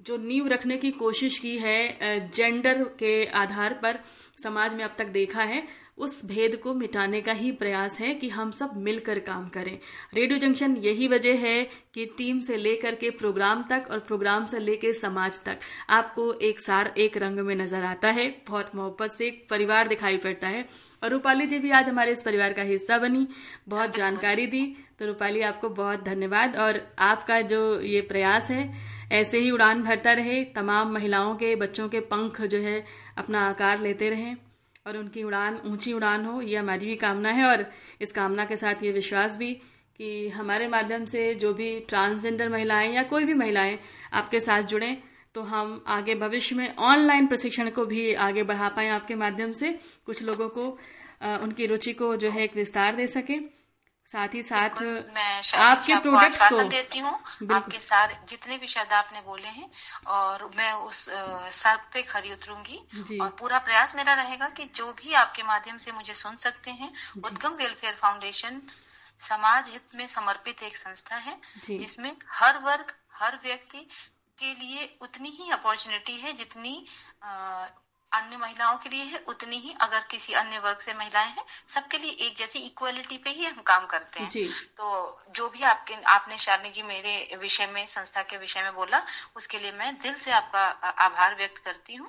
जो 0.00 0.16
नींव 0.16 0.46
रखने 0.48 0.76
की 0.76 0.90
कोशिश 0.90 1.38
की 1.38 1.56
है 1.59 2.28
जेंडर 2.28 2.82
के 2.98 3.24
आधार 3.35 3.72
पर 3.82 3.98
समाज 4.42 4.74
में 4.74 4.85
अब 4.85 4.94
तक 4.98 5.06
देखा 5.06 5.42
है, 5.42 5.62
उस 5.98 6.24
भेद 6.26 6.56
को 6.56 6.74
मिटाने 6.74 7.20
का 7.20 7.32
ही 7.32 7.50
प्रयास 7.52 7.96
है 8.00 8.12
कि 8.14 8.28
हम 8.28 8.50
सब 8.50 8.72
मिलकर 8.76 9.18
काम 9.18 9.48
करें। 9.48 9.78
रेडियो 10.14 10.38
जंक्शन 10.38 10.76
यही 10.76 11.09
वजह 11.09 11.38
है 11.38 11.62
कि 11.94 12.04
टीम 12.18 12.40
से 12.40 12.56
लेकर 12.56 12.94
के 12.94 13.11
प्रोग्राम 13.11 13.62
तक 13.62 13.87
और 13.90 13.98
प्रोग्राम 13.98 14.46
से 14.46 14.59
लेकर 14.59 14.92
समाज 14.92 15.40
तक 15.44 15.59
आपको 15.90 16.32
एक 16.32 16.61
सार, 16.61 16.92
एक 16.98 17.16
रंग 17.16 17.38
में 17.38 17.54
नज़र 17.54 17.85
आता 17.85 18.11
है। 18.11 18.28
बहुत 18.48 18.74
मोहब्बत 18.74 19.11
से 19.11 19.26
एक 19.26 19.46
परिवार 19.50 19.88
दिखाई 19.88 20.16
पड़ता 20.16 20.48
है। 20.48 20.68
और 21.02 21.11
रूपाली 21.11 21.46
जी 21.46 21.59
भी 21.59 21.70
आज 21.70 21.88
हमारे 21.88 22.12
इस 22.12 22.22
परिवार 22.22 22.52
का 22.52 22.62
हिस्सा 22.62 22.98
बनी। 22.98 23.26
बहुत 23.68 23.96
जानकारी 23.96 24.46
दी। 24.46 24.66
तो 24.98 25.06
रूपाली, 25.06 25.40
आपको 25.40 25.68
बहुत 25.68 26.04
धन्यवाद। 26.04 26.56
और 26.56 26.80
आपका 26.98 27.40
जो 27.40 27.80
ये 27.80 28.00
प्रयास 28.00 28.50
है 28.50 28.94
ऐसे 29.12 29.38
ही 29.38 29.51
उड़ान 29.51 29.83
भरता 29.83 30.12
रहे, 30.12 30.42
तमाम 30.45 30.92
महिलाओं 30.92 31.35
के, 31.37 31.55
बच्चों 31.57 31.88
के 31.88 32.01
पंख 32.01 32.40
जो 32.42 32.59
है, 32.59 32.85
अपना 33.19 33.49
आकार 33.49 33.81
लेते 33.81 34.11
रहें। 34.11 34.37
और 34.87 34.97
उनकी 34.97 35.23
उड़ान, 35.23 35.61
ऊँची 35.66 35.92
उड़ान 35.92 36.25
हो, 36.25 36.40
ये 36.42 36.57
हमारी 36.57 36.87
भी 36.87 36.97
कामना 36.97 37.31
है 37.31 37.45
और 37.45 37.64
इस 38.01 38.12
कामना 38.12 38.45
के 38.45 38.57
साथ 38.57 38.83
ये 38.83 38.92
विश्वास 38.92 39.37
भी 39.37 39.53
कि 40.01 40.29
हमारे 40.29 40.69
माध्यम 40.69 41.05
से 41.05 41.35
जो 41.35 41.53
भी 41.55 41.69
ट्रांसजेंडर 41.81 42.49
महिलाएँ 42.49 42.92
या 42.95 43.03
कोई 43.03 43.25
भी 43.25 43.35
महिलाएँ 43.35 43.79
आपके 44.12 44.40
साथ 44.40 44.62
जुड़ें 44.62 44.97
तो 45.35 45.42
हम 45.42 45.83
आगे 45.87 46.14
भविष्य 46.14 46.57
में 46.57 46.77
ऑनलाइन 46.77 47.27
प्रशिक्षण 47.27 47.71
को 47.71 47.85
भी 47.87 48.12
आगे 48.14 48.42
बढ़ा 48.42 48.69
पाए 48.69 48.88
आपके 48.88 49.14
माध्यम 49.14 49.53
से, 49.53 49.79
कुछ 50.07 50.23
लोगों 50.23 50.49
को 50.49 50.69
उनकी 51.42 51.66
रुचि 51.66 51.92
को 51.92 52.14
जो 52.16 52.31
है 52.31 52.42
एक 52.45 52.57
विस्तार 52.57 52.97
दे 52.97 53.07
सके। 53.07 53.35
साथ 54.09 54.35
ही 54.35 54.42
साथ 54.42 54.83
मैं 55.14 55.40
आपके 55.59 55.95
प्रोडक्ट्स 55.97 56.42
को 56.51 56.62
देती 56.69 56.99
हूँ 56.99 57.12
आपके 57.53 57.79
सारे 57.81 58.19
जितने 58.29 58.59
भी 58.59 58.66
शब्द 58.66 58.92
आपने 58.92 59.21
बोले 59.21 59.49
हैं 59.49 59.69
और 60.09 60.45
मैं 60.57 60.73
उस 60.73 61.05
सर 61.53 61.77
पे 61.92 62.03
खरी 62.03 62.33
उतरूँगी। 62.33 62.79
और 63.21 63.29
पूरा 63.40 63.59
प्रयास 63.59 63.95
मेरा 63.97 64.14
रहेगा 64.14 64.49
कि 64.49 64.64
जो 64.75 64.92
भी 64.92 65.12
आपके 65.23 65.42
माध्यम 65.42 65.77
से 65.77 65.92
मुझे 65.92 66.14
सुन 66.14 66.37
सकते 66.37 66.71
हैं 66.71 66.92
उद्गम 67.25 67.55
वेलफेयर 67.55 67.95
फाउंडेशन 67.95 68.61
समाज 69.21 69.71
हित 69.71 69.95
में 69.95 70.07
समर्पित 70.07 70.62
एक 70.62 70.77
संस्था 70.77 71.16
है 71.16 71.37
जिसमें 71.66 72.12
हर 72.31 72.59
वर्ग 72.59 72.92
हर 73.14 73.38
व्यक्ति 73.45 73.87
के 74.38 74.55
लिए 74.55 74.88
उतनी 75.03 75.29
ही 75.40 75.51
अपॉर्चुनिटी 75.51 76.16
है 76.21 76.33
जितनी 76.33 76.75
अन्य 78.12 78.37
महिलाओं 78.37 78.77
के 78.77 78.88
लिए 78.88 79.05
है 79.05 79.23
उतनी 79.29 79.57
ही 79.57 79.75
अगर 79.81 80.05
किसी 80.11 80.33
अन्य 80.33 80.59
वर्ग 80.59 80.79
से 80.79 80.92
महिलाएँ 80.95 81.29
हैं 81.29 81.45
सबके 81.75 81.99
लिए 81.99 82.11
एक 82.27 82.37
जैसी 82.38 82.59
इक्वलिटी 82.59 83.16
पे 83.16 83.31
ही 83.31 83.45
हम 83.45 83.62
काम 83.66 83.87
करते 83.87 84.21
हैं। 84.21 84.49
तो 84.79 85.21
जो 85.37 85.49
भी 85.49 85.62
आपके 85.64 85.95
आपने 86.09 86.38
शालिनी 86.38 86.71
जी 86.71 86.83
मेरे 86.83 87.37
विषय 87.40 87.66
में 87.66 87.85
संस्था 87.87 88.23
के 88.23 88.38
विषय 88.38 88.62
में 88.62 88.75
बोला 88.75 89.03
उसके 89.37 89.59
लिए 89.59 89.73
मैं 89.73 89.92
दिल 90.03 90.14
से 90.14 90.31
आपका 90.33 90.64
आभार 91.07 91.35
व्यक्त 91.35 91.59
करती 91.64 91.95
हूँ। 91.95 92.09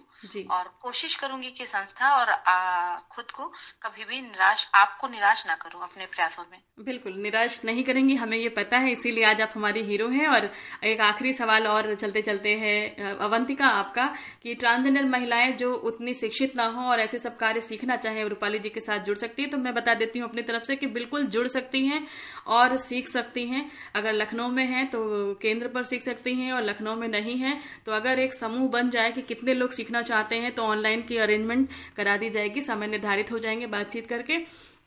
और 0.51 0.71
कोशिश 0.81 1.15
करूँगी 1.15 1.51
कि 1.51 1.65
संस्था 1.65 2.11
और 2.15 2.29
आ, 2.29 2.99
खुद 3.11 3.31
को 3.31 3.51
कभी 3.83 4.05
भी 4.05 4.21
निराश 4.21 4.67
आपको 4.75 5.07
निराश 5.07 5.45
ना 5.47 5.55
करूँ 5.55 5.81
अपने 5.83 6.05
प्रयासों 6.05 6.43
में। 6.51 6.59
बिल्कुल 6.79 7.13
निराश 7.13 7.59
नहीं 7.65 7.83
करेंगी 7.83 8.15
हमें 8.15 8.37
ये 8.37 8.49
पता 8.49 8.77
है 8.77 8.91
इसीलिए 8.91 9.23
आज 9.23 9.41
आप 9.41 9.51
हमारी 9.55 9.83
हीरो 9.83 10.07
हैं 10.09 10.27
और 10.27 10.49
एक 10.83 11.01
आखिरी 11.01 11.33
सवाल 11.33 11.67
और 11.67 11.93
चलते 11.95 12.21
चलते 12.21 12.53
हैं 12.55 13.15
अवंतिका 13.17 13.67
आपका 13.67 14.05
कि 14.43 14.55
ट्रांसजेंडर 14.55 15.05
महिलाएँ 15.07 15.51
जो 15.53 15.73
उतनी 15.87 16.13
शिक्षित 16.13 16.55
ना 16.57 16.65
हो 16.65 16.81
और 16.81 16.99
ऐसे 16.99 17.17
सब 17.19 17.37
कार्य 17.37 17.61
सीखना 17.61 17.95
चाहे, 17.95 18.27
रूपाली 18.27 18.59
जी 18.59 18.69
के 18.69 18.79
साथ 18.79 18.99
जुड़ 18.99 19.17
सकती 19.17 19.43
है 19.43 19.49
तो 19.49 19.57
मैं 19.57 19.73
बता 19.73 19.93
देती 19.93 20.19
हूँ 20.19 20.29
अपनी 20.29 20.41
तरफ़ 20.41 20.63
से 20.63 20.75
कि 20.75 20.87
बिल्कुल 20.87 21.25
जुड़ 21.27 21.47
सकती 21.47 21.85
हैं 21.85 22.05
और 22.47 22.75
सीख 22.77 23.07
सकती 23.07 23.45
हैं। 23.47 23.69
अगर 23.95 24.13
लखनऊ 24.13 24.47
में 24.47 24.65
है 24.65 24.85
तो 24.85 25.33
केंद्र 25.41 25.67
पर 25.67 25.83
सीख 25.83 26.03
सकती 26.03 26.33
हैं 26.35 26.51
और 26.53 26.63
लखनऊ 26.63 26.95
में 26.95 27.07
नहीं 27.07 27.37
है। 27.37 27.57
तो 27.85 27.91
अगर 27.91 28.19
एक 28.19 28.33
समूह 28.33 28.69
बन 28.69 28.89
जाए 28.89 29.11
कि 29.11 29.21
कितने 29.21 29.53
लोग 29.53 29.71
सीखना 29.71 30.01
चाहते 30.01 30.35
हैं 30.35 30.51
तो 30.51 30.63
ऑनलाइन 30.63 31.01
की 31.01 31.17
अरेंजमेंट 31.17 31.69
करा 31.97 32.17
दी 32.17 32.29
जाएगी, 32.29 32.61
समय 32.61 32.87
निर्धारित 32.87 33.31
हो 33.31 33.39
जाएँगे 33.39 33.67
बातचीत 33.67 34.07
करके 34.07 34.37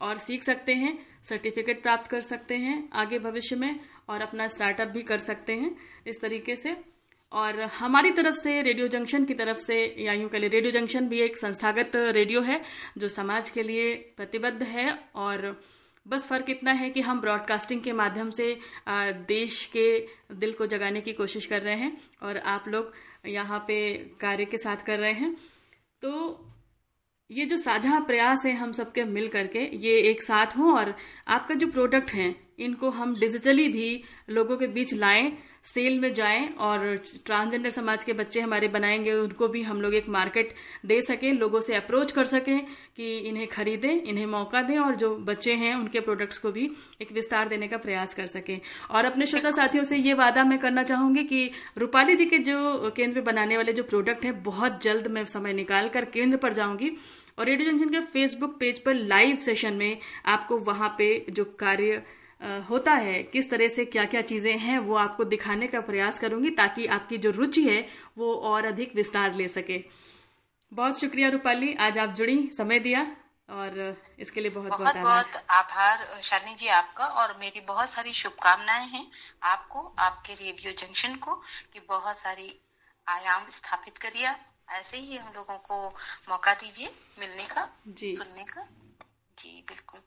और 0.01 0.17
सीख 0.17 0.43
सकते 0.43 0.73
हैं, 0.73 0.97
सर्टिफिकेट 1.23 1.81
प्राप्त 1.83 2.09
कर 2.09 2.21
सकते 2.21 2.55
हैं, 2.55 2.89
आगे 2.93 3.19
भविष्य 3.19 3.55
में 3.55 3.79
और 4.09 4.21
अपना 4.21 4.47
स्टार्टअप 4.47 4.87
भी 4.87 5.01
कर 5.01 5.17
सकते 5.19 5.53
हैं। 5.53 5.75
इस 6.07 6.21
तरीके 6.21 6.55
से 6.55 6.75
और 7.31 7.61
हमारी 7.71 8.11
तरफ़ 8.11 8.35
से 8.35 8.61
रेडियो 8.61 8.87
जंक्शन 8.87 9.25
की 9.25 9.33
तरफ़ 9.33 9.59
से, 9.59 9.83
या 9.99 10.13
यूँ 10.13 10.29
कह 10.29 10.37
रेडियो 10.39 10.71
जंक्शन 10.71 11.07
भी 11.09 11.19
एक 11.21 11.37
संस्थागत 11.37 11.91
रेडियो 11.95 12.41
है, 12.41 12.61
जो 12.97 13.07
समाज 13.09 13.49
के 13.49 13.63
लिए 13.63 13.93
प्रतिबद्ध 14.17 14.63
है। 14.63 14.97
और 15.15 15.55
बस 16.05 16.25
फ़र्क 16.27 16.49
इतना 16.49 16.71
है 16.71 16.89
कि 16.89 17.01
हम 17.01 17.19
ब्रॉडकास्टिंग 17.21 17.81
के 17.81 17.91
माध्यम 17.93 18.29
से 18.29 18.45
देश 19.27 19.65
के 19.75 19.85
दिल 20.35 20.51
को 20.51 20.65
जगाने 20.67 21.01
की 21.01 21.13
कोशिश 21.13 21.45
कर 21.45 21.61
रहे 21.61 21.75
हैं 21.75 21.97
और 22.23 22.37
आप 22.37 22.67
लोग 22.67 22.93
यहाँ 23.27 23.59
पे 23.67 23.93
कार्य 24.21 24.45
के 24.45 24.57
साथ 24.57 24.85
कर 24.85 24.99
रहे 24.99 25.11
हैं। 25.13 25.35
तो 26.01 26.45
ये 27.29 27.45
जो 27.45 27.57
साझा 27.57 27.99
प्रयास 27.99 28.43
है 28.45 28.53
हम 28.53 28.71
सबके 28.71 29.03
मिल 29.03 29.27
करके, 29.27 29.59
ये 29.77 29.97
एक 30.01 30.23
साथ 30.23 30.57
हों 30.57 30.73
और 30.77 30.93
आपका 31.27 31.55
जो 31.55 31.67
प्रोडक्ट 31.67 32.09
है, 32.09 32.35
इनको 32.59 32.89
हम 32.89 33.13
डिजिटली 33.19 33.67
भी 33.67 34.03
लोगों 34.29 34.57
के 34.57 34.67
बीच 34.67 34.93
लाएँ 34.93 35.31
सेल 35.65 35.99
में 35.99 36.13
जाएँ 36.13 36.47
और 36.59 36.95
ट्रांसजेंडर 37.25 37.69
समाज 37.69 38.03
के 38.03 38.13
बच्चे 38.13 38.41
हमारे 38.41 38.67
बनाएँगे, 38.67 39.13
उनको 39.13 39.47
भी 39.47 39.61
हम 39.61 39.81
लोग 39.81 39.93
एक 39.93 40.07
मार्केट 40.09 40.53
दे 40.85 41.01
सकें, 41.01 41.31
लोगों 41.33 41.61
से 41.61 41.75
अप्रोच 41.75 42.11
कर 42.11 42.25
सकें 42.25 42.65
कि 42.97 43.17
इन्हें 43.17 43.47
खरीदें, 43.47 44.01
इन्हें 44.01 44.25
मौका 44.25 44.61
दें 44.61 44.77
और 44.77 44.95
जो 44.95 45.15
बच्चे 45.15 45.53
हैं, 45.53 45.73
उनके 45.75 45.99
प्रोडक्ट्स 45.99 46.37
को 46.37 46.51
भी 46.51 46.69
एक 47.01 47.11
विस्तार 47.11 47.49
देने 47.49 47.67
का 47.67 47.77
प्रयास 47.77 48.13
कर 48.13 48.27
सकें। 48.27 48.59
और 48.91 49.05
अपने 49.05 49.25
श्रोता 49.25 49.51
साथियों 49.51 49.83
से 49.83 49.97
ये 49.97 50.13
वादा 50.13 50.43
मैं 50.43 50.59
करना 50.59 50.83
चाहूँगी 50.83 51.23
कि 51.23 51.49
रूपाली 51.77 52.15
जी 52.15 52.25
के 52.25 52.37
जो 52.37 52.91
केंद्र 52.95 53.21
बनाने 53.21 53.57
वाले 53.57 53.73
जो 53.73 53.83
प्रोडक्ट 53.83 54.25
है, 54.25 54.31
बहुत 54.31 54.81
जल्द 54.83 55.07
मैं 55.07 55.25
समय 55.25 55.53
निकाल 55.53 55.89
कर 55.89 56.05
केंद्र 56.05 56.37
पर 56.37 56.53
जाऊँगी 56.53 56.91
और 57.39 57.45
रेडियो 57.45 57.71
जंक्शन 57.71 57.89
के 57.89 57.99
फेसबुक 57.99 58.57
पेज 58.59 58.79
पर 58.79 58.93
लाइव 58.93 59.35
सेशन 59.35 59.73
में 59.73 59.97
आपको 60.25 60.57
वहाँ 60.57 60.95
पे 60.97 61.25
जो 61.29 61.45
कार्य 61.59 62.01
होता 62.41 62.93
है 62.93 63.21
किस 63.23 63.49
तरह 63.49 63.67
से 63.67 63.85
क्या 63.85 64.05
क्या 64.05 64.21
चीज़ें 64.21 64.57
हैं 64.57 64.77
वो 64.79 64.95
आपको 64.95 65.23
दिखाने 65.23 65.67
का 65.67 65.79
प्रयास 65.81 66.19
करूँगी 66.19 66.49
ताकि 66.49 66.85
आपकी 66.87 67.17
जो 67.17 67.31
रुचि 67.31 67.63
है 67.63 67.81
वो 68.17 68.33
और 68.33 68.65
अधिक 68.65 68.95
विस्तार 68.95 69.33
ले 69.33 69.47
सके। 69.47 69.83
बहुत 70.71 70.99
शुक्रिया 70.99 71.29
रूपाली 71.29 71.73
आज 71.79 71.97
आप 71.97 72.09
जुड़ी 72.09 72.37
समय 72.57 72.79
दिया 72.79 73.01
और 73.49 73.97
इसके 74.19 74.41
लिए 74.41 74.51
बहुत 74.51 74.69
बहुत 74.69 74.81
बहुत, 74.81 74.97
बहुत 74.97 75.43
आभार 75.49 76.21
शालिनी 76.23 76.55
जी 76.55 76.67
आपका 76.67 77.05
और 77.05 77.35
मेरी 77.39 77.61
बहुत 77.61 77.89
सारी 77.89 78.13
शुभकामनाएँ 78.13 78.87
हैं 78.87 79.05
आपको 79.43 79.93
आपके 79.99 80.33
रेडियो 80.33 80.73
जंक्शन 80.73 81.15
को 81.15 81.35
कि 81.73 81.79
बहुत 81.89 82.17
सारी 82.17 82.55
आयाम 83.07 83.45
स्थापित 83.49 83.97
करिए 83.97 84.31
ऐसे 84.71 84.97
ही 84.97 85.17
हम 85.17 85.33
लोगों 85.35 85.57
को 85.57 85.87
मौका 86.29 86.53
दीजिए 86.53 86.89
मिलने 87.19 87.43
का 87.43 87.67
जी। 87.87 88.13
सुनने 88.13 88.43
का। 88.43 88.67
जी 89.37 89.63
बिल्कुल। 89.67 89.99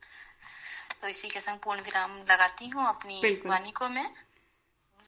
तो 1.05 1.09
इसी 1.09 1.29
के 1.29 1.41
संग 1.41 1.59
पूर्ण 1.59 1.81
विराम 1.81 2.11
लगाती 2.31 2.69
हूँ 2.69 2.87
अपनी 2.89 3.21
वाणी 3.47 3.71
को 3.71 3.89
मैं। 3.89 4.07